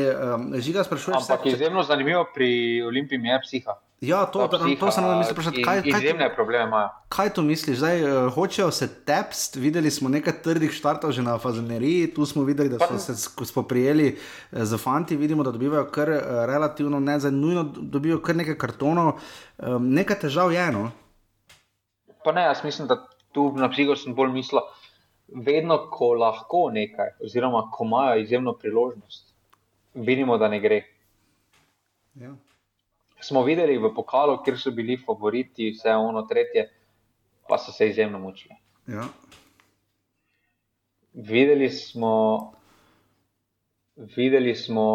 [0.62, 1.16] Žiga, sprašuješ?
[1.18, 3.74] Ampak se, izjemno zanimivo pri Olimpiji je psiha.
[4.02, 5.62] Ja, to, to, to sem nam mislil vprašati.
[5.64, 6.90] Kaj, kaj, izjemne probleme imajo.
[7.10, 7.78] Kaj to misliš?
[7.78, 12.44] Zdaj, uh, hočejo se tepst, videli smo nekaj trdih štartov že na fazeneriji, tu smo
[12.44, 13.16] videli, da so se
[13.46, 18.36] spoprijeli uh, z fanti, vidimo, da dobivajo kar uh, relativno, ne za nujno, dobivajo kar
[18.36, 19.14] nekaj kartonov.
[19.58, 20.90] Um, nekaj težav je eno.
[22.26, 23.00] Pa ne, jaz mislim, da
[23.32, 24.60] tu na psiho sem bolj mislil,
[25.28, 29.32] vedno, ko lahko nekaj, oziroma ko imajo izjemno priložnost,
[29.94, 30.84] vidimo, da ne gre.
[32.20, 32.36] Ja
[33.27, 36.69] smo videli v pokalu, kjer so bili favoriti, vse ono tretje,
[37.49, 38.56] pa so se izjemno mučili.
[38.88, 39.07] Ja.
[41.14, 42.53] Videli smo,
[43.95, 44.88] videli smo,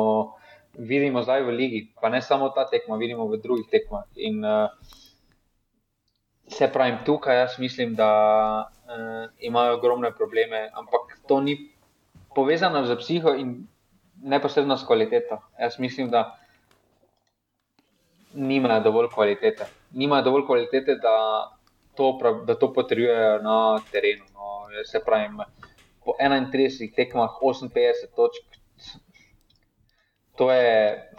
[0.78, 4.04] vidimo zdaj v ligi, pa ne samo ta tekma, vidimo v drugih tekmah.
[4.14, 4.68] In uh,
[6.48, 8.10] se pravim, tukaj jaz mislim, da
[8.66, 11.56] uh, imajo ogromne probleme, ampak to ni
[12.34, 13.66] povezano z psiho in
[14.22, 15.40] neposredno s kvaliteto.
[15.58, 16.39] Jaz mislim, da
[18.34, 19.66] nimajo dovolj kvalitete.
[19.90, 21.16] Nimajo dovolj kvalitete, da
[21.94, 24.24] to, da to potrjujejo na terenu.
[24.34, 25.28] No, se pravi,
[26.04, 28.44] po 31 tekmah 58 točk,
[30.36, 31.10] to je,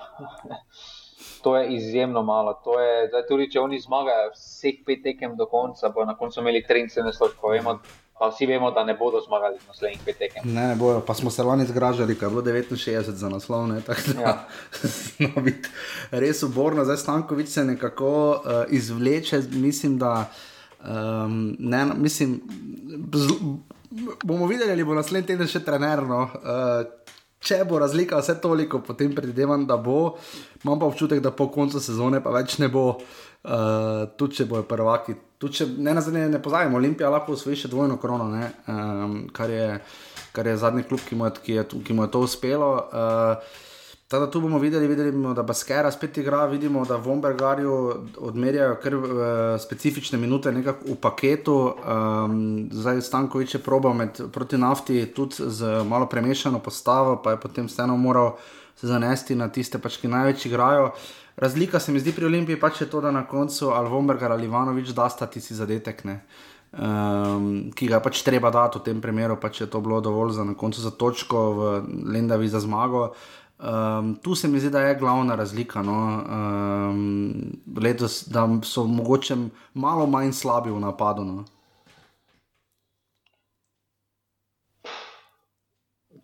[1.43, 2.61] to je izjemno malo.
[2.79, 6.63] Je, zdaj, tudi če oni zmagajo vseh pet tekem do konca, bo na koncu imeli
[6.69, 7.37] 73 točk
[8.21, 10.43] pa vsi vemo, da ne bodo zmagali z naslednjih pet tekem.
[10.45, 12.43] Ne, ne bojo, pa smo se lani zgražali, kaj je bilo
[12.77, 13.63] 69 za naslov.
[13.67, 13.81] Ne,
[14.21, 14.35] ja.
[15.25, 15.41] no,
[16.11, 20.29] res uborno, zdaj Stankovič se nekako uh, izvleče, mislim, da.
[20.85, 22.37] Um, ne, mislim,
[23.13, 23.33] zl,
[24.23, 26.05] bomo videli, ali bo naslednji teden še trener.
[26.05, 26.21] No.
[26.45, 30.19] Uh, če bo razlika vse toliko, potem predvidevam, da bo.
[30.61, 34.69] Imam pa občutek, da po koncu sezone pa več ne bo, uh, tudi če bojo
[34.69, 39.17] prvaki tudi če ne na zadnje ne pozajemo, Olimpija lahko usvoji še dvojno krono, um,
[39.33, 39.67] kar, je,
[40.35, 42.71] kar je zadnji klub, ki mu je, ki je, ki mu je to uspelo.
[42.93, 43.59] Uh,
[44.11, 47.75] Tada tu bomo videli, videli bomo, da Baskera spet igra, vidimo, da v Ombergarju
[48.27, 49.11] odmerjajo kar uh,
[49.63, 51.55] specifične minute nekako v paketu.
[51.79, 52.41] Um,
[52.75, 57.71] zdaj Stankovič je probal med proti nafti tudi z malo premešano postavo, pa je potem
[57.71, 58.35] vseeno moral
[58.75, 60.91] se zanesti na tiste, pač, ki največ igrajo.
[60.91, 64.45] Uh, Razlika se mi zdi pri Olimpiji pač je to, da na koncu Alvomberger ali
[64.45, 69.61] Ivanovič da sta tisti zadetek, um, ki ga pač treba dati v tem primeru, pač
[69.61, 71.71] je to bilo dovolj za na koncu za točko v
[72.13, 73.13] Lendavi za zmago.
[73.61, 75.81] Um, tu se mi zdi, da je glavna razlika.
[75.81, 75.93] No?
[75.93, 78.25] Um, letos,
[78.63, 79.35] so mogoče
[79.73, 81.23] malo manj slabi v napadu.
[81.23, 81.45] No?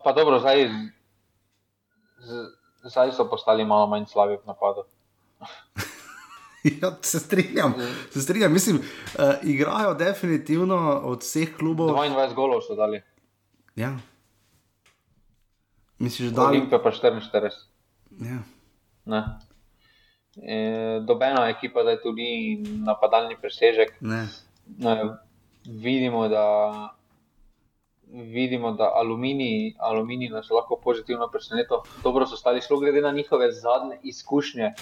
[0.04, 0.66] Pa dobro, zdaj,
[2.82, 4.82] zdaj so postali malo manj slabi v napadu.
[6.82, 7.74] ja, se strinjam,
[8.10, 8.52] se strinjam.
[8.52, 11.88] Mislim, uh, igrajo definitivno od vseh klubov.
[11.88, 13.02] 22 golov so dali.
[13.76, 13.98] Ja.
[15.98, 16.82] Misliš, da je to?
[16.82, 17.50] pa 44.
[18.20, 18.38] Ja.
[20.42, 22.28] E, dobena ekipa, da je tudi
[22.86, 23.96] napadalni presežek.
[24.00, 24.26] Ne.
[24.78, 25.14] Ne,
[25.64, 26.44] vidimo, da
[28.12, 31.80] vidimo, da aluminij, aluminij nas lahko pozitivno preseneča.
[32.02, 34.72] Dobro so stali, šlo glede na njihove zadnje izkušnje,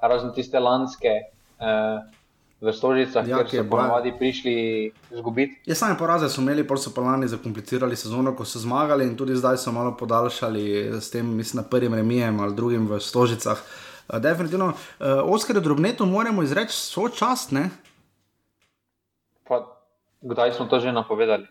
[0.00, 1.20] razen tiste lanske.
[1.60, 1.98] Eh,
[2.60, 4.52] V Stožicah, ja, kjer so ponovadi prišli
[5.12, 5.58] izgubiti.
[5.68, 9.12] Ja, sami poraze so imeli, pol so pa lani zakomplicirali sezono, ko so zmagali in
[9.16, 13.60] tudi zdaj so malo podaljšali s tem, mislim, prvim remijem ali drugim v Stožicah.
[14.08, 17.68] Uh, definitivno, uh, Oskar Drobneto moramo izreči svoj čast, ne?
[19.44, 19.60] Pa,
[20.24, 21.44] kdaj smo to že napovedali?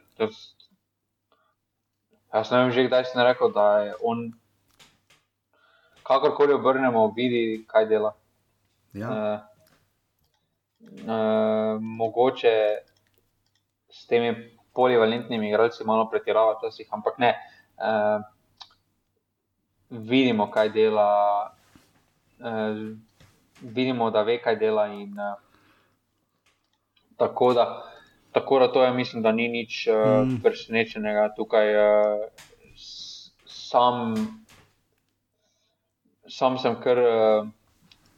[2.34, 4.34] Jaz ne vem, že kdaj sem rekel, da je on,
[6.02, 8.18] kakorkoli obrnemo, vidi, kaj dela.
[8.96, 9.10] Ja.
[9.12, 9.40] Uh,
[11.04, 12.54] uh, mogoče
[13.90, 14.36] s temi
[14.74, 17.34] polivalentnimi igralci malo pretirava, včasih, ampak ne.
[17.76, 18.24] Uh,
[19.90, 21.10] vidimo, kaj dela,
[22.40, 22.80] uh,
[23.62, 24.88] vidimo, da ve, kaj dela.
[24.88, 25.36] In, uh,
[27.18, 27.68] tako da.
[28.36, 30.42] Tako da to je, mislim, da ni nič uh, mm.
[30.44, 31.70] presenečenega tukaj.
[31.76, 32.26] Uh,
[33.46, 34.16] sam,
[36.28, 37.48] sam sem kar uh,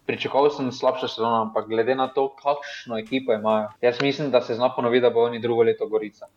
[0.08, 4.56] pričakoval, sem slabša sezona, ampak glede na to, kakšno ekipo imajo, jaz mislim, da se
[4.56, 6.28] zna ponoviti, da bo oni drugo leto Gorica.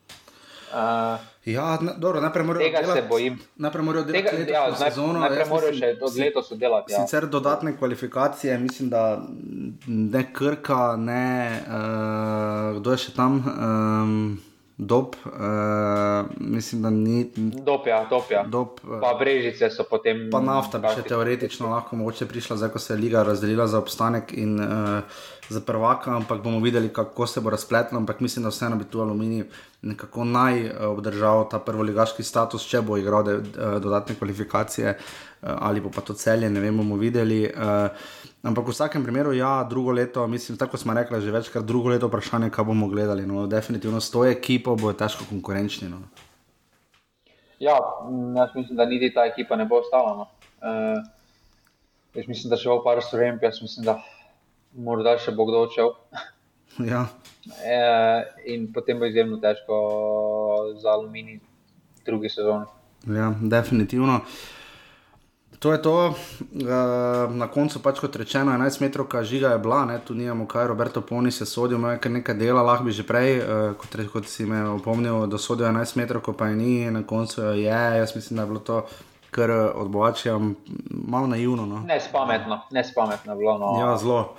[0.71, 3.39] Uh, ja, dobro, najprej morajo tega delati, se bojim.
[3.57, 5.19] Najprej morajo delati tega, ja, sezono.
[5.21, 6.93] Najprej morajo še od leta sodelovati.
[6.93, 7.01] Ja.
[7.03, 9.03] Sicer dodatne kvalifikacije, mislim, da
[9.87, 11.27] ne krka, ne
[11.67, 13.43] uh, kdo je še tam.
[13.51, 14.23] Um,
[14.83, 15.33] Dob, uh,
[16.39, 17.31] mislim, da ni.
[17.37, 18.45] Dob, ja, dob, ja.
[18.49, 20.23] Dob, uh, pa brežice so potem.
[20.33, 23.77] Pa nafta bi še teoretično lahko mogoče prišla, zdaj ko se je liga razdelila za
[23.77, 25.21] obstanek in uh,
[25.53, 28.01] za prvaka, ampak bomo videli, kako se bo razpletlo.
[28.01, 29.45] Ampak mislim, da vseeno bi tu aluminij
[29.83, 35.85] nekako naj obdržal ta prvoligaški status, če bo igral de, uh, dodatne kvalifikacije uh, ali
[35.93, 37.43] pa to celje, ne vem, bomo videli.
[37.53, 38.09] Uh,
[38.41, 42.09] Ampak v vsakem primeru, ja, drugo leto, mislim, tako smo rekli, že večkrat drugo leto
[42.09, 43.27] vprašanje, kaj bomo gledali.
[43.29, 45.89] No, definitivno s to ekipo bo težko konkurenčni.
[45.93, 46.01] No.
[47.61, 47.77] Ja,
[48.37, 50.17] jaz mislim, da niti ta ekipa ne bo ostala.
[50.17, 50.25] No.
[50.65, 51.05] Uh,
[52.17, 53.99] jaz mislim, da še bo par storjem, jaz mislim, da
[54.73, 55.93] morda še bo kdo odšel.
[56.93, 57.05] ja.
[57.45, 59.77] Uh, in potem bo izjemno težko
[60.81, 61.43] za aluminij
[62.09, 62.65] drugi sezoni.
[63.05, 64.23] Ja, definitivno.
[64.25, 64.60] Uh,
[65.61, 66.15] To je to, uh,
[67.37, 71.01] na koncu pač kot rečeno, 11 metrov, žiga je bila, ne, tu nijamo kaj, Roberto
[71.05, 74.49] Poni se sodijo, ima kar nekaj dela, lahko bi že prej, uh, kot, kot si
[74.49, 78.37] me opomnil, da sodijo 11 metrov, ko pa je ni, na koncu je, jaz mislim,
[78.37, 78.87] da je bilo to
[79.31, 80.55] kar odbočjam,
[80.91, 81.67] malo naivno.
[81.67, 81.85] No.
[81.87, 83.59] Nespametno, nespametno bilo.
[83.59, 83.77] No.
[83.81, 84.35] Ja, zelo.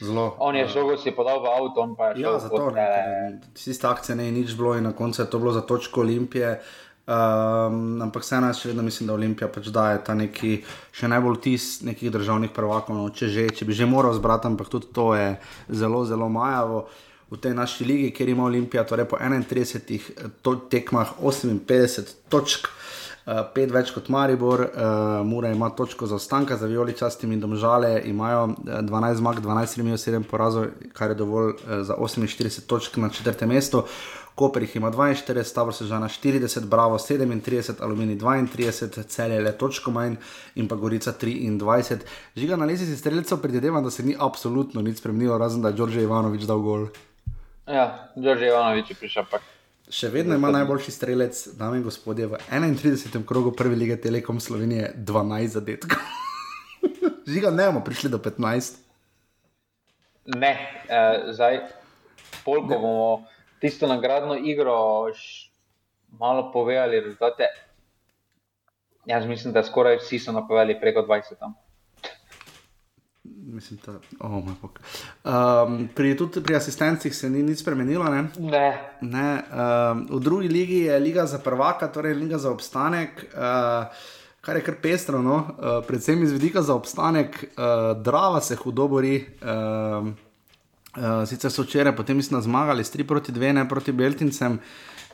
[0.00, 0.34] Zelo.
[0.38, 2.32] On je šel, si podal v avto, pa je šel.
[2.32, 3.40] Ja, zato ne.
[3.54, 6.60] Tiste akcije ne je nič bilo in na koncu je to bilo za točko Olimpije.
[7.06, 10.56] Um, ampak vseeno, še vedno mislim, da Olimpija pač daje ta neki
[10.90, 12.98] še najbolj tis nekih državnih prvakov.
[12.98, 15.36] No, če, že, če bi že moral zbrati, ampak tudi to je
[15.70, 16.88] zelo, zelo majavo.
[17.30, 22.66] V tej naši ligi, kjer ima Olimpija, torej po 31 to, tekmah 58 točk,
[23.26, 27.42] 5 uh, več kot Maribor, uh, Mura ima točko za ostanka, za Violi častim in
[27.42, 32.98] domžale imajo 12 zmag, 12 remijo, 7 porazov, kar je dovolj uh, za 48 točk
[33.02, 33.86] na četrtem mestu.
[34.36, 39.90] Koper jih ima 42, Stavro se žana 40, Bravo 37, Alumini 32, Celje le točko
[39.90, 40.16] manj
[40.54, 41.96] in pa Gorica 23.
[42.36, 46.02] Žiga na lesici streljcev predvidevam, da se ni absolutno nič spremenilo, razen da je Đorđe
[46.02, 46.86] Ivanovič dal gol.
[47.66, 49.40] Ja, Đorđe Ivanovič je prišel pa.
[49.88, 53.24] Še vedno ima najboljši strelec, dame in gospodje, v 31.
[53.24, 56.02] krogu prve lige Telekom Slovenije 12 zadetkov.
[57.32, 58.76] Žiga, ne bomo prišli do 15.
[60.36, 60.52] Ne,
[60.90, 61.60] eh, zdaj,
[62.44, 63.24] polko bomo
[63.66, 65.10] tisto nagradno igro,
[66.18, 67.44] malo povedali rezultate.
[69.06, 71.54] Jaz mislim, da skoraj vsi so napovedali preko 20 tam.
[73.24, 74.44] Mislim, da oh,
[75.66, 78.04] um, pri, pri asistencih se ni nič spremenilo.
[78.04, 78.28] Ne?
[78.38, 78.68] Ne.
[79.00, 83.86] Ne, um, v drugi ligi je liga za prvaka, torej liga za obstanek, uh,
[84.40, 85.36] kar je kar pestro, no?
[85.36, 89.24] uh, predvsem iz vidika za obstanek, uh, drava se hudo bori.
[89.42, 90.25] Uh,
[90.96, 94.58] Uh, sicer so včeraj, potem mislim, zmagali s 3 proti 2, ne proti Beltincem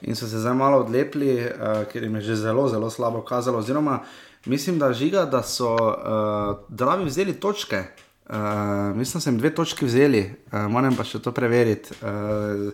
[0.02, 3.58] in so se zdaj malo odlepili, uh, ker jim je že zelo, zelo slabo kazalo.
[3.58, 4.00] Oziroma,
[4.46, 7.84] mislim, da žiga, da so uh, dravi vzeli točke.
[8.26, 8.36] Uh,
[8.96, 10.22] mislim, da so jim dve točki vzeli,
[10.52, 11.94] uh, moram pa še to preveriti.
[12.02, 12.70] Uh,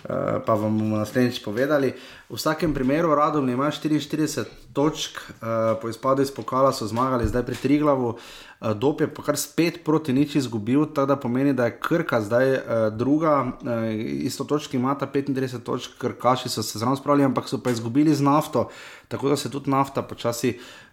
[0.00, 1.92] Uh, pa vam bomo naslednjič povedali.
[2.30, 7.42] V vsakem primeru, Radom ima 44 točk, uh, po izpadu iz pokala so zmagali, zdaj
[7.46, 8.14] pri Triglavu.
[8.14, 12.20] Uh, Dop je pa kar spet proti nič izgubil, tako da pomeni, da je Krka
[12.20, 12.60] zdaj uh,
[12.96, 13.92] druga, uh,
[14.24, 18.14] isto točki ima ta 35 točk, Krkaši so se zraven spravili, ampak so pa izgubili
[18.14, 18.68] z nafto,
[19.08, 20.56] tako da se tudi nafta počasi.
[20.56, 20.89] Uh,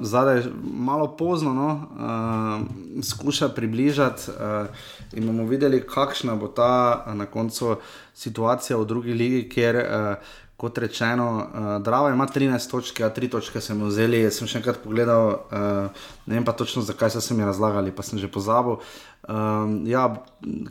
[0.00, 4.66] zadaj je malo pozno, no, uh, skuša približati, uh,
[5.12, 7.76] in bomo videli, kakšna bo ta na koncu
[8.14, 10.14] situacija v drugi ligi, kjer, uh,
[10.56, 14.20] kot rečeno, uh, Drava ima 13 točk, a 3 točke sem vzeli.
[14.26, 17.94] Jaz sem še enkrat pogledal, uh, ne vem pa točno, zakaj so se mi razlagali,
[17.94, 18.76] pa sem že pozabil.
[19.28, 20.08] Um, ja,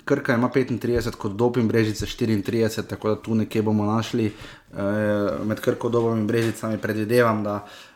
[0.06, 5.62] Krka ima 35, kot Dopim Brežice 34, tako da tu nekje bomo našli uh, med
[5.62, 7.88] Krko, Dobom in Brežicami, predvidevam, da uh,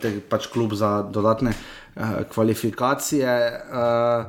[0.00, 3.34] te, pač klub za dodatne uh, kvalifikacije.
[3.70, 4.24] Uh,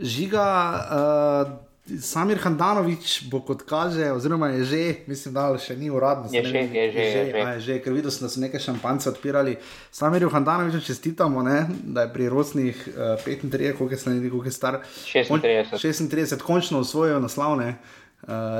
[0.00, 0.48] žiga,
[0.90, 1.64] uh,
[2.00, 6.30] Samir Handanovič bo kot kaže, oziroma je že, mislim, da še ni uradno.
[6.32, 7.00] Je že, je že.
[7.00, 9.58] Je že, je že ker videl sem, da so neke šampance odpirali.
[9.92, 14.80] Samirju Handanoviču čestitamo, ne, da je pri rosnih uh, 35, koliko je, je star.
[15.04, 15.76] 36.
[15.76, 17.76] 36, končno usvojil naslovne.
[17.76, 18.03] Uh,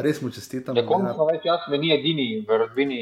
[0.04, 0.76] res mu čestitamo.
[0.76, 3.00] Tako smo več jaz, meni edini v rodbini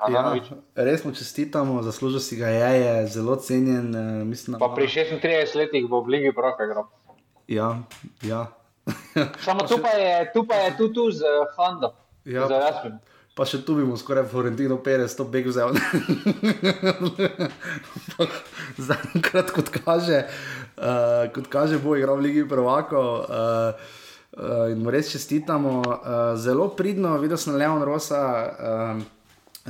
[0.00, 0.58] Hananoviča.
[0.58, 3.94] Ja, res mu čestitamo, zaslužil si ga je, je zelo cenjen.
[3.94, 6.90] Uh, mislim, pa pri 36 letih bo v Ligi Proka igral.
[7.46, 7.84] Ja,
[8.22, 8.46] ja.
[9.44, 11.94] Samo tu pa je, tu pa je tu, tu z uh, Hando.
[12.24, 12.98] Ja, z Jasmin.
[13.34, 15.74] Pa še tu bi mu skoraj Florentino Perez to beg vzel.
[18.88, 20.22] Zaenkrat, kot kaže,
[20.78, 23.26] uh, kot kaže, bo igral v Ligi Prvako.
[23.26, 23.74] Uh,
[24.34, 29.02] Uh, in mu res čestitamo, uh, zelo pridno, videl sem Leon Rosa, uh,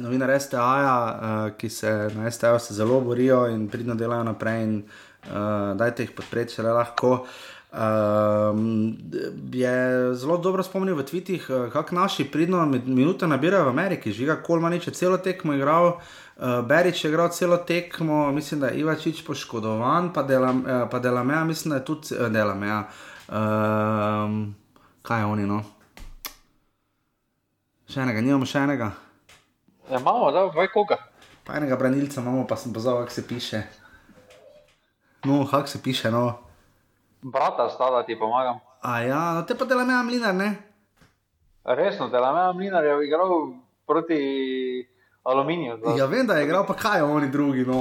[0.01, 4.63] novinar STA, uh, ki se na STA zelo borijo in pridno delajo naprej.
[4.65, 4.79] In,
[5.29, 7.13] uh, dajte jih podpreti, če le lahko.
[7.75, 8.57] Uh,
[9.53, 9.77] je
[10.17, 14.17] zelo dobro spomnil v tvitih, uh, kako naši pridno minute nabirajo v Ameriki.
[14.17, 18.81] Žiga Kolmanič je celo tekmo igral, uh, Berič je igral celo tekmo, mislim, da je
[18.81, 22.87] Ivačič poškodovan, pa Delameja, dela mislim, da je tudi uh, Delameja.
[23.29, 24.55] Um,
[25.03, 25.63] kaj je oni, no?
[27.89, 28.91] Še enega, nimamo še enega.
[29.89, 30.99] Ja, imamo, da, vaj koga.
[31.45, 33.63] Pa enega branilca imamo, pa sem pozval, kako se piše.
[35.25, 36.39] No, kako se piše, no.
[37.23, 38.61] Brata, sta da ti pomagam.
[38.85, 40.51] A ja, no te pa dela meja mlinar, ne?
[41.65, 43.33] Resno, dela meja mlinar je igral
[43.87, 44.21] proti
[45.25, 45.79] aluminiju.
[45.81, 45.97] Da.
[45.97, 47.81] Ja, vem, da je igral, pa kaj je oni drugi, no.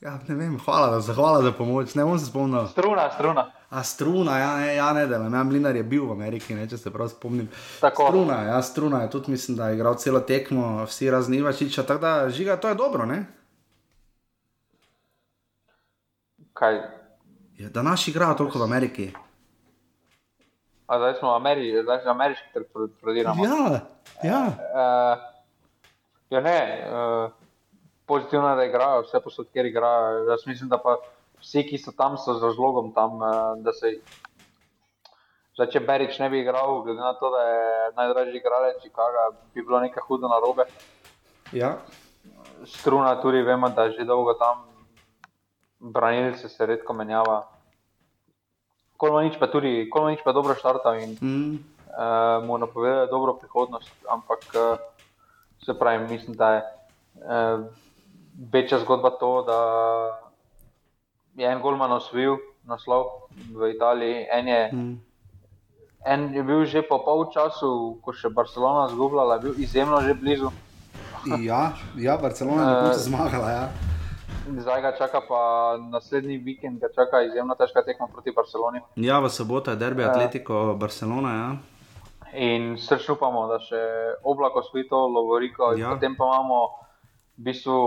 [0.00, 2.66] Ja, ne vem, hvala, hvala za pomoč, ne bom se spomnil.
[2.70, 3.50] Struna, struna.
[3.70, 6.78] A struna, ja, ne, ja, ne, da ne, Mlinar je bil v Ameriki, ne, če
[6.78, 7.48] se prav spomnim.
[7.80, 8.06] Tako.
[8.08, 12.28] Struna, ja, struna je tudi, mislim, da je igral celo tekmo, vsi raznivačiča, tako da
[12.30, 13.24] žiga, to je dobro, ne?
[16.54, 16.78] Kaj?
[17.58, 19.08] Ja, da naši igrajo toliko v Ameriki.
[20.86, 22.64] A zdaj smo v Ameriki, zdaj smo ameriški, ter
[23.00, 23.44] prodiramo.
[23.44, 23.80] Ja,
[24.22, 24.40] ja.
[24.46, 25.18] Uh,
[26.30, 27.30] ja, ne, uh,
[28.06, 30.30] pozitivno je, da igrajo, vse posod, kjer igrajo.
[30.30, 31.00] Jaz mislim, da pa
[31.40, 33.98] vsi, ki so tam, so z razlogom tam, uh, da se.
[35.56, 39.64] Zdaj, če Berič ne bi igral, glede na to, da je najdražji igralec Chicago, bi
[39.64, 40.66] bilo nekaj hudo na robe.
[41.52, 41.78] Ja.
[42.68, 44.66] Struna tudi vemo, da že dolgo tam
[45.80, 47.46] branilce se redko menjava.
[48.96, 51.52] Kolmanič pa tudi, Kolmanič pa dobro štartal in mm.
[51.92, 54.78] uh, mu napoveduje dobro prihodnost, ampak uh,
[55.64, 57.64] se pravi, mislim, da je uh,
[58.52, 59.58] večja zgodba to, da
[61.36, 64.94] je en golman osvojil naslov v Italiji, en je, mm.
[66.06, 70.50] en je bil že po pol času, ko še Barcelona zgubljala, bil izjemno že blizu.
[71.48, 73.50] ja, ja, Barcelona je uh, zmagala.
[73.50, 73.66] Ja.
[74.46, 75.42] Zdaj ga čaka pa
[75.90, 78.80] naslednji vikend, ga čaka izjemno težka tekma proti Barceloni.
[78.96, 81.30] Ja, v soboto je derbi uh, Barcelona.
[81.34, 81.48] Ja.
[82.36, 83.80] In srčno upamo, da še
[84.24, 85.94] oblako svoji to Lovoriko, ja.
[85.94, 86.58] potem pa imamo
[87.38, 87.78] v bistvu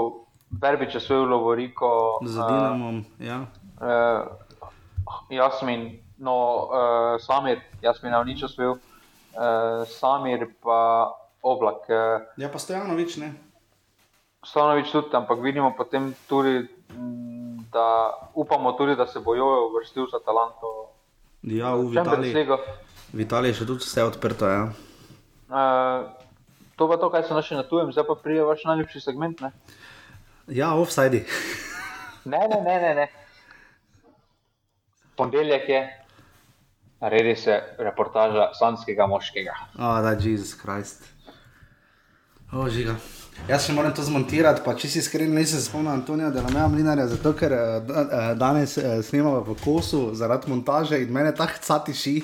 [0.50, 2.20] Berbič je svoj Lovoriko.
[2.26, 3.46] Z Dinamom, uh, ja.
[3.78, 4.26] Uh,
[5.30, 11.86] Jasmin, no, uh, Samir, Jasmin je nič osvojil, uh, Samir pa oblak.
[11.90, 13.34] Uh, ja, pa Stojanovič ne.
[14.46, 16.66] Stojanovič tudi, ampak vidimo potem tudi,
[17.72, 20.90] da upamo tudi, da se bojo vrstil za talanto.
[21.44, 22.34] Ja, v Italiji.
[23.14, 24.64] V Italiji še tudi vse odprto, ja.
[25.50, 26.10] Uh,
[26.78, 29.52] to pa to, kaj se naše na tujem, zdaj pa prije vaš najljubši segment, ne?
[30.50, 31.26] Ja, offside.
[32.26, 32.96] ne, ne, ne, ne.
[32.96, 33.08] ne.
[35.16, 35.80] Ponedeljek je,
[37.02, 39.54] naredi se reportaža slanskega moškega.
[39.76, 41.04] Oh, da, Jezus Krist.
[42.52, 42.96] O, žiga.
[43.48, 46.56] Jaz še moram to zmontirati, pa če si iskren, nisem se spomnil Antonija, da nam
[46.58, 47.92] je mlinarja, zato ker uh,
[48.40, 52.16] danes uh, snemamo v kosu zaradi montaže in mene tako catiši,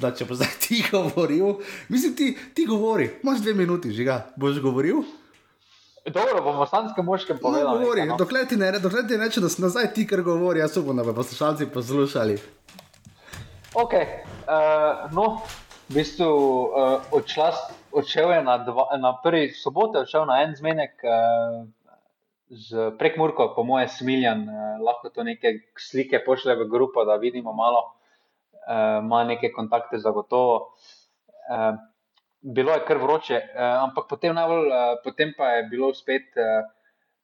[0.00, 1.58] da če bo zdaj ti govoril,
[1.92, 5.02] mislim, ti, ti govori, imaš dve minuti, že ga boš govoril.
[6.06, 7.78] Dobro, bomo slanske moške povedali.
[7.78, 8.16] No, govori, no.
[8.18, 11.04] dokler ti ne, dokler ti neče, da si nazaj ti, ker govori, jaz upam, da
[11.04, 12.38] bo poslušalci poslušali.
[13.74, 15.28] Ok, uh, no,
[15.88, 17.52] v bistvu uh, odšla
[17.92, 21.62] odšel je na, dva, na prvi soboto, odšel na en zmenek uh,
[22.50, 27.52] z prekmurko, po moje smiljan, uh, lahko to neke slike pošle v grupo, da vidimo
[27.52, 27.84] malo,
[28.66, 30.74] uh, ima neke kontakte zagotovo.
[31.52, 31.76] Uh,
[32.42, 36.30] bilo je kar vroče, uh, ampak potem, najbolj, uh, potem pa je bilo spet.
[36.36, 36.70] Uh,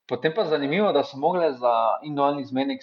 [0.09, 2.81] Potem pa je zanimivo, da so mogli za individualni zmenek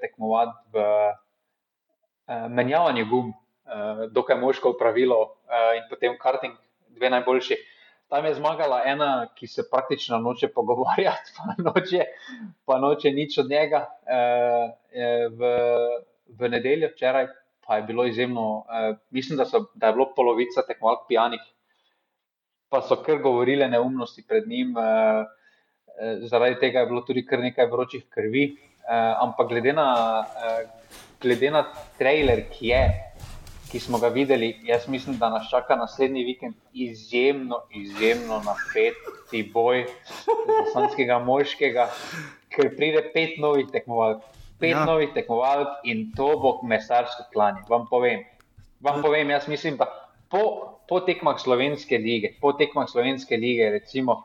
[0.00, 6.54] tekmovati v uh, menjavanju gum, uh, dokaj moško pravilo uh, in potem karting
[6.94, 7.56] dve najboljši.
[8.08, 12.04] Tam je zmagala ena, ki se praktično noče pogovarjati, pa noče,
[12.64, 13.84] pa noče nič od njega.
[14.06, 15.50] E, v,
[16.38, 17.28] v nedeljo včeraj
[17.66, 21.42] pa je bilo izjemno, e, mislim, da, so, da je bilo polovica tekmovalk pijanih,
[22.68, 24.76] pa so kar govorile neumnosti pred njim.
[24.76, 24.86] E,
[25.98, 28.44] e, zaradi tega je bilo tudi kar nekaj vročih krvi.
[28.48, 29.88] E, ampak glede na,
[31.20, 31.64] glede na
[31.98, 32.82] trailer, ki je
[33.68, 38.94] ki smo ga videli, jaz mislim, da nas čaka naslednji vikend izjemno, izjemno napet
[39.52, 39.84] boj
[40.46, 41.88] za slovenskega moškega,
[42.54, 44.22] ker pride pet novih tekmovalk.
[44.60, 44.84] Pet ja.
[44.84, 47.60] novih tekmovalk in to bo mesarsko klanje.
[47.68, 48.24] Vam povem,
[48.80, 49.86] vam povem, jaz mislim, da
[50.30, 54.22] po, po tekmah slovenske lige, po tekmah slovenske lige, recimo,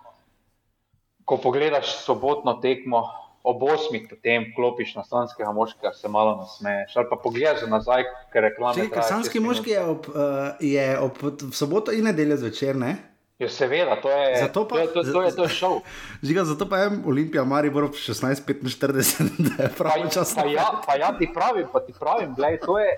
[1.26, 3.04] ko pogledaš sobotno tekmo,
[3.44, 6.96] ob osmih potem klopiš na slovenskega moškega, se malo nasmeješ.
[6.96, 8.88] Ali pa pogledaš nazaj, ker reklame.
[8.88, 11.20] Če slovenski moški je ob, uh, je ob
[11.52, 12.96] soboto in nedeljo zvečer, ne?
[13.42, 15.80] Jo, seveda, to je, zato pa, to, to, to je to šov.
[16.28, 20.36] Žiga, zato pa je Olimpija, Maribor 16-45, da je pravi čas.
[20.36, 22.96] Pa, pa, ja, pa ja, ti pravim, pa ti pravim, gledaj, to je.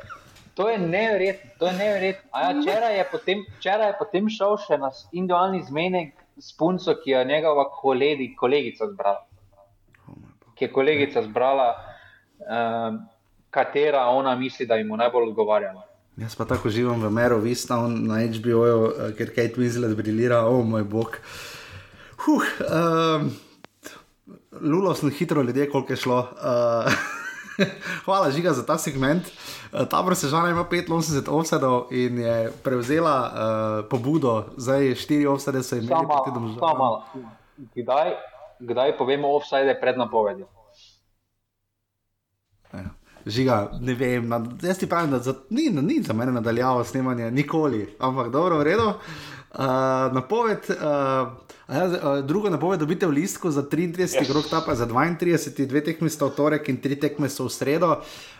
[0.55, 2.29] To je neverjetno, to je neverjetno.
[2.31, 7.11] Ja, včeraj, je potem, včeraj je potem šel še na individualni zmenek s punco, ki
[7.11, 9.25] je njegova kolegi, kolegica zbrala
[10.55, 11.75] ki je kolegica zbrala,
[12.39, 12.99] um,
[13.51, 15.83] katera ona misli, da jim bo najbolj odgovarjala.
[16.17, 20.59] Jaz pa tako živim v Meru, Vista, na HBO, eh, ker Kate Winslet briljira, o
[20.59, 21.17] oh, moj bog.
[22.23, 23.33] Huh, um,
[24.61, 26.19] Lulo sem hitro ljudje, koliko je šlo.
[26.39, 26.93] Uh,
[28.05, 29.23] hvala, žiga, za ta segment.
[29.89, 36.07] Ta vrsežana ima 85 offsetov in je prevzela uh, pobudo, zdaj 4 offsete so imeli.
[36.59, 37.03] Samo malo.
[37.75, 38.13] Kdaj,
[38.59, 40.47] kdaj povemo offside pred napovedjo.
[42.73, 42.89] Ja.
[43.25, 47.31] Žiga, ne vem, na, jaz ti pravim, da za, ni, ni za mene nadaljavo snemanje,
[47.31, 48.87] nikoli, ampak dobro, v redu.
[48.87, 49.65] Uh,
[50.13, 51.31] napoved, uh,
[51.67, 54.31] ja, drugo napoved, dobite v listku za 33, yes.
[54.31, 57.53] krok, ta pa za 32, dve tekme so v torek in tri tekme so v
[57.53, 57.91] sredo.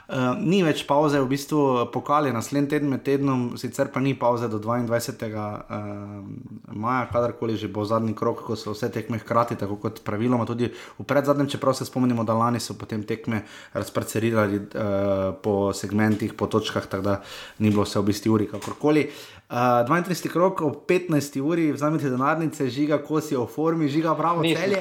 [0.06, 4.46] Uh, ni več pauze, v bistvu pokali naslednji teden med tednom, sicer pa ni pauze
[4.46, 5.26] do 22.
[5.34, 10.06] Uh, eh, maja, kadarkoli že bo zadnji krok, ko so vse tekme hkrati, tako kot
[10.06, 15.74] praviloma tudi v predzadnjem, čeprav se spomnimo, da lani so potem tekme razparcelirali uh, po
[15.74, 17.16] segmentih, po točkah, tako da
[17.58, 19.10] ni bilo vse v bistvu uri, kakorkoli.
[19.10, 20.32] Uh, 32.
[20.32, 21.42] krok ob 15.
[21.42, 24.80] uri, vzamite denarnice, žiga, ko si v formi, žiga, bravo, celje.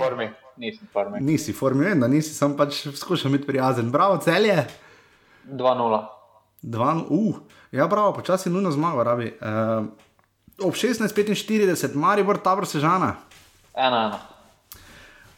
[0.57, 1.21] Nisi v formi.
[1.21, 3.91] Nisi v formi, vem, da nisi, sem pač skušal biti prijazen.
[3.93, 4.65] Bravo, celje.
[5.45, 6.01] 2-0.
[7.11, 7.37] Uh,
[7.73, 9.35] ja, prav, počasi nujno zmaga, rabi.
[9.37, 9.85] Uh,
[10.65, 13.17] ob 16:45, Maribor, tabor sežana.
[13.75, 14.17] 1-1.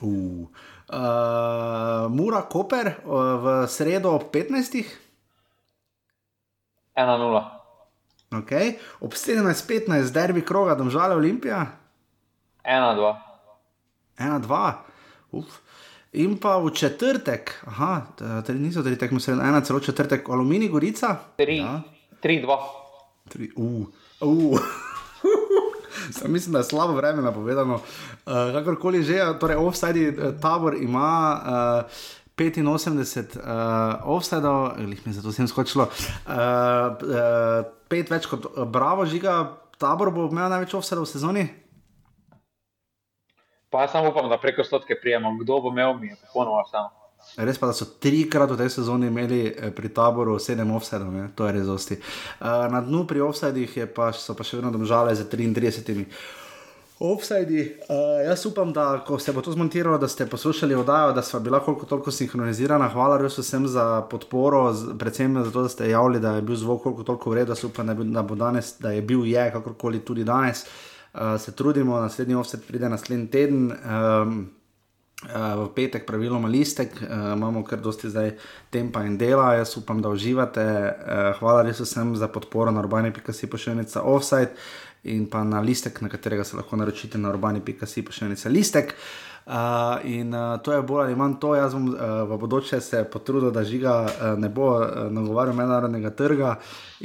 [0.01, 0.47] Uh.
[0.86, 4.86] Uh, Mura, Koper uh, v sredo ob 15.
[6.94, 7.56] 1-0.
[8.31, 8.78] Okay.
[9.01, 11.66] Ob 17:15, derbi kroga, domžale Olimpija.
[12.65, 13.15] 1-2.
[14.19, 14.73] 1-2.
[15.31, 15.61] Uf.
[16.16, 21.16] In pa v četrtek, aha, torej niso tri tekme, se ena celo četrtek, aluminij, gorica.
[21.36, 21.61] 3,
[22.23, 22.57] 3, 2.
[23.28, 23.86] 3, uh,
[24.20, 24.61] uh.
[26.16, 27.74] Sam mislim, da je slabo vreme napovedano.
[27.74, 27.82] Uh,
[28.53, 31.40] kakorkoli že, torej offside eh, tabor ima.
[31.85, 31.90] Uh,
[32.37, 33.45] 85 uh,
[34.05, 40.13] offsetov, ali mi je zato vsem skočilo, uh, uh, pet več kot Bravo, žiga, tabor
[40.13, 41.47] bo imel največ offsetov v sezoni.
[43.73, 46.93] Pa jaz samo upam, da preko stotke prijemo, kdo bo imel mi, popolnoma samo.
[47.37, 51.49] Res pa, da so trikrat v tej sezoni imeli eh, pri taboru sedem offsetov, to
[51.49, 51.97] je res dosti.
[51.99, 56.07] Uh, na dnu pri offsetih pa, so pa še vedno držale za 33.
[56.98, 57.77] Offsidi.
[57.89, 61.40] Uh, jaz upam, da ko se bo to zmontiralo, da ste poslušali oddajo, da smo
[61.40, 62.89] bila koliko toliko sinhronizirana.
[62.89, 66.82] Hvala res vsem za podporo, predvsem za to, da ste javili, da je bil zvok
[66.82, 67.55] koliko toliko v redu.
[67.64, 70.64] Upam, da, da bo danes, da je bil je, kakorkoli tudi danes.
[70.64, 73.73] Uh, uh, se trudimo, naslednji offset pride naslednji teden.
[73.73, 74.51] Um,
[75.27, 76.90] V petek, praviloma listek,
[77.35, 78.35] imamo kar dosti zdaj
[78.70, 80.64] tempa in dela, jaz upam, da uživate.
[81.39, 84.52] Hvala res vsem za podporo na urbani.si pošiljnica offside
[85.07, 88.95] in pa na listek, na katerega se lahko naročite na urbani.si pošiljnica listek.
[89.47, 89.53] Uh,
[90.03, 93.53] in uh, to je bolj ali manj to, jaz bom uh, v bodoče se potrudil,
[93.55, 96.57] da žiga uh, ne bo uh, nagovarjal mednarodnega trga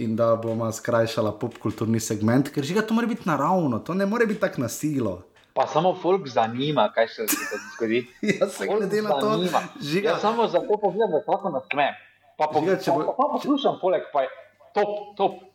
[0.02, 4.26] in da bomo skrajšala popkulturni segment, ker žiga to mora biti naravno, to ne more
[4.26, 5.22] biti tako nasilo.
[5.54, 7.28] Pa samo folk zanima, kaj se
[7.76, 8.08] zgodi.
[8.40, 9.38] ja, se glede na to,
[9.82, 10.10] žiga.
[10.10, 11.94] Ja, samo za to pogledam, da tako nasmem.
[12.38, 14.30] Pa, po, žiga, pa, pa, pa poslušam, poleg pa je
[14.74, 15.51] top, top.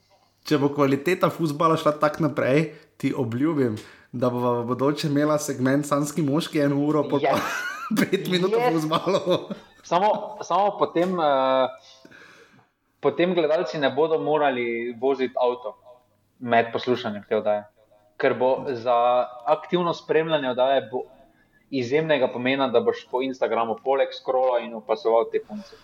[0.47, 3.77] Če bo kvaliteta futbola šla tako naprej, ti obljubim
[4.13, 7.57] da bo v bodoče imela segment Sanski moški eno uro, pa yes.
[7.99, 8.73] pet minut yes.
[8.73, 9.49] bo zmalo.
[9.83, 11.69] samo, samo potem, uh,
[13.01, 15.77] potem gledalci ne bodo morali voziti avto
[16.39, 17.65] med poslušanjem te oddaje.
[18.17, 20.89] Ker bo za aktivno spremljanje oddaje
[21.71, 25.77] izjemnega pomena, da boš po Instagramu poleg skrola in opasoval te punce.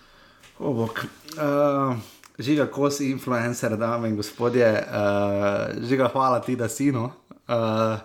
[0.62, 1.97] Uh,
[2.38, 7.10] žiga, ko si influencer, dame in gospodje, uh, žiga, hvala ti, da si no.
[7.48, 7.98] Uh,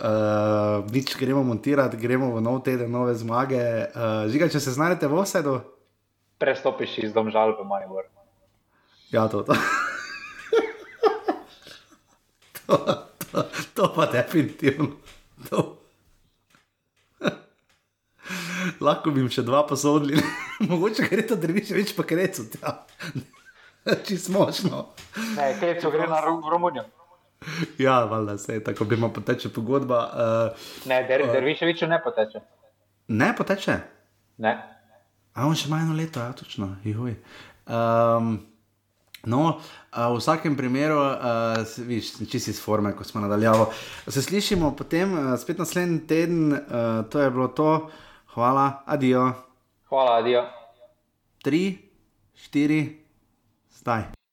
[0.00, 3.60] uh, nič gremo montirati, gremo v nov teden, nove zmage.
[3.94, 5.60] Uh, žiga, če se znajdete v osedu.
[6.38, 8.04] Prestopiš iz domžal v Major.
[9.14, 9.46] Ja, to.
[9.46, 9.54] to.
[12.66, 12.76] to,
[13.30, 13.38] to,
[13.74, 14.98] to pa definitivno.
[15.50, 15.78] To.
[18.80, 20.18] Lahko bi jim še dva posodili,
[20.70, 22.48] mogoče gre to drviš, več pa krecu.
[24.06, 24.86] Čisto močno.
[25.36, 26.20] Ne, krecu gre na
[26.50, 26.84] Romunijo.
[27.78, 29.98] ja, valjda se tako, bi ima poteče pogodba.
[29.98, 32.40] Uh, ne, der, uh, derviševiču ne poteče.
[33.08, 33.76] Ne poteče?
[34.38, 34.54] Ne.
[35.34, 36.76] A on še ima eno leto, ja, točno.
[36.86, 38.38] Um,
[39.26, 43.68] no, uh, v vsakem primeru, uh, viš, čisi iz forme, ko smo nadaljavo.
[44.08, 47.90] Se slišimo potem, uh, spet naslednji teden, uh, to je bilo to.
[48.34, 49.32] Hvala, adijo.
[49.90, 50.46] Hvala, adijo.
[51.44, 51.64] Tri,
[52.34, 53.03] štiri,
[53.84, 54.23] zdaj.